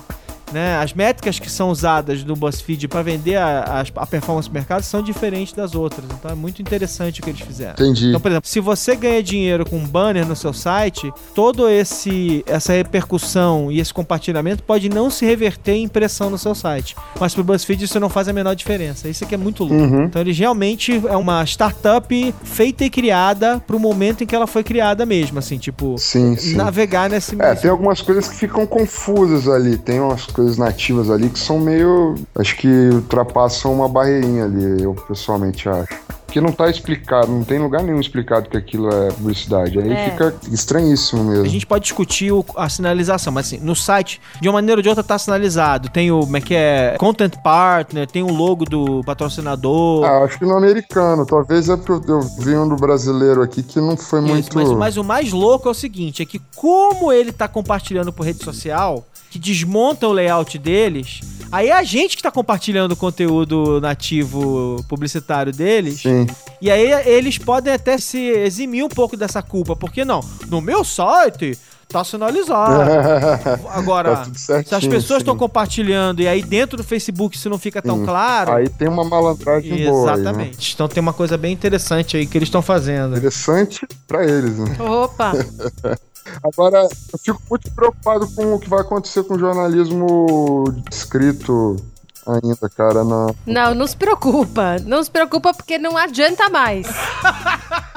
Né? 0.52 0.78
As 0.78 0.94
métricas 0.94 1.40
que 1.40 1.50
são 1.50 1.70
usadas 1.70 2.24
no 2.24 2.36
BuzzFeed 2.36 2.88
para 2.88 3.02
vender 3.02 3.36
a, 3.38 3.84
a, 3.96 4.02
a, 4.02 4.06
performance 4.06 4.50
do 4.50 4.54
mercado 4.54 4.84
são 4.84 5.02
diferentes 5.02 5.54
das 5.54 5.76
outras. 5.76 6.06
Então 6.12 6.32
é 6.32 6.36
muito 6.36 6.62
interessante 6.62 7.20
o 7.20 7.24
que 7.24 7.30
eles 7.30 7.42
fizeram. 7.42 7.74
Entendi. 7.74 8.10
Então, 8.10 8.20
por 8.20 8.32
exemplo, 8.32 8.50
se 8.50 8.60
você 8.60 8.96
ganha 8.96 9.24
dinheiro 9.24 9.66
com 9.70 9.78
um 9.78 9.88
banner 9.88 10.28
no 10.28 10.36
seu 10.36 10.54
site, 10.54 11.12
todo 11.34 11.70
esse 11.70 12.44
essa 12.46 12.74
repercussão 12.74 13.72
e 13.72 13.80
esse 13.80 13.94
compartilhamento 13.94 14.64
pode 14.64 14.90
não 14.90 15.10
se 15.10 15.26
reverter 15.26 15.74
em 15.74 15.84
impressão 15.84 16.30
no 16.30 16.38
seu 16.38 16.54
site. 16.54 16.96
Mas 17.20 17.34
para 17.34 17.42
o 17.42 17.44
BuzzFeed 17.44 17.86
isso 17.86 18.00
não 18.00 18.10
faz 18.10 18.28
a 18.28 18.34
menor 18.34 18.56
diferença. 18.56 19.08
Isso 19.08 19.24
aqui 19.24 19.36
é 19.36 19.38
muito 19.38 19.64
louco. 19.64 19.76
Uhum. 19.76 20.06
Então 20.06 20.22
eles 20.22 20.38
realmente 20.38 21.02
é 21.08 21.16
uma 21.16 21.44
startup 21.46 22.36
feita 22.44 22.86
e 22.86 22.90
criada 22.90 23.60
para 23.66 23.76
o 23.76 23.80
momento 23.80 24.24
em 24.24 24.28
que 24.28 24.36
ela 24.36 24.48
foi 24.48 24.64
criada 24.64 25.06
mesmo, 25.06 25.40
assim, 25.40 25.58
tipo, 25.58 25.96
sim, 25.98 26.36
sim. 26.36 26.56
navegar 26.56 27.10
nesse 27.10 27.40
É, 27.42 27.56
tem 27.56 27.70
algumas 27.70 28.02
coisas 28.02 28.28
que 28.28 28.36
ficam 28.36 28.66
confusas 28.66 29.48
ali. 29.48 29.78
Tem 29.78 30.00
umas 30.00 30.26
coisas 30.26 30.41
coisas 30.42 30.58
nativas 30.58 31.10
ali 31.10 31.30
que 31.30 31.40
são 31.40 31.60
meio. 31.60 32.16
Acho 32.36 32.58
que 32.58 32.68
ultrapassam 32.68 33.74
uma 33.74 33.88
barreirinha 33.88 34.46
ali, 34.46 34.82
eu 34.84 34.94
pessoalmente 35.08 35.70
acho. 35.70 36.00
Que 36.28 36.40
não 36.40 36.54
tá 36.54 36.70
explicado, 36.70 37.30
não 37.30 37.44
tem 37.44 37.60
lugar 37.60 37.84
nenhum 37.84 38.00
explicado 38.00 38.50
que 38.50 38.56
aquilo 38.56 38.90
é 38.90 39.12
publicidade. 39.12 39.78
Aí 39.78 39.92
é. 39.92 40.12
fica 40.12 40.34
estranhíssimo 40.50 41.26
mesmo. 41.26 41.44
A 41.44 41.50
gente 41.50 41.68
pode 41.68 41.84
discutir 41.84 42.32
o, 42.32 42.44
a 42.56 42.70
sinalização, 42.70 43.34
mas 43.34 43.48
assim, 43.48 43.58
no 43.58 43.76
site, 43.76 44.22
de 44.40 44.48
uma 44.48 44.54
maneira 44.54 44.80
ou 44.80 44.82
de 44.82 44.88
outra, 44.88 45.04
tá 45.04 45.20
sinalizado. 45.20 45.90
Tem 45.90 46.10
o, 46.10 46.22
como 46.22 46.38
é 46.38 46.42
que 46.42 46.56
é? 46.56 46.96
Content 46.98 47.36
Partner, 47.44 48.08
tem 48.08 48.24
o 48.24 48.32
logo 48.32 48.64
do 48.64 49.02
patrocinador. 49.04 50.06
Ah, 50.06 50.24
acho 50.24 50.40
que 50.40 50.46
no 50.46 50.56
americano. 50.56 51.26
Talvez 51.26 51.68
é 51.68 51.76
porque 51.76 52.10
eu 52.10 52.22
vi 52.22 52.56
um 52.56 52.68
do 52.68 52.78
brasileiro 52.78 53.42
aqui 53.42 53.62
que 53.62 53.82
não 53.82 53.98
foi 53.98 54.22
Isso, 54.22 54.30
muito. 54.30 54.56
Mas, 54.56 54.72
mas 54.72 54.98
o 54.98 55.04
mais 55.04 55.34
louco 55.34 55.68
é 55.68 55.72
o 55.72 55.76
seguinte: 55.76 56.24
é 56.24 56.26
que 56.26 56.40
como 56.56 57.12
ele 57.12 57.34
tá 57.34 57.50
compartilhando 57.50 58.14
por 58.14 58.26
rede 58.26 58.42
social, 58.42 59.06
que 59.32 59.40
desmonta 59.40 60.08
o 60.08 60.12
layout 60.12 60.58
deles. 60.60 61.22
Aí 61.50 61.70
é 61.70 61.74
a 61.74 61.84
gente 61.84 62.18
que 62.18 62.24
tá 62.24 62.30
compartilhando 62.30 62.92
o 62.92 62.96
conteúdo 62.98 63.80
nativo 63.82 64.84
publicitário 64.88 65.54
deles. 65.54 66.02
Sim. 66.02 66.28
E 66.62 66.70
aí 66.70 66.92
eles 67.10 67.38
podem 67.38 67.74
até 67.74 67.98
se 67.98 68.20
eximir 68.20 68.84
um 68.84 68.90
pouco 68.90 69.16
dessa 69.16 69.42
culpa. 69.42 69.76
Porque 69.76 70.04
não? 70.06 70.20
No 70.50 70.62
meu 70.62 70.84
site 70.84 71.58
Tá 71.92 72.06
sinalizado. 72.06 72.90
Agora, 73.70 74.16
tá 74.16 74.26
certinho, 74.34 74.70
se 74.70 74.76
as 74.76 74.88
pessoas 74.88 75.20
estão 75.20 75.36
compartilhando 75.36 76.22
e 76.22 76.28
aí 76.28 76.42
dentro 76.42 76.78
do 76.78 76.86
Facebook 76.86 77.36
isso 77.36 77.50
não 77.50 77.60
fica 77.60 77.82
tão 77.82 78.06
claro. 78.06 78.54
Aí 78.54 78.70
tem 78.70 78.88
uma 78.88 79.04
malandragem 79.04 79.74
Exatamente. 79.74 79.90
boa. 79.92 80.14
Exatamente. 80.14 80.58
Né? 80.58 80.72
Então 80.74 80.88
tem 80.88 81.02
uma 81.02 81.12
coisa 81.12 81.38
bem 81.38 81.52
interessante 81.52 82.16
aí 82.16 82.26
que 82.26 82.38
eles 82.38 82.48
estão 82.48 82.62
fazendo. 82.62 83.18
Interessante 83.18 83.86
para 84.08 84.24
eles, 84.24 84.58
né? 84.58 84.78
Opa! 84.80 85.34
Agora, 86.44 86.88
eu 87.12 87.20
fico 87.20 87.42
muito 87.50 87.72
preocupado 87.72 88.28
com 88.32 88.56
o 88.56 88.60
que 88.60 88.70
vai 88.70 88.82
acontecer 88.82 89.24
com 89.24 89.36
o 89.36 89.40
jornalismo 89.40 90.66
escrito 90.92 91.78
ainda, 92.26 92.70
cara. 92.70 93.04
Na... 93.04 93.34
Não, 93.46 93.74
não 93.74 93.88
se 93.88 93.96
preocupa. 93.96 94.78
Não 94.86 95.04
se 95.04 95.10
preocupa 95.10 95.54
porque 95.54 95.78
não 95.78 95.98
adianta 95.98 96.50
mais. 96.50 96.88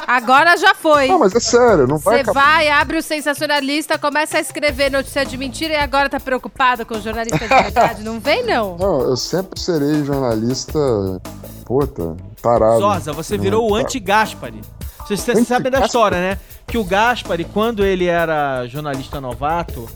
Agora 0.06 0.56
já 0.56 0.74
foi. 0.74 1.08
Não, 1.08 1.18
mas 1.18 1.34
é 1.34 1.40
sério, 1.40 1.86
não 1.86 1.96
vai 1.96 2.22
Você 2.22 2.32
vai, 2.32 2.68
abre 2.68 2.98
o 2.98 3.02
sensacionalista, 3.02 3.98
começa 3.98 4.36
a 4.36 4.40
escrever 4.40 4.90
notícia 4.90 5.24
de 5.24 5.36
mentira 5.36 5.74
e 5.74 5.76
agora 5.76 6.10
tá 6.10 6.20
preocupado 6.20 6.84
com 6.84 6.94
o 6.94 7.00
jornalista 7.00 7.38
de 7.38 7.48
verdade. 7.48 8.02
não 8.02 8.20
vem, 8.20 8.44
não. 8.44 8.76
Não, 8.76 9.00
eu 9.00 9.16
sempre 9.16 9.58
serei 9.58 10.04
jornalista, 10.04 10.78
puta, 11.64 12.16
parado. 12.42 12.80
Zosa, 12.80 13.12
você 13.12 13.38
virou 13.38 13.70
o 13.70 13.74
anti-Gaspari. 13.74 14.60
Vocês, 15.06 15.20
vocês 15.20 15.46
sabem 15.46 15.70
da 15.70 15.84
história, 15.84 16.18
né? 16.18 16.38
Que 16.74 16.78
o 16.78 16.82
Gaspari, 16.82 17.44
quando 17.44 17.84
ele 17.84 18.06
era 18.06 18.66
jornalista 18.66 19.20
novato, 19.20 19.88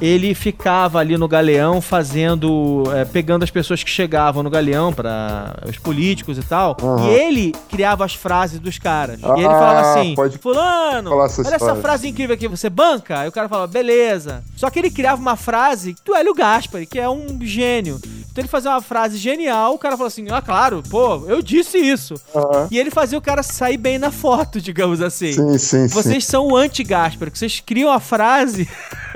ele 0.00 0.34
ficava 0.34 0.98
ali 0.98 1.16
no 1.16 1.28
galeão 1.28 1.80
fazendo. 1.80 2.82
É, 2.92 3.04
pegando 3.04 3.44
as 3.44 3.52
pessoas 3.52 3.84
que 3.84 3.88
chegavam 3.88 4.42
no 4.42 4.50
galeão, 4.50 4.92
para 4.92 5.56
os 5.64 5.78
políticos 5.78 6.36
e 6.36 6.42
tal. 6.42 6.76
Uhum. 6.82 7.08
E 7.08 7.14
ele 7.14 7.52
criava 7.68 8.04
as 8.04 8.16
frases 8.16 8.58
dos 8.58 8.80
caras. 8.80 9.20
Ah, 9.22 9.34
e 9.36 9.42
ele 9.42 9.48
falava 9.48 9.78
ah, 9.78 9.92
assim: 9.92 10.16
Fulano, 10.40 11.12
olha 11.12 11.28
história. 11.28 11.54
essa 11.54 11.76
frase 11.76 12.08
incrível 12.08 12.34
aqui, 12.34 12.48
você 12.48 12.68
banca? 12.68 13.20
Aí 13.20 13.28
o 13.28 13.32
cara 13.32 13.48
falava, 13.48 13.68
beleza. 13.68 14.42
Só 14.56 14.68
que 14.70 14.80
ele 14.80 14.90
criava 14.90 15.22
uma 15.22 15.36
frase 15.36 15.94
do 16.04 16.16
Hélio 16.16 16.34
Gaspari, 16.34 16.84
que 16.84 16.98
é 16.98 17.08
um 17.08 17.38
gênio. 17.42 18.00
Então 18.34 18.42
ele 18.42 18.48
fazia 18.48 18.72
uma 18.72 18.82
frase 18.82 19.16
genial, 19.16 19.74
o 19.74 19.78
cara 19.78 19.96
falou 19.96 20.08
assim: 20.08 20.26
Ah, 20.28 20.42
claro, 20.42 20.82
pô, 20.90 21.24
eu 21.28 21.40
disse 21.40 21.78
isso. 21.78 22.14
Uhum. 22.34 22.66
E 22.68 22.80
ele 22.80 22.90
fazia 22.90 23.16
o 23.16 23.22
cara 23.22 23.44
sair 23.44 23.76
bem 23.76 23.96
na 23.96 24.10
foto, 24.10 24.60
digamos 24.60 25.00
assim. 25.00 25.32
Sim, 25.32 25.56
sim, 25.56 25.86
Vocês 25.86 26.24
sim. 26.24 26.32
são 26.32 26.48
o 26.48 26.56
anti-Gaspar, 26.56 27.30
que 27.30 27.38
vocês 27.38 27.60
criam 27.60 27.92
a 27.92 28.00
frase 28.00 28.68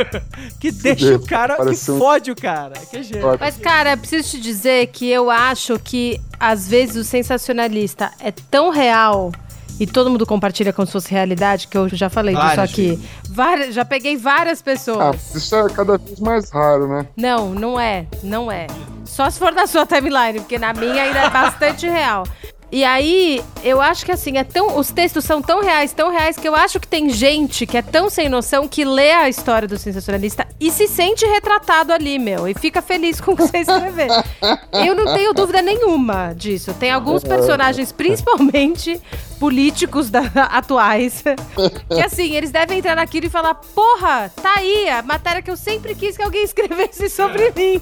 que 0.60 0.70
deixa 0.70 1.16
o 1.16 1.26
cara, 1.26 1.56
que 1.56 1.90
um... 1.90 1.98
fode 1.98 2.30
o 2.30 2.36
cara. 2.36 2.74
Que 2.88 3.02
jeito. 3.02 3.26
Mas, 3.40 3.56
cara, 3.56 3.94
eu 3.94 3.98
preciso 3.98 4.30
te 4.30 4.40
dizer 4.40 4.86
que 4.86 5.08
eu 5.10 5.28
acho 5.30 5.80
que 5.80 6.20
às 6.38 6.68
vezes 6.68 6.94
o 6.94 7.02
sensacionalista 7.02 8.12
é 8.20 8.30
tão 8.30 8.70
real 8.70 9.32
e 9.80 9.86
todo 9.86 10.10
mundo 10.10 10.26
compartilha 10.26 10.72
como 10.72 10.86
se 10.86 10.92
fosse 10.92 11.10
realidade, 11.10 11.68
que 11.68 11.76
eu 11.76 11.88
já 11.88 12.10
falei 12.10 12.34
Várias, 12.34 12.70
disso 12.70 12.80
aqui. 12.80 13.08
Várias, 13.30 13.74
já 13.74 13.84
peguei 13.84 14.16
várias 14.16 14.60
pessoas. 14.60 15.16
Ah, 15.32 15.36
isso 15.36 15.56
é 15.56 15.68
cada 15.70 15.98
vez 15.98 16.20
mais 16.20 16.50
raro, 16.50 16.88
né? 16.88 17.06
Não, 17.16 17.50
não 17.54 17.78
é. 17.78 18.06
Não 18.22 18.50
é. 18.50 18.66
Só 19.04 19.28
se 19.30 19.38
for 19.38 19.52
na 19.52 19.66
sua 19.66 19.86
timeline, 19.86 20.40
porque 20.40 20.58
na 20.58 20.72
minha 20.72 21.02
ainda 21.02 21.20
é 21.20 21.30
bastante 21.30 21.86
real. 21.88 22.24
E 22.70 22.84
aí, 22.84 23.42
eu 23.64 23.80
acho 23.80 24.04
que 24.04 24.12
assim, 24.12 24.36
é 24.36 24.44
tão, 24.44 24.76
os 24.76 24.90
textos 24.90 25.24
são 25.24 25.40
tão 25.40 25.62
reais, 25.62 25.92
tão 25.92 26.10
reais, 26.10 26.36
que 26.36 26.46
eu 26.46 26.54
acho 26.54 26.78
que 26.78 26.86
tem 26.86 27.08
gente 27.08 27.64
que 27.64 27.78
é 27.78 27.82
tão 27.82 28.10
sem 28.10 28.28
noção 28.28 28.68
que 28.68 28.84
lê 28.84 29.10
a 29.12 29.26
história 29.26 29.66
do 29.66 29.78
sensacionalista 29.78 30.46
e 30.60 30.70
se 30.70 30.86
sente 30.86 31.24
retratado 31.24 31.94
ali, 31.94 32.18
meu, 32.18 32.46
e 32.46 32.52
fica 32.52 32.82
feliz 32.82 33.22
com 33.22 33.32
o 33.32 33.36
que 33.36 33.42
você 33.46 33.58
escrever. 33.58 34.08
eu 34.84 34.94
não 34.94 35.14
tenho 35.14 35.32
dúvida 35.32 35.62
nenhuma 35.62 36.34
disso. 36.34 36.74
Tem 36.74 36.90
alguns 36.90 37.24
personagens, 37.24 37.90
principalmente 37.90 39.00
políticos 39.38 40.10
da, 40.10 40.20
atuais, 40.52 41.22
que 41.88 42.00
assim, 42.00 42.34
eles 42.34 42.50
devem 42.50 42.78
entrar 42.78 42.96
naquilo 42.96 43.26
e 43.26 43.30
falar: 43.30 43.54
porra, 43.54 44.30
tá 44.42 44.54
aí 44.56 44.88
a 44.88 45.02
matéria 45.02 45.40
que 45.40 45.50
eu 45.50 45.56
sempre 45.56 45.94
quis 45.94 46.16
que 46.16 46.22
alguém 46.22 46.42
escrevesse 46.48 47.08
sobre 47.08 47.52
mim. 47.56 47.80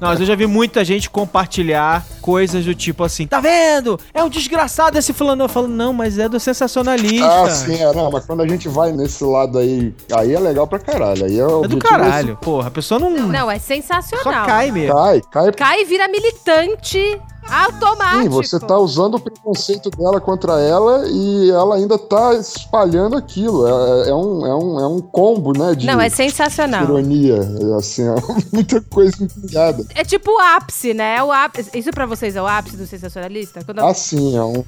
Não, 0.00 0.08
mas 0.08 0.20
eu 0.20 0.26
já 0.26 0.34
vi 0.34 0.46
muita 0.46 0.84
gente 0.84 1.08
compartilhar 1.08 2.04
coisas 2.20 2.64
do 2.64 2.74
tipo 2.74 3.04
assim: 3.04 3.26
tá 3.26 3.40
vendo? 3.40 3.98
É 4.12 4.22
um 4.22 4.28
desgraçado 4.28 4.98
esse 4.98 5.12
fulano. 5.12 5.44
Eu 5.44 5.48
falo: 5.48 5.68
não, 5.68 5.92
mas 5.92 6.18
é 6.18 6.28
do 6.28 6.38
sensacionalista. 6.38 7.26
Ah, 7.26 7.50
sim, 7.50 7.82
é, 7.82 7.92
não, 7.92 8.10
mas 8.10 8.26
quando 8.26 8.42
a 8.42 8.48
gente 8.48 8.68
vai 8.68 8.92
nesse 8.92 9.24
lado 9.24 9.58
aí, 9.58 9.94
aí 10.12 10.34
é 10.34 10.38
legal 10.38 10.66
pra 10.66 10.78
caralho. 10.78 11.24
Aí 11.24 11.38
é, 11.38 11.42
é 11.42 11.68
do 11.68 11.78
caralho, 11.78 12.36
porra. 12.36 12.68
A 12.68 12.70
pessoa 12.70 12.98
não. 12.98 13.10
Não, 13.10 13.50
é 13.50 13.58
sensacional. 13.58 14.24
Só 14.24 14.46
cai 14.46 14.70
mesmo. 14.70 14.94
Cai, 14.94 15.22
cai. 15.30 15.52
Cai 15.52 15.82
e 15.82 15.84
vira 15.84 16.08
militante 16.08 17.20
Automático. 17.50 18.22
Sim, 18.22 18.28
você 18.28 18.60
tá 18.60 18.78
usando 18.78 19.14
o 19.14 19.20
preconceito 19.20 19.90
dela 19.90 20.20
contra 20.20 20.60
ela 20.60 21.08
e 21.08 21.50
ela 21.50 21.76
ainda 21.76 21.98
tá 21.98 22.34
espalhando 22.34 23.16
aquilo. 23.16 23.66
É, 23.66 24.10
é 24.10 24.14
um, 24.14 24.46
é, 24.46 24.54
um, 24.54 24.80
é 24.80 24.86
um 24.86 25.00
combo, 25.00 25.52
né? 25.52 25.74
De 25.74 25.86
Não, 25.86 26.00
é 26.00 26.08
sensacional. 26.08 26.84
Ironia. 26.84 27.36
É, 27.36 27.78
assim, 27.78 28.02
é 28.02 28.14
muita 28.52 28.80
coisa 28.82 29.22
empilhada. 29.22 29.84
É 29.94 30.04
tipo 30.04 30.30
o 30.30 30.38
ápice, 30.38 30.92
né? 30.92 31.22
O 31.22 31.32
ápice. 31.32 31.70
Isso 31.74 31.90
pra 31.90 32.06
vocês 32.06 32.36
é 32.36 32.42
o 32.42 32.46
ápice 32.46 32.76
do 32.76 32.86
sensacionalista? 32.86 33.64
Quando 33.64 33.80
Ah, 33.80 33.94
sim, 33.94 34.36
é 34.36 34.42
um, 34.42 34.64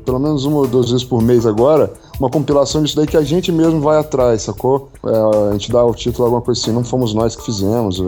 pelo 0.04 0.18
menos 0.18 0.44
uma 0.44 0.58
ou 0.58 0.66
duas 0.66 0.90
vezes 0.90 1.04
por 1.04 1.22
mês 1.22 1.46
agora, 1.46 1.92
uma 2.18 2.30
compilação 2.30 2.82
disso 2.82 2.96
daí 2.96 3.06
que 3.06 3.16
a 3.16 3.22
gente 3.22 3.50
mesmo 3.50 3.80
vai 3.80 3.98
atrás, 3.98 4.42
sacou? 4.42 4.90
É, 5.04 5.48
a 5.50 5.52
gente 5.52 5.70
dá 5.70 5.84
o 5.84 5.94
título, 5.94 6.24
alguma 6.24 6.42
coisa 6.42 6.60
assim, 6.60 6.72
não 6.72 6.84
fomos 6.84 7.14
nós 7.14 7.34
que 7.36 7.44
fizemos, 7.44 8.02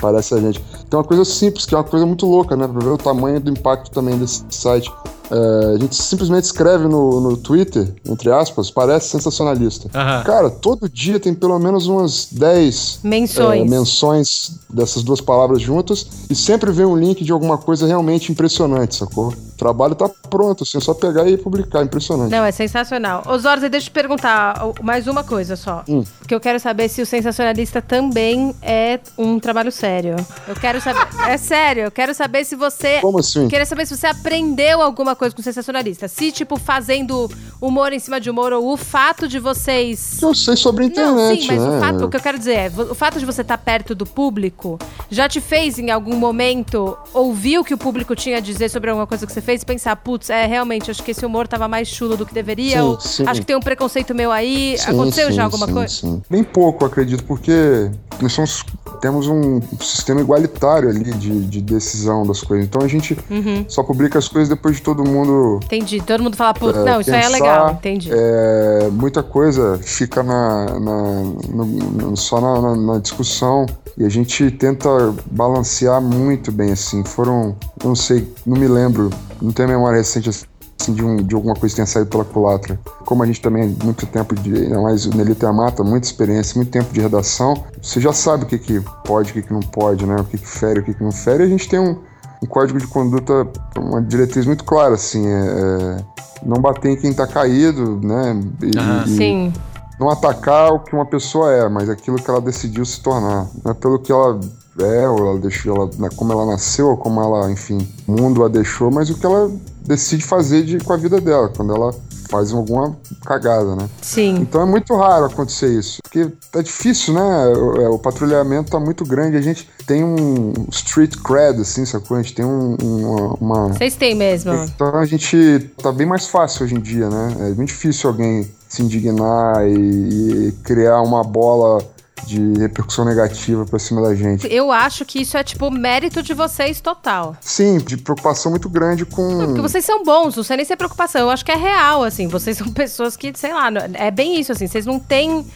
parece 0.00 0.34
a 0.34 0.40
gente. 0.40 0.60
Tem 0.90 0.98
uma 0.98 1.04
coisa 1.04 1.24
simples, 1.24 1.64
que 1.64 1.74
é 1.74 1.78
uma 1.78 1.84
coisa 1.84 2.04
muito 2.04 2.26
louca, 2.26 2.56
né? 2.56 2.66
Pra 2.66 2.80
ver 2.80 2.90
o 2.90 2.98
tamanho 2.98 3.40
do 3.40 3.50
impacto 3.50 3.90
também 3.90 4.18
desse 4.18 4.44
site. 4.50 4.90
É, 5.32 5.74
a 5.76 5.78
gente 5.78 5.96
simplesmente 5.96 6.44
escreve 6.44 6.86
no, 6.86 7.18
no 7.18 7.36
Twitter, 7.38 7.94
entre 8.06 8.30
aspas, 8.30 8.70
parece 8.70 9.08
sensacionalista. 9.08 9.86
Uhum. 9.86 10.24
Cara, 10.24 10.50
todo 10.50 10.90
dia 10.90 11.18
tem 11.18 11.32
pelo 11.32 11.58
menos 11.58 11.86
umas 11.86 12.28
10 12.30 13.00
menções. 13.02 13.62
É, 13.62 13.64
menções 13.64 14.58
dessas 14.68 15.02
duas 15.02 15.22
palavras 15.22 15.62
juntas 15.62 16.06
e 16.28 16.34
sempre 16.34 16.70
vem 16.70 16.84
um 16.84 16.96
link 16.96 17.24
de 17.24 17.32
alguma 17.32 17.56
coisa 17.56 17.86
realmente 17.86 18.30
impressionante, 18.30 18.96
sacou? 18.96 19.28
O 19.28 19.56
trabalho 19.56 19.94
tá 19.94 20.10
pronto, 20.28 20.64
assim, 20.64 20.76
é 20.76 20.80
só 20.80 20.92
pegar 20.92 21.26
e 21.26 21.38
publicar, 21.38 21.82
impressionante. 21.82 22.30
Não, 22.30 22.44
é 22.44 22.52
sensacional. 22.52 23.22
Ô 23.52 23.54
Zorza, 23.54 23.68
deixa 23.68 23.88
eu 23.88 23.90
te 23.90 23.94
perguntar 23.94 24.54
mais 24.80 25.06
uma 25.06 25.22
coisa 25.22 25.56
só. 25.56 25.84
Hum. 25.86 26.02
Que 26.26 26.34
eu 26.34 26.40
quero 26.40 26.58
saber 26.58 26.88
se 26.88 27.02
o 27.02 27.06
sensacionalista 27.06 27.82
também 27.82 28.54
é 28.62 28.98
um 29.18 29.38
trabalho 29.38 29.70
sério. 29.70 30.16
Eu 30.48 30.54
quero 30.54 30.80
saber. 30.80 31.06
é 31.28 31.36
sério, 31.36 31.82
eu 31.82 31.90
quero 31.90 32.14
saber 32.14 32.46
se 32.46 32.56
você. 32.56 33.00
Como 33.00 33.18
assim? 33.18 33.48
Quero 33.48 33.66
saber 33.66 33.86
se 33.86 33.94
você 33.94 34.06
aprendeu 34.06 34.80
alguma 34.80 35.14
coisa 35.14 35.36
com 35.36 35.42
sensacionalista. 35.42 36.08
Se, 36.08 36.32
tipo, 36.32 36.58
fazendo 36.58 37.30
humor 37.60 37.92
em 37.92 37.98
cima 37.98 38.20
de 38.20 38.30
humor, 38.30 38.52
ou 38.54 38.72
o 38.72 38.76
fato 38.76 39.28
de 39.28 39.38
vocês. 39.38 40.20
Eu 40.22 40.34
sei 40.34 40.56
sobre 40.56 40.84
a 40.84 40.86
internet. 40.86 41.14
Não, 41.14 41.36
sim, 41.36 41.46
mas 41.46 41.62
né? 41.62 41.76
o 41.76 41.80
fato, 41.80 42.04
o 42.06 42.08
que 42.08 42.16
eu 42.16 42.20
quero 42.20 42.38
dizer 42.38 42.54
é, 42.54 42.68
o 42.68 42.94
fato 42.94 43.18
de 43.18 43.26
você 43.26 43.42
estar 43.42 43.56
tá 43.56 43.62
perto 43.62 43.94
do 43.94 44.06
público 44.06 44.78
já 45.10 45.28
te 45.28 45.40
fez, 45.40 45.78
em 45.78 45.90
algum 45.90 46.16
momento, 46.16 46.96
ouvir 47.12 47.58
o 47.58 47.64
que 47.64 47.74
o 47.74 47.78
público 47.78 48.16
tinha 48.16 48.38
a 48.38 48.40
dizer 48.40 48.70
sobre 48.70 48.88
alguma 48.88 49.06
coisa 49.06 49.26
que 49.26 49.32
você 49.32 49.40
fez 49.40 49.62
e 49.62 49.66
pensar, 49.66 49.94
putz, 49.96 50.30
é 50.30 50.46
realmente, 50.46 50.90
acho 50.90 51.02
que 51.02 51.10
esse 51.10 51.24
humor 51.24 51.46
tava 51.46 51.68
mais 51.68 51.86
chulo 51.86 52.16
do 52.16 52.24
que 52.24 52.32
deveria, 52.32 52.82
sim, 52.82 52.96
sim. 53.00 53.24
acho 53.26 53.41
que 53.42 53.46
tem 53.46 53.56
um 53.56 53.60
preconceito 53.60 54.14
meu 54.14 54.30
aí. 54.30 54.76
Sim, 54.78 54.90
Aconteceu 54.90 55.30
já 55.32 55.44
alguma 55.44 55.66
coisa? 55.66 55.88
Sim. 55.88 56.22
Bem 56.30 56.44
pouco, 56.44 56.84
acredito, 56.84 57.24
porque 57.24 57.90
nós 58.20 58.32
somos, 58.32 58.64
temos 59.00 59.26
um 59.26 59.60
sistema 59.80 60.20
igualitário 60.20 60.88
ali 60.88 61.12
de, 61.12 61.40
de 61.46 61.60
decisão 61.60 62.24
das 62.24 62.40
coisas. 62.40 62.66
Então 62.66 62.82
a 62.82 62.88
gente 62.88 63.18
uhum. 63.28 63.64
só 63.68 63.82
publica 63.82 64.18
as 64.18 64.28
coisas 64.28 64.48
depois 64.48 64.76
de 64.76 64.82
todo 64.82 65.04
mundo. 65.04 65.60
Entendi. 65.64 66.00
Todo 66.00 66.22
mundo 66.22 66.36
fala, 66.36 66.54
putz, 66.54 66.78
é, 66.78 66.84
não, 66.84 67.00
isso 67.00 67.10
pensar, 67.10 67.18
aí 67.18 67.24
é 67.24 67.28
legal, 67.28 67.70
entendi. 67.72 68.10
É, 68.12 68.88
muita 68.92 69.22
coisa 69.22 69.78
fica 69.82 70.22
na, 70.22 70.78
na 70.78 71.02
no, 71.48 72.16
só 72.16 72.40
na, 72.40 72.76
na, 72.76 72.98
discussão 72.98 73.66
e 73.98 74.04
a 74.04 74.08
gente 74.08 74.50
tenta 74.52 74.88
balancear 75.30 76.00
muito 76.00 76.52
bem 76.52 76.72
assim. 76.72 77.04
Foram, 77.04 77.56
não 77.82 77.94
sei, 77.94 78.32
não 78.46 78.56
me 78.56 78.68
lembro, 78.68 79.10
não 79.40 79.50
tenho 79.50 79.68
memória 79.68 79.98
recente 79.98 80.28
assim, 80.28 80.44
de, 80.90 81.04
um, 81.04 81.16
de 81.16 81.34
alguma 81.34 81.54
coisa 81.54 81.72
que 81.72 81.76
tenha 81.76 81.86
saído 81.86 82.08
pela 82.08 82.24
culatra. 82.24 82.80
Como 83.04 83.22
a 83.22 83.26
gente 83.26 83.40
também 83.40 83.64
é 83.64 83.84
muito 83.84 84.06
tempo 84.06 84.34
de, 84.34 84.54
ainda 84.54 84.80
mais 84.80 85.04
o 85.04 85.16
Nelita 85.16 85.52
Mata, 85.52 85.84
muita 85.84 86.06
experiência, 86.06 86.56
muito 86.56 86.70
tempo 86.70 86.92
de 86.92 87.00
redação, 87.00 87.62
você 87.80 88.00
já 88.00 88.12
sabe 88.12 88.44
o 88.44 88.46
que, 88.46 88.58
que 88.58 88.80
pode, 89.04 89.30
o 89.30 89.34
que, 89.34 89.42
que 89.42 89.52
não 89.52 89.60
pode, 89.60 90.06
né? 90.06 90.16
O 90.16 90.24
que, 90.24 90.38
que 90.38 90.48
fere, 90.48 90.80
o 90.80 90.82
que, 90.82 90.94
que 90.94 91.04
não 91.04 91.12
fere, 91.12 91.44
e 91.44 91.46
a 91.46 91.50
gente 91.50 91.68
tem 91.68 91.78
um 91.78 91.96
um 92.42 92.46
código 92.46 92.78
de 92.78 92.88
conduta, 92.88 93.46
uma 93.78 94.02
diretriz 94.02 94.44
muito 94.44 94.64
clara, 94.64 94.94
assim, 94.94 95.24
é, 95.26 95.30
é 95.30 96.04
não 96.44 96.60
bater 96.60 96.90
em 96.90 96.96
quem 96.96 97.14
tá 97.14 97.26
caído, 97.26 98.00
né? 98.02 98.40
E, 98.60 98.78
uhum. 98.78 99.02
e 99.04 99.16
Sim. 99.16 99.52
Não 100.00 100.10
atacar 100.10 100.72
o 100.72 100.80
que 100.80 100.92
uma 100.92 101.06
pessoa 101.06 101.52
é, 101.52 101.68
mas 101.68 101.88
aquilo 101.88 102.16
que 102.16 102.28
ela 102.28 102.40
decidiu 102.40 102.84
se 102.84 103.00
tornar. 103.00 103.46
Não 103.64 103.70
é 103.70 103.74
pelo 103.74 104.00
que 104.00 104.10
ela 104.10 104.40
é, 104.78 105.08
ou 105.08 105.18
ela 105.18 105.38
deixou, 105.38 105.76
ela, 105.76 106.10
como 106.10 106.32
ela 106.32 106.46
nasceu, 106.46 106.88
ou 106.88 106.96
como 106.96 107.20
ela, 107.20 107.50
enfim, 107.50 107.86
o 108.06 108.12
mundo 108.12 108.44
a 108.44 108.48
deixou, 108.48 108.90
mas 108.90 109.10
o 109.10 109.14
que 109.14 109.26
ela 109.26 109.50
decide 109.86 110.24
fazer 110.24 110.62
de, 110.62 110.78
com 110.78 110.92
a 110.92 110.96
vida 110.96 111.20
dela, 111.20 111.48
quando 111.54 111.74
ela 111.74 111.94
faz 112.32 112.50
alguma 112.50 112.96
cagada, 113.26 113.76
né? 113.76 113.90
Sim. 114.00 114.36
Então 114.36 114.62
é 114.62 114.64
muito 114.64 114.96
raro 114.96 115.26
acontecer 115.26 115.78
isso. 115.78 115.98
Porque 116.02 116.32
é 116.54 116.62
difícil, 116.62 117.12
né? 117.12 117.46
O, 117.48 117.82
é, 117.82 117.88
o 117.90 117.98
patrulhamento 117.98 118.70
tá 118.70 118.80
muito 118.80 119.04
grande. 119.04 119.36
A 119.36 119.42
gente 119.42 119.68
tem 119.86 120.02
um 120.02 120.54
street 120.70 121.16
cred, 121.16 121.60
assim, 121.60 121.84
sacou? 121.84 122.16
A 122.16 122.22
gente 122.22 122.34
tem 122.34 122.44
um, 122.44 122.74
uma, 122.82 123.34
uma. 123.38 123.68
Vocês 123.74 123.96
têm 123.96 124.14
mesmo. 124.14 124.54
Então 124.54 124.96
a 124.96 125.04
gente 125.04 125.70
tá 125.82 125.92
bem 125.92 126.06
mais 126.06 126.26
fácil 126.26 126.64
hoje 126.64 126.74
em 126.74 126.80
dia, 126.80 127.10
né? 127.10 127.36
É 127.40 127.50
bem 127.50 127.66
difícil 127.66 128.08
alguém 128.08 128.50
se 128.66 128.82
indignar 128.82 129.68
e, 129.68 130.48
e 130.48 130.52
criar 130.64 131.02
uma 131.02 131.22
bola 131.22 131.84
de 132.26 132.52
repercussão 132.58 133.04
negativa 133.04 133.64
pra 133.64 133.78
cima 133.78 134.02
da 134.02 134.14
gente. 134.14 134.46
Eu 134.52 134.70
acho 134.70 135.04
que 135.04 135.20
isso 135.20 135.36
é, 135.36 135.42
tipo, 135.42 135.70
mérito 135.70 136.22
de 136.22 136.34
vocês 136.34 136.80
total. 136.80 137.36
Sim, 137.40 137.78
de 137.78 137.96
preocupação 137.96 138.50
muito 138.50 138.68
grande 138.68 139.04
com. 139.04 139.36
Não, 139.36 139.46
porque 139.46 139.60
vocês 139.60 139.84
são 139.84 140.02
bons, 140.04 140.36
não 140.36 140.42
sei 140.42 140.56
nem 140.56 140.66
se 140.66 140.72
é 140.72 140.76
preocupação. 140.76 141.22
Eu 141.22 141.30
acho 141.30 141.44
que 141.44 141.52
é 141.52 141.56
real, 141.56 142.02
assim. 142.02 142.26
Vocês 142.26 142.56
são 142.56 142.68
pessoas 142.72 143.16
que, 143.16 143.32
sei 143.36 143.52
lá, 143.52 143.68
é 143.94 144.10
bem 144.10 144.38
isso, 144.38 144.52
assim. 144.52 144.66
Vocês 144.66 144.86
não 144.86 144.98
têm. 144.98 145.46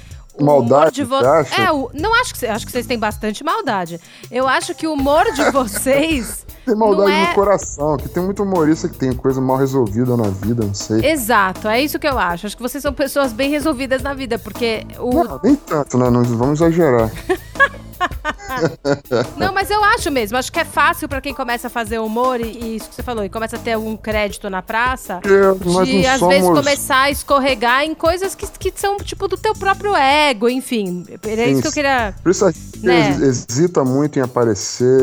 Maldade, 0.41 0.97
de 0.97 1.05
vo... 1.05 1.17
É, 1.17 1.73
o... 1.73 1.91
não 1.95 2.15
acho 2.21 2.35
que 2.35 2.47
acho 2.47 2.67
que 2.67 2.73
vocês 2.73 2.87
têm 2.87 2.99
bastante 2.99 3.43
maldade. 3.43 4.01
Eu 4.31 4.47
acho 4.47 4.75
que 4.75 4.87
o 4.87 4.93
humor 4.93 5.25
de 5.33 5.51
vocês 5.51 6.45
tem 6.65 6.75
maldade 6.75 7.13
é... 7.13 7.29
no 7.29 7.35
coração, 7.35 7.97
que 7.97 8.09
tem 8.09 8.23
muito 8.23 8.43
humorista 8.43 8.89
que 8.89 8.97
tem 8.97 9.13
coisa 9.13 9.41
mal 9.41 9.57
resolvida 9.57 10.17
na 10.17 10.29
vida, 10.29 10.65
não 10.65 10.75
sei. 10.75 11.05
Exato, 11.07 11.69
é 11.69 11.81
isso 11.81 11.99
que 11.99 12.07
eu 12.07 12.19
acho. 12.19 12.47
Acho 12.47 12.57
que 12.57 12.63
vocês 12.63 12.83
são 12.83 12.93
pessoas 12.93 13.33
bem 13.33 13.51
resolvidas 13.51 14.03
na 14.03 14.15
vida, 14.15 14.39
porque 14.39 14.87
o. 14.99 15.25
Não, 15.25 15.41
nem 15.43 15.57
tanto, 15.57 15.97
né? 15.97 16.11
Não 16.11 16.23
vamos 16.25 16.61
exagerar. 16.61 17.11
Não, 19.37 19.53
mas 19.53 19.71
eu 19.71 19.83
acho 19.83 20.11
mesmo. 20.11 20.37
Acho 20.37 20.53
que 20.53 20.61
é 20.61 20.65
fácil 20.65 21.09
para 21.09 21.21
quem 21.21 21.35
começa 21.35 21.67
a 21.67 21.71
fazer 21.71 21.99
humor 21.99 22.41
e, 22.41 22.45
e, 22.45 22.77
isso 22.77 22.89
que 22.89 22.95
você 22.95 23.03
falou, 23.03 23.25
e 23.25 23.29
começa 23.29 23.57
a 23.57 23.59
ter 23.59 23.73
algum 23.73 23.97
crédito 23.97 24.49
na 24.51 24.63
praça, 24.63 25.21
é, 25.25 25.85
de 25.85 26.07
às 26.07 26.19
somos... 26.19 26.35
vezes 26.35 26.51
começar 26.51 27.03
a 27.03 27.11
escorregar 27.11 27.85
em 27.85 27.95
coisas 27.95 28.35
que, 28.35 28.47
que 28.47 28.73
são 28.79 28.97
tipo 28.99 29.29
do 29.29 29.37
teu 29.37 29.55
próprio 29.55 29.95
ego, 29.97 30.49
enfim. 30.49 31.05
É 31.25 31.51
isso 31.51 31.63
que 31.63 31.69
eu 31.69 31.73
queria. 31.73 32.15
Por 32.23 32.31
isso 32.31 32.45
a 32.45 32.51
gente 32.51 32.79
né? 32.81 33.11
hesita 33.11 33.85
muito 33.85 34.19
em 34.19 34.23
aparecer 34.23 35.01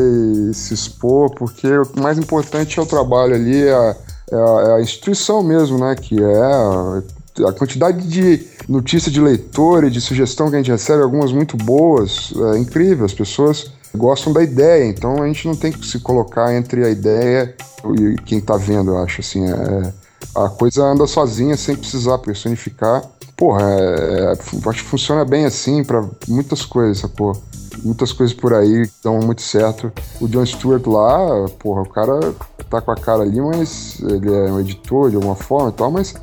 e 0.50 0.54
se 0.54 0.74
expor, 0.74 1.30
porque 1.34 1.68
o 1.68 2.00
mais 2.00 2.18
importante 2.18 2.78
é 2.78 2.82
o 2.82 2.86
trabalho 2.86 3.34
ali, 3.34 3.66
é 3.66 3.72
a, 3.72 3.96
é 4.30 4.36
a, 4.36 4.68
é 4.68 4.74
a 4.76 4.80
instituição 4.80 5.42
mesmo, 5.42 5.78
né? 5.78 5.94
Que 5.94 6.22
é 6.22 7.02
a 7.42 7.52
quantidade 7.52 8.06
de 8.06 8.46
notícia 8.68 9.10
de 9.10 9.20
leitor 9.20 9.84
e 9.84 9.90
de 9.90 10.00
sugestão 10.00 10.48
que 10.48 10.56
a 10.56 10.58
gente 10.58 10.70
recebe, 10.70 11.02
algumas 11.02 11.32
muito 11.32 11.56
boas, 11.56 12.32
é 12.54 12.58
incrível. 12.58 13.04
As 13.04 13.14
pessoas 13.14 13.72
gostam 13.94 14.32
da 14.32 14.42
ideia, 14.42 14.86
então 14.86 15.22
a 15.22 15.26
gente 15.26 15.46
não 15.46 15.56
tem 15.56 15.72
que 15.72 15.86
se 15.86 15.98
colocar 16.00 16.54
entre 16.54 16.84
a 16.84 16.90
ideia 16.90 17.54
e 17.98 18.16
quem 18.22 18.38
está 18.38 18.56
vendo, 18.56 18.92
eu 18.92 18.98
acho. 18.98 19.20
Assim, 19.20 19.44
é, 19.48 19.92
a 20.34 20.48
coisa 20.48 20.84
anda 20.84 21.06
sozinha 21.06 21.56
sem 21.56 21.76
precisar 21.76 22.18
personificar. 22.18 23.02
porra, 23.36 23.62
é, 23.62 24.20
é, 24.20 24.32
acho 24.32 24.84
que 24.84 24.88
funciona 24.88 25.24
bem 25.24 25.44
assim 25.44 25.82
para 25.82 26.04
muitas 26.28 26.64
coisas, 26.64 26.98
sacou? 26.98 27.40
Muitas 27.82 28.12
coisas 28.12 28.34
por 28.34 28.54
aí 28.54 28.88
dão 29.02 29.18
muito 29.18 29.42
certo. 29.42 29.92
O 30.20 30.28
John 30.28 30.46
Stewart 30.46 30.86
lá, 30.86 31.48
porra, 31.58 31.82
o 31.82 31.88
cara 31.88 32.32
tá 32.70 32.80
com 32.80 32.90
a 32.92 32.96
cara 32.96 33.22
ali, 33.22 33.40
mas 33.40 34.00
ele 34.00 34.32
é 34.32 34.50
um 34.50 34.60
editor 34.60 35.10
de 35.10 35.16
alguma 35.16 35.34
forma 35.34 35.70
e 35.70 35.72
tal, 35.72 35.90
mas 35.90 36.14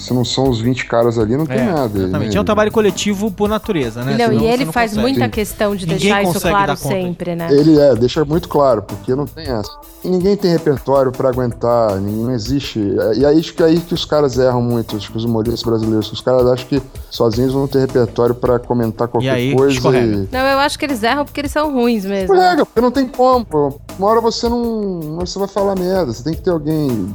se 0.00 0.14
não 0.14 0.24
são 0.24 0.48
os 0.48 0.60
20 0.60 0.86
caras 0.86 1.18
ali, 1.18 1.36
não 1.36 1.44
tem 1.44 1.58
é, 1.58 1.64
nada. 1.64 1.98
Exatamente. 1.98 2.32
Né? 2.32 2.38
É 2.38 2.40
um 2.40 2.44
trabalho 2.44 2.72
coletivo 2.72 3.30
por 3.30 3.48
natureza, 3.48 4.02
né? 4.02 4.16
Não, 4.16 4.32
e 4.32 4.46
ele 4.46 4.64
não 4.64 4.72
faz 4.72 4.92
consegue. 4.92 5.12
muita 5.12 5.28
questão 5.28 5.76
de 5.76 5.86
Ninguém 5.86 6.00
deixar 6.00 6.22
isso 6.22 6.40
claro 6.40 6.76
sempre, 6.76 7.36
né? 7.36 7.48
Ele 7.50 7.78
é, 7.78 7.94
deixa 7.94 8.24
muito 8.24 8.48
claro, 8.48 8.82
porque 8.82 9.14
não 9.14 9.26
tem 9.26 9.46
essa. 9.46 9.70
E 10.02 10.08
ninguém 10.08 10.34
tem 10.34 10.50
repertório 10.50 11.12
para 11.12 11.28
aguentar, 11.28 12.00
não 12.00 12.32
existe. 12.32 12.78
E 13.14 13.26
aí 13.26 13.38
acho 13.38 13.52
que 13.52 13.62
é 13.62 13.66
aí 13.66 13.78
que 13.78 13.92
os 13.92 14.06
caras 14.06 14.38
erram 14.38 14.62
muito, 14.62 14.96
acho 14.96 15.10
que 15.10 15.18
os 15.18 15.24
humoristas 15.24 15.62
brasileiros. 15.62 16.10
Os 16.10 16.22
cares 16.22 16.46
acham 16.46 16.66
que 16.66 16.82
sozinhos 17.10 17.52
vão 17.52 17.68
ter 17.68 17.80
repertório 17.80 18.34
para 18.34 18.58
comentar 18.58 19.06
qualquer 19.06 19.26
e 19.26 19.30
aí, 19.30 19.54
coisa. 19.54 19.78
E... 19.98 20.28
Não, 20.32 20.40
eu 20.40 20.58
acho 20.60 20.78
que 20.78 20.86
eles 20.86 21.02
erram 21.02 21.26
porque 21.26 21.42
eles 21.42 21.52
são 21.52 21.70
ruins 21.74 22.06
mesmo. 22.06 22.34
Escorrega, 22.34 22.64
porque 22.64 22.80
não 22.80 22.90
tem 22.90 23.06
como. 23.06 23.78
Uma 23.98 24.08
hora 24.08 24.20
você 24.22 24.48
não. 24.48 25.18
Você 25.18 25.38
vai 25.38 25.48
falar 25.48 25.78
merda. 25.78 26.14
Você 26.14 26.24
tem 26.24 26.32
que 26.32 26.40
ter 26.40 26.50
alguém 26.50 27.14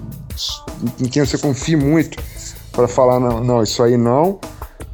em 0.99 1.05
quem 1.05 1.25
você 1.25 1.37
confie 1.37 1.75
muito 1.75 2.17
para 2.75 2.87
falar 2.87 3.19
não, 3.19 3.41
não, 3.43 3.63
isso 3.63 3.81
aí 3.81 3.97
não. 3.97 4.37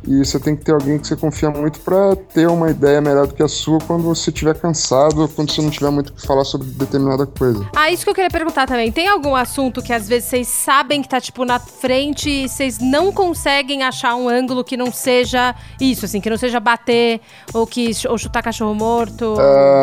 E 0.07 0.25
você 0.25 0.39
tem 0.39 0.55
que 0.55 0.65
ter 0.65 0.71
alguém 0.71 0.97
que 0.97 1.07
você 1.07 1.15
confia 1.15 1.49
muito 1.49 1.79
para 1.81 2.15
ter 2.15 2.47
uma 2.47 2.69
ideia 2.69 2.99
melhor 2.99 3.27
do 3.27 3.33
que 3.33 3.43
a 3.43 3.47
sua 3.47 3.79
quando 3.79 4.03
você 4.03 4.29
estiver 4.31 4.55
cansado 4.55 5.21
ou 5.21 5.27
quando 5.27 5.51
você 5.51 5.61
não 5.61 5.69
tiver 5.69 5.91
muito 5.91 6.09
o 6.09 6.13
que 6.13 6.25
falar 6.25 6.43
sobre 6.43 6.67
determinada 6.67 7.25
coisa. 7.25 7.67
Ah, 7.75 7.91
isso 7.91 8.03
que 8.03 8.09
eu 8.09 8.15
queria 8.15 8.29
perguntar 8.29 8.67
também. 8.67 8.91
Tem 8.91 9.07
algum 9.07 9.35
assunto 9.35 9.81
que 9.81 9.93
às 9.93 10.07
vezes 10.07 10.29
vocês 10.29 10.47
sabem 10.47 11.01
que 11.01 11.09
tá, 11.09 11.21
tipo, 11.21 11.45
na 11.45 11.59
frente 11.59 12.29
e 12.29 12.49
vocês 12.49 12.79
não 12.79 13.11
conseguem 13.11 13.83
achar 13.83 14.15
um 14.15 14.27
ângulo 14.27 14.63
que 14.63 14.75
não 14.75 14.91
seja 14.91 15.55
isso, 15.79 16.05
assim, 16.05 16.19
que 16.19 16.29
não 16.29 16.37
seja 16.37 16.59
bater 16.59 17.21
ou, 17.53 17.67
que, 17.67 17.91
ou 18.09 18.17
chutar 18.17 18.41
cachorro 18.41 18.73
morto? 18.73 19.35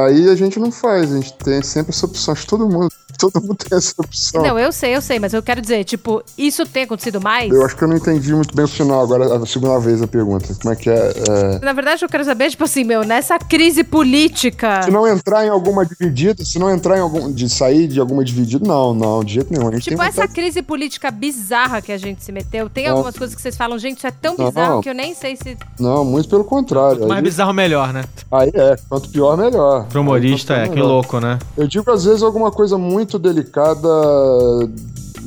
Aí 0.07 0.29
a 0.29 0.35
gente 0.35 0.59
não 0.59 0.73
faz, 0.73 1.12
a 1.12 1.16
gente 1.16 1.33
tem 1.35 1.62
sempre 1.62 1.91
essa 1.91 2.07
opção. 2.07 2.33
Acho 2.33 2.47
todo 2.47 2.69
mundo 2.69 2.89
todo 3.19 3.41
mundo 3.43 3.57
tem 3.57 3.77
essa 3.77 3.95
opção. 3.99 4.43
Não, 4.43 4.59
eu 4.59 4.71
sei, 4.73 4.95
eu 4.95 5.03
sei, 5.03 5.19
mas 5.19 5.35
eu 5.35 5.43
quero 5.43 5.61
dizer, 5.61 5.85
tipo, 5.85 6.23
isso 6.37 6.64
tem 6.64 6.85
acontecido 6.85 7.21
mais? 7.21 7.53
Eu 7.53 7.64
acho 7.64 7.77
que 7.77 7.83
eu 7.83 7.89
não 7.89 7.97
entendi 7.97 8.33
muito 8.33 8.55
bem 8.55 8.64
o 8.64 8.69
final, 8.69 9.03
agora 9.03 9.37
a 9.37 9.47
segunda 9.47 9.79
vez 9.79 10.01
pergunta. 10.09 10.55
Como 10.61 10.73
é 10.73 10.77
que 10.77 10.91
é? 10.91 11.13
é... 11.29 11.59
Na 11.65 11.73
verdade, 11.73 12.05
eu 12.05 12.09
quero 12.09 12.25
saber, 12.25 12.51
tipo 12.51 12.65
assim, 12.65 12.85
meu, 12.85 13.05
nessa 13.05 13.39
crise 13.39 13.85
política. 13.85 14.83
Se 14.83 14.91
não 14.91 15.07
entrar 15.07 15.45
em 15.45 15.49
alguma 15.49 15.85
dividida, 15.85 16.45
se 16.45 16.59
não 16.59 16.71
entrar 16.71 16.99
em 16.99 17.01
algum. 17.01 17.31
de 17.31 17.49
sair 17.49 17.87
de 17.87 18.01
alguma 18.01 18.25
dividida, 18.25 18.67
não, 18.67 18.95
não, 18.95 19.23
de 19.23 19.35
jeito 19.35 19.53
nenhum. 19.53 19.71
tipo, 19.79 20.03
essa 20.03 20.27
crise 20.27 20.63
política 20.63 21.11
bizarra 21.11 21.81
que 21.81 21.93
a 21.93 21.99
gente 21.99 22.25
se 22.25 22.33
meteu, 22.33 22.69
tem 22.69 22.85
não. 22.85 22.93
algumas 22.93 23.17
coisas 23.17 23.35
que 23.35 23.43
vocês 23.43 23.57
falam, 23.57 23.79
gente, 23.79 23.99
isso 23.99 24.07
é 24.07 24.11
tão 24.11 24.37
bizarro 24.37 24.75
não. 24.77 24.81
que 24.81 24.89
eu 24.89 24.95
nem 24.95 25.15
sei 25.15 25.37
se. 25.37 25.57
Não, 25.79 26.05
muito 26.05 26.29
pelo 26.29 26.45
contrário. 26.45 26.99
Quanto 26.99 27.09
mais 27.09 27.19
aí... 27.19 27.25
bizarro, 27.25 27.53
melhor, 27.53 27.93
né? 27.93 28.05
Aí 28.31 28.51
é, 28.55 28.77
quanto 28.89 29.09
pior, 29.09 29.37
melhor. 29.37 29.87
Pro 29.87 30.01
humorista, 30.01 30.55
é, 30.55 30.69
que 30.69 30.81
louco, 30.81 31.21
né? 31.21 31.39
Eu 31.57 31.67
digo, 31.67 31.91
às 31.91 32.05
vezes, 32.05 32.23
alguma 32.23 32.51
coisa 32.51 32.79
muito 32.79 33.19
delicada 33.19 33.89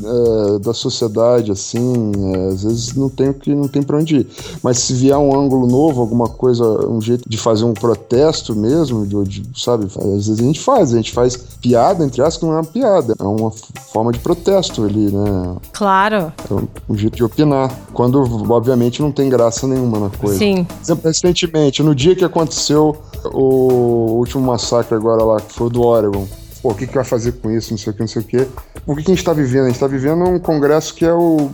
é, 0.04 0.60
da 0.60 0.74
sociedade, 0.74 1.52
assim, 1.52 2.12
é, 2.34 2.48
às 2.50 2.64
vezes 2.64 2.94
não 2.94 3.10
tem 3.10 3.34
que 3.34 3.54
não 3.54 3.68
tem 3.68 3.82
para 3.82 3.98
onde 3.98 4.18
ir. 4.18 4.28
Mas 4.64 4.80
se 4.80 4.94
vier 4.94 5.18
um 5.18 5.38
ângulo 5.38 5.68
novo, 5.68 6.02
alguma 6.02 6.28
coisa, 6.28 6.64
um 6.88 7.02
jeito 7.02 7.28
de 7.28 7.38
fazer 7.38 7.66
um 7.66 7.74
protesto 7.74 8.56
mesmo, 8.56 9.06
de, 9.06 9.42
de, 9.42 9.62
sabe? 9.62 9.86
Às 9.86 10.28
vezes 10.28 10.40
a 10.40 10.44
gente 10.44 10.60
faz, 10.60 10.94
a 10.94 10.98
gente 10.98 11.12
faz 11.12 11.36
piada, 11.36 12.04
entre 12.04 12.22
aspas, 12.22 12.48
não 12.48 12.56
é 12.56 12.60
uma 12.60 12.66
piada, 12.66 13.16
é 13.20 13.24
uma 13.24 13.52
forma 13.92 14.12
de 14.12 14.20
protesto 14.20 14.84
ali, 14.84 15.12
né? 15.12 15.56
Claro. 15.74 16.32
É 16.50 16.54
um, 16.54 16.68
um 16.90 16.98
jeito 16.98 17.16
de 17.16 17.24
opinar. 17.24 17.72
Quando, 17.94 18.22
obviamente, 18.52 19.02
não 19.02 19.12
tem 19.12 19.30
graça 19.30 19.68
nenhuma 19.68 20.00
na 20.00 20.10
coisa. 20.10 20.38
Sim. 20.38 20.66
Exemplo, 20.82 21.08
recentemente, 21.08 21.84
no 21.84 21.94
dia 21.94 22.16
que 22.16 22.24
aconteceu 22.24 22.96
o 23.34 24.18
último 24.18 24.44
massacre 24.44 24.96
agora 24.96 25.24
lá, 25.24 25.40
que 25.40 25.54
foi 25.54 25.68
o 25.68 25.70
do 25.70 25.84
Oregon, 25.84 26.26
pô, 26.62 26.70
o 26.70 26.76
que, 26.76 26.88
que 26.88 26.94
vai 26.94 27.04
fazer 27.04 27.34
com 27.34 27.52
isso, 27.52 27.72
não 27.72 27.78
sei 27.78 27.92
o 27.92 27.94
que, 27.94 28.00
não 28.00 28.08
sei 28.08 28.22
o 28.22 28.26
que. 28.26 28.48
O 28.86 28.96
que, 28.96 29.04
que 29.04 29.12
a 29.12 29.14
gente 29.14 29.20
está 29.20 29.34
vivendo? 29.34 29.64
A 29.64 29.68
gente 29.68 29.76
está 29.76 29.88
vivendo 29.88 30.24
um 30.24 30.40
congresso 30.40 30.94
que 30.94 31.06
é 31.06 31.14
o 31.14 31.50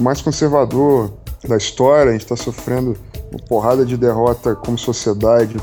mais 0.00 0.20
conservador 0.20 1.12
da 1.48 1.56
história, 1.56 2.10
a 2.10 2.12
gente 2.12 2.22
está 2.22 2.36
sofrendo 2.36 2.96
uma 3.30 3.40
porrada 3.46 3.84
de 3.84 3.96
derrota 3.96 4.54
como 4.54 4.78
sociedade, 4.78 5.56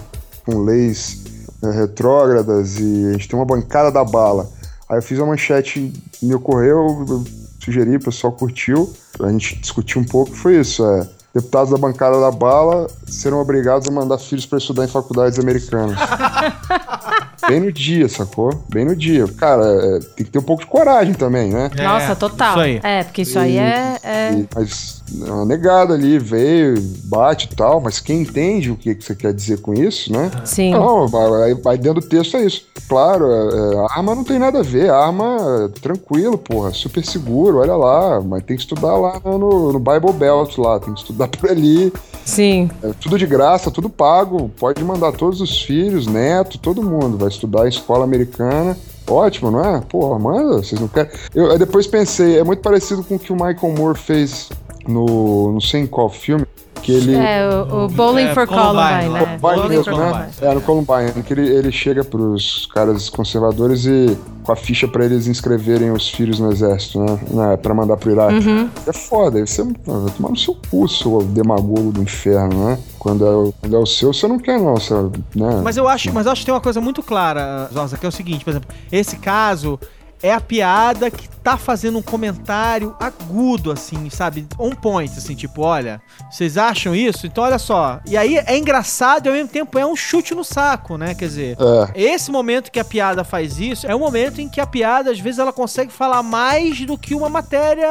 com 0.45 0.59
leis 0.59 1.23
né, 1.61 1.71
retrógradas, 1.71 2.79
e 2.79 3.07
a 3.07 3.11
gente 3.13 3.27
tem 3.27 3.39
uma 3.39 3.45
bancada 3.45 3.91
da 3.91 4.03
bala. 4.03 4.49
Aí 4.87 4.97
eu 4.97 5.01
fiz 5.01 5.19
uma 5.19 5.27
manchete, 5.27 5.93
me 6.21 6.33
ocorreu, 6.33 7.05
eu 7.07 7.23
sugeri, 7.63 7.95
o 7.95 7.99
pessoal 7.99 8.33
curtiu, 8.33 8.91
a 9.21 9.29
gente 9.31 9.59
discutiu 9.59 10.01
um 10.01 10.05
pouco, 10.05 10.33
foi 10.33 10.59
isso, 10.59 10.83
é 10.85 11.07
deputados 11.34 11.71
da 11.71 11.77
bancada 11.77 12.19
da 12.19 12.32
bala 12.32 12.88
serão 13.07 13.39
obrigados 13.39 13.88
a 13.88 13.91
mandar 13.91 14.17
filhos 14.17 14.45
para 14.45 14.57
estudar 14.57 14.86
em 14.86 14.88
faculdades 14.88 15.39
americanas. 15.39 15.97
Bem 17.47 17.61
no 17.61 17.71
dia, 17.71 18.07
sacou? 18.07 18.63
Bem 18.69 18.86
no 18.86 18.95
dia. 18.95 19.27
Cara, 19.27 19.63
é, 19.63 19.99
tem 20.15 20.25
que 20.25 20.32
ter 20.32 20.38
um 20.38 20.43
pouco 20.43 20.61
de 20.61 20.69
coragem 20.69 21.15
também, 21.15 21.49
né? 21.49 21.71
É, 21.75 21.84
Nossa, 21.84 22.15
total. 22.15 22.51
Isso 22.51 22.59
aí. 22.59 22.80
É, 22.84 23.03
porque 23.03 23.21
isso 23.23 23.39
aí 23.39 23.57
é. 23.57 23.97
é... 24.03 24.34
E, 24.34 24.47
mas 24.53 25.01
é 25.25 25.32
uma 25.32 25.45
negada 25.45 25.95
ali, 25.95 26.19
veio, 26.19 26.75
bate 27.05 27.49
e 27.51 27.55
tal, 27.55 27.82
mas 27.82 27.99
quem 27.99 28.21
entende 28.21 28.69
o 28.69 28.75
que, 28.75 28.93
que 28.93 29.03
você 29.03 29.15
quer 29.15 29.34
dizer 29.34 29.61
com 29.61 29.73
isso, 29.73 30.13
né? 30.13 30.30
Sim. 30.45 30.71
Não, 30.71 31.07
vai, 31.07 31.55
vai 31.55 31.77
dentro 31.77 32.01
do 32.01 32.07
texto 32.07 32.38
é 32.38 32.45
isso. 32.45 32.67
Claro, 32.88 33.25
é, 33.25 33.75
é 33.75 33.86
arma 33.91 34.13
não 34.13 34.23
tem 34.23 34.38
nada 34.38 34.59
a 34.59 34.63
ver, 34.63 34.91
arma 34.91 35.71
tranquilo, 35.82 36.38
porra, 36.38 36.71
super 36.71 37.03
seguro, 37.03 37.59
olha 37.59 37.75
lá, 37.75 38.21
mas 38.21 38.43
tem 38.43 38.55
que 38.55 38.61
estudar 38.61 38.95
lá 38.95 39.19
no, 39.23 39.73
no 39.73 39.80
Bible 39.80 40.13
Belt 40.13 40.57
lá, 40.57 40.80
tem 40.80 40.93
que 40.93 40.99
estudar 40.99 41.18
por 41.28 41.49
ali. 41.49 41.91
Sim. 42.26 42.70
É 42.84 42.91
tudo 42.99 43.17
de 43.17 43.26
graça, 43.26 43.72
tudo 43.72 43.89
pago, 43.89 44.49
pode 44.59 44.84
mandar 44.84 45.11
todos 45.11 45.41
os 45.41 45.61
filhos, 45.61 46.05
neto, 46.07 46.57
todo 46.57 46.84
mundo, 46.84 47.17
vai 47.17 47.30
estudar 47.30 47.65
em 47.65 47.70
escola 47.70 48.03
americana. 48.03 48.78
Ótimo, 49.07 49.49
não 49.49 49.65
é? 49.65 49.82
Porra, 49.82 50.20
manda, 50.20 50.57
vocês 50.57 50.80
não 50.80 50.88
querem. 50.88 51.11
Eu, 51.34 51.45
eu 51.47 51.57
depois 51.57 51.88
pensei, 51.88 52.38
é 52.38 52.43
muito 52.43 52.61
parecido 52.61 53.03
com 53.03 53.15
o 53.15 53.20
que 53.20 53.34
o 53.34 53.36
Michael 53.36 53.74
Moore 53.76 53.97
fez 53.97 54.49
no. 54.88 55.51
não 55.53 55.61
sei 55.61 55.82
em 55.82 55.88
qual 55.88 56.09
filme. 56.09 56.45
Que 56.82 56.91
ele, 56.93 57.15
é, 57.15 57.47
o, 57.47 57.86
o 57.86 57.88
Bowling 57.89 58.23
é, 58.23 58.34
for 58.34 58.47
Columbine, 58.47 59.09
né? 59.09 59.38
Columbine, 59.39 59.69
mesmo, 59.69 59.97
né? 59.97 60.30
É, 60.41 60.53
no 60.53 60.61
Columbine, 60.61 61.23
que 61.25 61.34
ele, 61.34 61.47
ele 61.47 61.71
chega 61.71 62.03
pros 62.03 62.67
caras 62.73 63.09
conservadores 63.09 63.86
e 63.86 64.17
com 64.43 64.51
a 64.51 64.55
ficha 64.55 64.88
para 64.88 65.05
eles 65.05 65.27
inscreverem 65.27 65.91
os 65.91 66.09
filhos 66.09 66.39
no 66.39 66.51
exército, 66.51 66.99
né? 66.99 67.19
né 67.30 67.57
para 67.57 67.73
mandar 67.73 67.97
pro 67.97 68.11
Iraque. 68.11 68.47
Uhum. 68.47 68.69
É 68.88 68.93
foda, 68.93 69.45
você 69.45 69.63
vai 69.63 69.73
tomar 70.15 70.30
no 70.30 70.38
seu 70.38 70.57
cu, 70.69 70.88
seu 70.88 71.21
demagogo 71.23 71.91
do 71.91 72.01
inferno, 72.01 72.69
né? 72.69 72.80
Quando 72.97 73.25
é, 73.25 73.53
quando 73.61 73.75
é 73.75 73.80
o 73.80 73.86
seu, 73.86 74.13
você 74.13 74.27
não 74.27 74.39
quer, 74.39 74.59
não. 74.59 74.75
Você, 74.75 74.93
né? 75.36 75.61
Mas 75.63 75.77
eu 75.77 75.88
acho, 75.88 76.11
mas 76.13 76.25
eu 76.25 76.32
acho 76.32 76.41
que 76.41 76.45
tem 76.45 76.53
uma 76.53 76.61
coisa 76.61 76.82
muito 76.82 77.03
clara, 77.03 77.69
Zosa, 77.73 77.97
que 77.97 78.05
é 78.05 78.09
o 78.09 78.11
seguinte, 78.11 78.43
por 78.43 78.51
exemplo, 78.51 78.69
esse 78.91 79.17
caso 79.17 79.80
é 80.22 80.34
a 80.34 80.41
piada 80.41 81.09
que 81.09 81.30
tá 81.43 81.57
fazendo 81.57 81.97
um 81.97 82.01
comentário 82.01 82.95
agudo, 82.99 83.72
assim, 83.72 84.09
sabe? 84.09 84.45
On 84.57 84.72
point, 84.72 85.17
assim, 85.17 85.36
tipo, 85.36 85.61
olha, 85.61 86.01
vocês 86.30 86.57
acham 86.57 86.93
isso? 86.93 87.26
Então 87.26 87.43
olha 87.43 87.57
só. 87.57 87.99
E 88.05 88.17
aí 88.17 88.38
é 88.38 88.57
engraçado 88.57 89.26
e 89.26 89.30
ao 89.30 89.36
mesmo 89.36 89.49
tempo 89.49 89.78
é 89.80 89.86
um 89.86 89.95
chute 89.95 90.36
no 90.36 90.43
saco, 90.43 90.97
né? 90.97 91.15
Quer 91.15 91.28
dizer, 91.28 91.57
é. 91.59 92.01
esse 92.01 92.32
momento 92.32 92.72
que 92.72 92.80
a 92.80 92.86
piada 92.86 93.24
faz 93.24 93.59
isso 93.59 93.88
é 93.88 93.95
um 93.95 93.99
momento 93.99 94.41
em 94.41 94.49
que 94.49 94.59
a 94.59 94.67
piada, 94.67 95.11
às 95.11 95.20
vezes, 95.20 95.39
ela 95.39 95.53
consegue 95.53 95.91
falar 95.91 96.22
mais 96.22 96.86
do 96.86 96.97
que 96.97 97.15
uma 97.15 97.30
matéria 97.30 97.88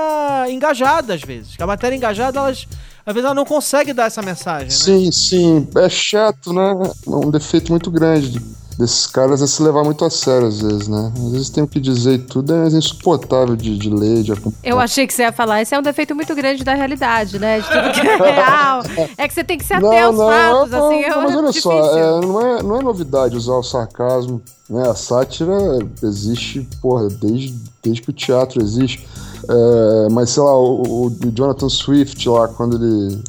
engajada, 0.51 1.15
às 1.15 1.23
vezes. 1.23 1.57
Que 1.57 1.63
a 1.63 1.67
matéria 1.67 1.97
engajada, 1.97 2.39
elas 2.39 2.67
às 3.07 3.15
vezes 3.15 3.25
ela 3.25 3.35
não 3.35 3.47
consegue 3.47 3.95
dar 3.95 4.05
essa 4.05 4.21
mensagem, 4.21 4.67
né? 4.67 4.71
Sim, 4.71 5.11
sim. 5.11 5.69
É 5.77 5.89
chato, 5.89 6.53
né? 6.53 6.75
É 7.07 7.11
um 7.11 7.31
defeito 7.31 7.73
muito 7.73 7.91
grande 7.91 8.39
desses 8.79 9.09
caras 9.09 9.43
é 9.43 9.47
se 9.47 9.61
levar 9.61 9.83
muito 9.83 10.05
a 10.05 10.11
sério, 10.11 10.47
às 10.47 10.61
vezes, 10.61 10.87
né? 10.87 11.13
Às 11.17 11.33
vezes 11.33 11.51
tem 11.51 11.65
o 11.65 11.67
que 11.67 11.81
dizer 11.81 12.13
e 12.13 12.19
tudo, 12.19 12.55
é 12.55 12.69
insuportável 12.69 13.57
de, 13.57 13.77
de 13.77 13.91
ler, 13.91 14.23
de 14.23 14.31
acompanhar. 14.31 14.61
Eu 14.63 14.79
achei 14.79 15.05
que 15.05 15.13
você 15.13 15.23
ia 15.23 15.33
falar, 15.33 15.61
esse 15.61 15.75
é 15.75 15.79
um 15.79 15.83
defeito 15.83 16.15
muito 16.15 16.33
grande 16.33 16.63
da 16.63 16.75
realidade, 16.75 17.41
né? 17.41 17.59
De 17.59 17.67
tudo 17.67 17.93
que 17.93 18.07
é 18.07 18.17
real. 18.17 18.83
É 19.17 19.27
que 19.27 19.35
você 19.35 19.43
tem 19.43 19.59
que 19.59 19.65
se 19.65 19.75
ater 19.75 20.05
aos 20.05 20.17
fatos, 20.17 20.71
não, 20.71 20.87
assim, 20.87 21.09
não, 21.09 21.23
Mas 21.23 21.37
olha 21.37 21.49
difícil. 21.49 21.71
só, 21.73 21.99
é, 21.99 22.21
não, 22.21 22.41
é, 22.41 22.63
não 22.63 22.77
é 22.77 22.83
novidade 22.85 23.37
usar 23.37 23.55
o 23.55 23.65
sarcasmo, 23.65 24.41
né? 24.71 24.89
A 24.89 24.95
sátira 24.95 25.57
existe, 26.01 26.69
porra, 26.81 27.09
desde, 27.09 27.59
desde 27.83 28.01
que 28.01 28.11
o 28.11 28.13
teatro 28.13 28.63
existe. 28.63 29.09
É, 29.49 30.09
mas, 30.13 30.31
sei 30.31 30.43
lá, 30.43 30.57
o, 30.57 31.07
o 31.07 31.11
Jonathan 31.35 31.69
Swift 31.69 32.29
lá, 32.29 32.47
quando 32.47 32.77
ele 32.77 33.23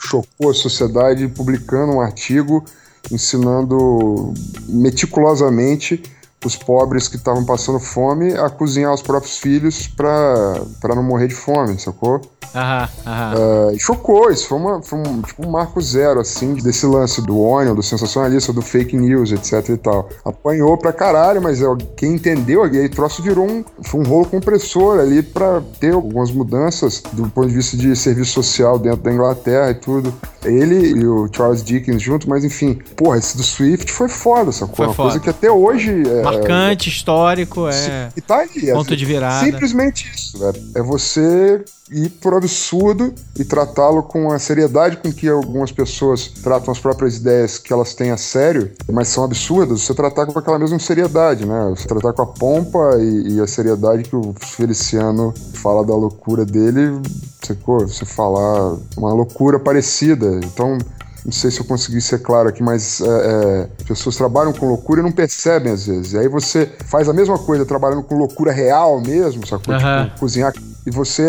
chocou 0.00 0.50
a 0.50 0.54
sociedade 0.54 1.28
publicando 1.28 1.92
um 1.92 2.00
artigo 2.00 2.64
ensinando 3.10 4.32
meticulosamente 4.68 6.02
os 6.44 6.56
pobres 6.56 7.08
que 7.08 7.16
estavam 7.16 7.44
passando 7.44 7.80
fome 7.80 8.32
a 8.34 8.48
cozinhar 8.48 8.92
os 8.92 9.02
próprios 9.02 9.38
filhos 9.38 9.88
para 9.88 10.94
não 10.94 11.02
morrer 11.02 11.28
de 11.28 11.34
fome, 11.34 11.78
sacou? 11.78 12.20
Aham, 12.54 12.88
aham. 13.06 13.34
Uh, 13.34 13.78
chocou, 13.78 14.30
isso 14.30 14.48
foi, 14.48 14.58
uma, 14.58 14.82
foi 14.82 14.98
um, 14.98 15.22
tipo, 15.22 15.46
um 15.46 15.50
marco 15.50 15.80
zero, 15.80 16.20
assim, 16.20 16.54
desse 16.54 16.86
lance 16.86 17.20
do 17.20 17.38
onion, 17.38 17.74
do 17.74 17.82
sensacionalista, 17.82 18.52
do 18.52 18.62
fake 18.62 18.96
news, 18.96 19.32
etc 19.32 19.68
e 19.68 19.76
tal. 19.76 20.08
Apanhou 20.24 20.76
pra 20.76 20.92
caralho, 20.92 21.42
mas 21.42 21.60
é, 21.60 21.66
quem 21.96 22.14
entendeu, 22.14 22.62
aí 22.62 22.86
o 22.86 22.90
troço 22.90 23.22
virou 23.22 23.46
um, 23.46 23.64
foi 23.82 24.00
um 24.00 24.04
rolo 24.04 24.26
compressor 24.26 24.98
ali 24.98 25.22
pra 25.22 25.62
ter 25.78 25.92
algumas 25.92 26.30
mudanças 26.30 27.02
do 27.12 27.28
ponto 27.28 27.48
de 27.48 27.54
vista 27.54 27.76
de 27.76 27.94
serviço 27.94 28.32
social 28.32 28.78
dentro 28.78 29.02
da 29.02 29.12
Inglaterra 29.12 29.70
e 29.70 29.74
tudo. 29.74 30.14
Ele 30.44 30.98
e 30.98 31.06
o 31.06 31.28
Charles 31.30 31.62
Dickens 31.62 32.00
junto, 32.00 32.28
mas 32.28 32.44
enfim, 32.44 32.78
porra, 32.96 33.18
esse 33.18 33.36
do 33.36 33.42
Swift 33.42 33.92
foi 33.92 34.08
foda, 34.08 34.52
sacou? 34.52 34.76
Foi 34.76 34.86
uma 34.86 34.94
foda. 34.94 35.10
coisa 35.10 35.22
que 35.22 35.30
até 35.30 35.50
hoje... 35.50 36.02
É, 36.08 36.22
Marcante, 36.32 36.88
histórico, 36.88 37.68
é... 37.68 38.08
E 38.16 38.20
tá 38.20 38.38
aí. 38.38 38.72
Ponto 38.72 38.92
é, 38.92 38.96
de 38.96 39.04
virada. 39.04 39.44
Simplesmente 39.44 40.10
isso, 40.14 40.38
velho. 40.38 40.62
É 40.74 40.82
você 40.82 41.64
ir 41.90 42.10
por 42.10 42.34
absurdo 42.34 43.14
e 43.38 43.44
tratá-lo 43.44 44.02
com 44.02 44.30
a 44.30 44.38
seriedade 44.38 44.98
com 44.98 45.12
que 45.12 45.28
algumas 45.28 45.72
pessoas 45.72 46.28
tratam 46.28 46.70
as 46.70 46.78
próprias 46.78 47.16
ideias 47.16 47.58
que 47.58 47.72
elas 47.72 47.94
têm 47.94 48.10
a 48.10 48.16
sério, 48.16 48.70
mas 48.90 49.08
são 49.08 49.24
absurdas, 49.24 49.82
você 49.82 49.94
tratar 49.94 50.26
com 50.26 50.38
aquela 50.38 50.58
mesma 50.58 50.78
seriedade, 50.78 51.46
né? 51.46 51.74
Você 51.76 51.86
tratar 51.86 52.12
com 52.12 52.22
a 52.22 52.26
pompa 52.26 52.96
e, 52.98 53.36
e 53.36 53.40
a 53.40 53.46
seriedade 53.46 54.04
que 54.04 54.16
o 54.16 54.34
Feliciano 54.38 55.32
fala 55.54 55.84
da 55.84 55.94
loucura 55.94 56.44
dele, 56.44 57.00
você, 57.40 57.56
você 57.64 58.04
falar 58.04 58.76
uma 58.96 59.12
loucura 59.12 59.58
parecida. 59.58 60.40
Então, 60.44 60.78
não 61.24 61.32
sei 61.32 61.50
se 61.50 61.60
eu 61.60 61.64
consegui 61.64 62.00
ser 62.00 62.20
claro 62.20 62.48
aqui, 62.48 62.62
mas 62.62 63.00
é, 63.00 63.06
é, 63.06 63.84
pessoas 63.84 64.16
trabalham 64.16 64.52
com 64.52 64.66
loucura 64.66 65.00
e 65.00 65.02
não 65.02 65.12
percebem 65.12 65.72
às 65.72 65.86
vezes. 65.86 66.12
E 66.12 66.18
aí 66.18 66.28
você 66.28 66.70
faz 66.86 67.08
a 67.08 67.12
mesma 67.12 67.38
coisa 67.38 67.66
trabalhando 67.66 68.02
com 68.02 68.16
loucura 68.16 68.52
real 68.52 69.00
mesmo, 69.00 69.46
sacou? 69.46 69.74
Uhum. 69.74 70.04
Tipo, 70.04 70.20
cozinhar 70.20 70.52
e 70.88 70.90
você 70.90 71.26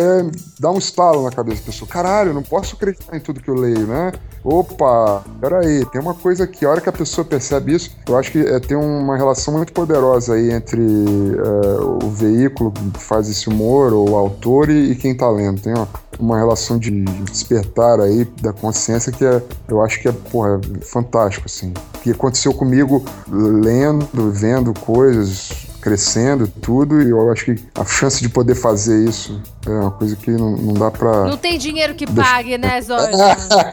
dá 0.57 0.71
um 0.71 0.77
estalo 0.77 1.23
na 1.23 1.31
cabeça 1.31 1.59
da 1.59 1.65
pessoa. 1.65 1.89
Caralho, 1.89 2.33
não 2.33 2.41
posso 2.41 2.75
acreditar 2.75 3.15
em 3.17 3.19
tudo 3.19 3.41
que 3.41 3.49
eu 3.49 3.55
leio, 3.55 3.85
né? 3.85 4.13
Opa, 4.41 5.21
peraí, 5.41 5.85
tem 5.87 5.99
uma 5.99 6.13
coisa 6.13 6.45
aqui. 6.45 6.65
A 6.65 6.69
hora 6.69 6.79
que 6.79 6.87
a 6.87 6.93
pessoa 6.93 7.25
percebe 7.25 7.75
isso, 7.75 7.91
eu 8.07 8.17
acho 8.17 8.31
que 8.31 8.39
é, 8.39 8.57
tem 8.59 8.77
uma 8.77 9.17
relação 9.17 9.53
muito 9.53 9.73
poderosa 9.73 10.35
aí 10.35 10.49
entre 10.49 10.81
é, 10.81 12.05
o 12.05 12.09
veículo 12.09 12.71
que 12.71 13.03
faz 13.03 13.29
esse 13.29 13.49
humor, 13.49 13.91
ou 13.91 14.11
o 14.11 14.15
autor, 14.15 14.69
e, 14.69 14.91
e 14.91 14.95
quem 14.95 15.13
tá 15.13 15.29
lendo. 15.29 15.59
Tem 15.59 15.73
ó, 15.73 15.85
uma 16.17 16.37
relação 16.37 16.79
de 16.79 16.89
despertar 17.29 17.99
aí 17.99 18.23
da 18.41 18.53
consciência 18.53 19.11
que 19.11 19.25
é, 19.25 19.43
eu 19.67 19.81
acho 19.81 20.01
que 20.01 20.07
é, 20.07 20.13
porra, 20.13 20.61
fantástico, 20.83 21.47
assim. 21.47 21.73
Que 22.01 22.11
aconteceu 22.11 22.53
comigo 22.53 23.03
lendo, 23.27 24.07
vendo 24.31 24.73
coisas, 24.73 25.67
crescendo 25.81 26.47
tudo, 26.47 27.01
e 27.01 27.09
eu 27.09 27.31
acho 27.31 27.45
que 27.45 27.55
a 27.75 27.85
chance 27.85 28.21
de 28.21 28.29
poder 28.29 28.55
fazer 28.55 29.07
isso 29.07 29.41
é 29.65 29.69
uma 29.69 29.91
coisa 29.91 30.15
que 30.15 30.31
não, 30.31 30.51
não 30.51 30.73
dá 30.73 30.91
pra. 30.91 31.25
Não 31.25 31.37
tem 31.37 31.57
dinheiro 31.57 31.95
que 31.95 32.05
Deixa... 32.05 32.21
pague, 32.29 32.57
né, 32.57 32.81
Zorro? 32.81 33.07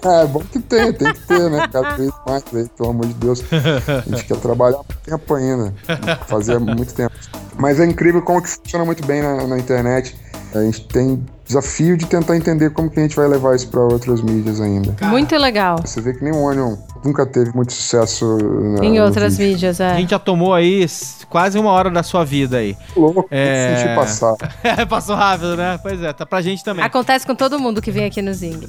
é 0.05 0.27
bom 0.27 0.41
que 0.41 0.59
tem, 0.61 0.93
tem 0.93 1.13
que 1.13 1.21
ter, 1.27 1.51
né? 1.51 1.67
Cada 1.71 1.97
vez 1.97 2.11
mais 2.27 2.45
aí, 2.55 2.69
pelo 2.77 2.91
amor 2.91 3.07
de 3.07 3.15
Deus. 3.15 3.43
A 3.53 4.09
gente 4.09 4.25
quer 4.25 4.37
trabalhar 4.39 4.79
muito 4.79 4.99
tempo 5.05 5.35
ainda. 5.35 5.75
Fazia 6.27 6.61
muito 6.61 6.95
tempo. 6.95 7.15
Mas 7.59 7.81
é 7.81 7.85
incrível 7.85 8.23
como 8.23 8.43
que 8.43 8.49
funciona 8.49 8.85
muito 8.85 9.05
bem 9.07 9.23
na, 9.23 9.47
na 9.47 9.59
internet. 9.59 10.17
A 10.55 10.61
gente 10.63 10.87
tem 10.89 11.25
desafio 11.45 11.97
de 11.97 12.07
tentar 12.07 12.37
entender 12.37 12.71
como 12.71 12.91
que 12.91 12.99
a 12.99 13.03
gente 13.03 13.17
vai 13.17 13.29
levar 13.29 13.55
isso 13.55 13.69
para 13.69 13.81
outras 13.81 14.21
mídias 14.23 14.61
ainda. 14.61 14.95
Muito 15.07 15.37
legal. 15.37 15.79
Você 15.85 16.01
vê 16.01 16.13
que 16.15 16.25
nem 16.25 16.33
o 16.33 16.43
Onion 16.43 16.77
nunca 17.07 17.25
teve 17.25 17.55
muito 17.55 17.73
sucesso 17.73 18.37
na, 18.37 18.85
em 18.85 19.01
outras 19.01 19.39
mídias, 19.39 19.81
é. 19.81 19.93
A 19.93 19.97
gente 19.97 20.11
já 20.11 20.19
tomou 20.19 20.53
aí 20.53 20.85
quase 21.29 21.59
uma 21.59 21.71
hora 21.71 21.91
da 21.91 22.03
sua 22.03 22.25
vida 22.25 22.59
aí. 22.59 22.77
Louco, 22.97 23.27
é... 23.31 23.77
senti 23.77 23.95
passar. 23.95 24.35
É, 24.63 24.85
passou 24.87 25.15
rápido, 25.15 25.57
né? 25.57 25.79
Pois 25.83 26.03
é, 26.03 26.13
tá 26.13 26.27
pra 26.27 26.41
gente 26.43 26.65
também. 26.65 26.85
Acontece 26.85 27.27
com 27.27 27.35
todo 27.35 27.59
mundo 27.59 27.81
que 27.81 27.91
vem 27.91 28.05
aqui 28.05 28.21
no 28.21 28.33
Zing. 28.35 28.61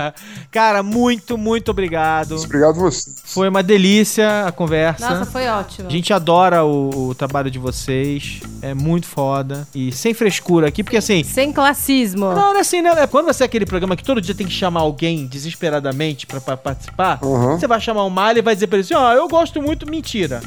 Cara, 0.50 0.82
muito, 0.82 1.38
muito 1.38 1.70
obrigado. 1.70 2.36
Obrigado 2.36 2.74
você. 2.74 3.10
Foi 3.24 3.48
uma 3.48 3.62
delícia 3.62 4.46
a 4.46 4.52
conversa. 4.52 5.08
Nossa, 5.08 5.30
foi 5.30 5.46
ótimo. 5.48 5.88
A 5.88 5.90
gente 5.90 6.12
adora 6.12 6.64
o, 6.64 7.08
o 7.08 7.14
trabalho 7.14 7.50
de 7.50 7.58
vocês. 7.58 8.40
É 8.60 8.74
muito 8.74 9.06
foda. 9.06 9.66
E 9.74 9.92
sem 9.92 10.12
frescura 10.12 10.68
aqui, 10.68 10.82
porque 10.82 10.96
assim... 10.96 11.22
Sem 11.22 11.52
classismo. 11.52 12.26
Não, 12.26 12.52
não 12.52 12.56
é 12.56 12.60
assim, 12.60 12.82
né? 12.82 12.92
É 12.96 13.06
quando 13.06 13.26
você 13.26 13.44
é 13.44 13.46
aquele 13.46 13.66
programa 13.66 13.96
que 13.96 14.04
todo 14.04 14.20
dia 14.20 14.34
tem 14.34 14.46
que 14.46 14.52
chamar 14.52 14.80
alguém 14.80 15.26
desesperadamente 15.26 16.26
pra, 16.26 16.40
pra 16.40 16.56
participar, 16.56 17.18
uhum. 17.22 17.58
você 17.58 17.66
vai 17.66 17.78
chamar 17.86 18.04
o 18.04 18.10
Malha 18.10 18.40
e 18.40 18.42
vai 18.42 18.54
dizer 18.54 18.66
pra 18.66 18.78
ele 18.78 18.84
assim, 18.84 18.94
ó, 18.94 19.10
oh, 19.10 19.12
eu 19.12 19.28
gosto 19.28 19.62
muito, 19.62 19.88
mentira. 19.88 20.40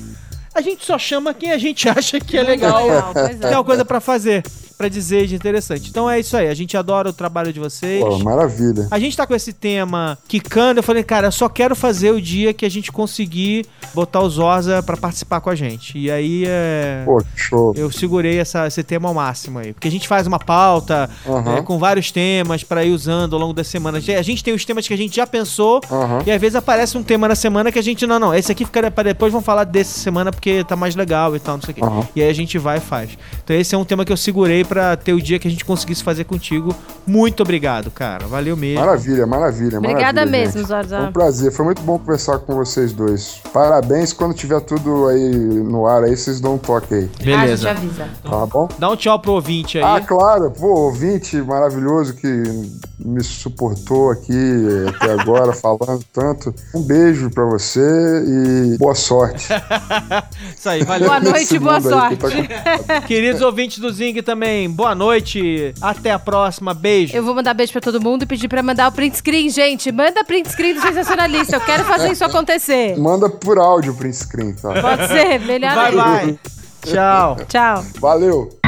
A 0.54 0.62
gente 0.62 0.86
só 0.86 0.98
chama 0.98 1.34
quem 1.34 1.52
a 1.52 1.58
gente 1.58 1.88
acha 1.90 2.20
que 2.20 2.38
é 2.38 2.44
legal, 2.44 2.86
legal 2.86 3.14
é. 3.16 3.36
que 3.36 3.46
é 3.46 3.58
uma 3.58 3.64
coisa 3.64 3.86
para 3.86 4.00
fazer 4.00 4.44
para 4.80 4.88
dizer 4.88 5.28
de 5.28 5.36
interessante. 5.36 5.90
Então 5.90 6.10
é 6.10 6.22
isso 6.22 6.38
aí, 6.38 6.48
a 6.48 6.54
gente 6.54 6.78
adora 6.78 7.10
o 7.10 7.14
trabalho 7.14 7.52
de 7.52 7.60
vocês. 7.60 8.02
Pô, 8.02 8.18
maravilha. 8.20 8.88
A 8.90 8.98
gente 8.98 9.16
tá 9.18 9.28
com 9.28 9.36
esse 9.36 9.52
tema 9.52 10.18
quicando, 10.26 10.80
eu 10.80 10.84
falei, 10.84 11.04
cara, 11.04 11.28
eu 11.28 11.32
só 11.34 11.50
quero 11.50 11.76
fazer 11.76 12.12
o 12.12 12.22
dia 12.22 12.54
que 12.54 12.66
a 12.66 12.70
gente 12.70 12.90
conseguir 12.90 13.66
botar 13.94 14.22
o 14.22 14.30
Zorza 14.30 14.82
para 14.82 14.96
participar 14.96 15.42
com 15.42 15.50
a 15.50 15.56
gente. 15.56 15.98
E 15.98 16.10
aí 16.10 16.46
é. 16.48 17.04
Pô, 17.04 17.22
show. 17.36 17.74
Eu 17.76 17.92
segurei 17.92 18.40
essa, 18.40 18.68
esse 18.68 18.82
tema 18.82 19.10
ao 19.10 19.14
máximo 19.14 19.60
aí. 19.60 19.74
Porque 19.74 19.90
a 19.90 19.92
gente 19.92 20.08
faz 20.08 20.26
uma 20.26 20.40
pauta 20.40 21.10
uhum. 21.26 21.58
é, 21.58 21.62
com 21.62 21.78
vários 21.78 22.10
temas 22.10 22.64
para 22.64 22.86
ir 22.86 22.92
usando 22.92 23.34
ao 23.34 23.42
longo 23.42 23.54
da 23.54 23.66
semana. 23.66 23.98
A 23.98 24.22
gente 24.22 24.42
tem 24.42 24.54
os 24.54 24.64
temas 24.64 24.88
que 24.88 24.94
a 24.94 24.98
gente 24.98 25.14
já 25.14 25.28
pensou 25.28 25.82
uhum. 25.92 26.20
e 26.26 26.32
às 26.32 26.40
vezes 26.40 26.56
aparece 26.56 26.98
um 26.98 27.04
tema 27.04 27.28
na 27.28 27.36
semana 27.36 27.70
que 27.70 27.80
a 27.80 27.84
gente, 27.84 28.08
não, 28.08 28.18
não, 28.18 28.34
esse 28.34 28.50
aqui 28.50 28.64
fica 28.64 28.90
para 28.90 29.10
depois, 29.10 29.34
vamos 29.34 29.46
falar 29.46 29.66
desse 29.66 30.00
semana 30.00 30.32
porque 30.32 30.64
tá 30.64 30.78
mais 30.78 30.96
legal 30.96 31.36
e 31.36 31.40
tal, 31.40 31.58
não 31.58 31.64
sei 31.64 31.74
o 31.74 31.76
quê. 31.76 31.84
Uhum. 31.84 32.08
E 32.16 32.22
aí 32.22 32.30
a 32.30 32.34
gente 32.34 32.58
vai 32.58 32.78
e 32.78 32.82
faz. 32.82 33.18
Então 33.44 33.54
esse 33.54 33.76
é 33.76 33.78
um 33.78 33.84
tema 33.84 34.06
que 34.06 34.14
eu 34.14 34.18
segurei 34.18 34.64
para 34.70 34.96
ter 34.96 35.14
o 35.14 35.22
dia 35.22 35.40
que 35.40 35.48
a 35.48 35.52
gente 35.52 35.66
conseguisse 35.66 36.04
fazer 36.04 36.26
contigo. 36.26 36.76
Muito 37.06 37.42
obrigado, 37.42 37.90
cara. 37.90 38.28
Valeu 38.28 38.56
mesmo. 38.56 38.80
Maravilha, 38.80 39.26
maravilha. 39.26 39.80
Obrigada 39.80 40.22
maravilha, 40.22 40.46
mesmo, 40.46 40.64
Zorzão. 40.64 41.00
Foi 41.00 41.10
um 41.10 41.12
prazer. 41.12 41.52
Foi 41.52 41.66
muito 41.66 41.82
bom 41.82 41.98
conversar 41.98 42.38
com 42.38 42.54
vocês 42.54 42.94
dois. 42.94 43.42
Parabéns. 43.52 44.14
Quando 44.14 44.36
tiver 44.36 44.62
tudo 44.62 45.08
aí 45.08 45.34
no 45.34 45.88
ar 45.88 46.04
aí, 46.04 46.16
vocês 46.16 46.40
dão 46.40 46.56
um 46.56 46.58
toque 46.60 46.94
aí. 46.94 47.10
Beleza. 47.24 47.70
Ah, 47.70 47.72
a 47.72 47.76
gente 47.76 48.02
avisa. 48.02 48.08
Tá 48.24 48.46
bom? 48.46 48.70
Dá 48.78 48.90
um 48.92 48.96
tchau 48.96 49.20
pro 49.20 49.32
ouvinte 49.34 49.80
aí. 49.80 49.84
Ah, 49.84 50.00
claro. 50.00 50.52
Pô, 50.52 50.68
ouvinte 50.68 51.38
maravilhoso 51.38 52.14
que 52.14 52.28
me 53.00 53.24
suportou 53.24 54.12
aqui 54.12 54.34
até 54.90 55.14
agora 55.14 55.52
falando 55.54 56.04
tanto. 56.14 56.54
Um 56.76 56.82
beijo 56.82 57.30
pra 57.32 57.46
você 57.46 57.80
e 57.80 58.78
boa 58.78 58.94
sorte. 58.94 59.48
Isso 60.56 60.70
aí, 60.70 60.84
valeu. 60.84 61.08
Boa 61.08 61.20
noite 61.20 61.56
e 61.56 61.60
boa 61.60 61.82
sorte. 61.82 62.18
Tá 62.18 63.02
Queridos 63.02 63.42
ouvintes 63.42 63.80
do 63.80 63.92
Zing 63.92 64.22
também, 64.22 64.59
boa 64.68 64.96
noite. 64.96 65.74
Até 65.80 66.12
a 66.12 66.20
próxima. 66.20 66.74
Beijo. 66.74 67.16
Eu 67.16 67.24
vou 67.24 67.36
mandar 67.36 67.54
beijo 67.54 67.72
pra 67.72 67.82
todo 67.82 68.02
mundo 68.02 68.24
e 68.24 68.26
pedir 68.26 68.48
pra 68.48 68.64
mandar 68.64 68.90
o 68.90 68.92
print 68.92 69.18
screen, 69.18 69.50
gente. 69.50 69.92
Manda 69.92 70.24
print 70.24 70.50
screen 70.50 70.74
do 70.74 70.82
Sensacionalista. 70.82 71.56
Eu 71.56 71.62
quero 71.62 71.86
fazer 71.86 72.12
isso 72.12 72.26
acontecer. 72.26 72.98
Manda 72.98 73.30
por 73.30 73.58
áudio 73.60 73.94
o 73.94 73.96
print 73.96 74.16
screen, 74.18 74.54
tá? 74.54 74.82
Pode 74.82 75.08
ser, 75.08 75.40
melhor 75.42 75.76
Vai, 75.76 75.92
vai. 75.92 76.40
Tchau. 76.84 77.38
Tchau. 77.48 77.86
Valeu. 78.00 78.59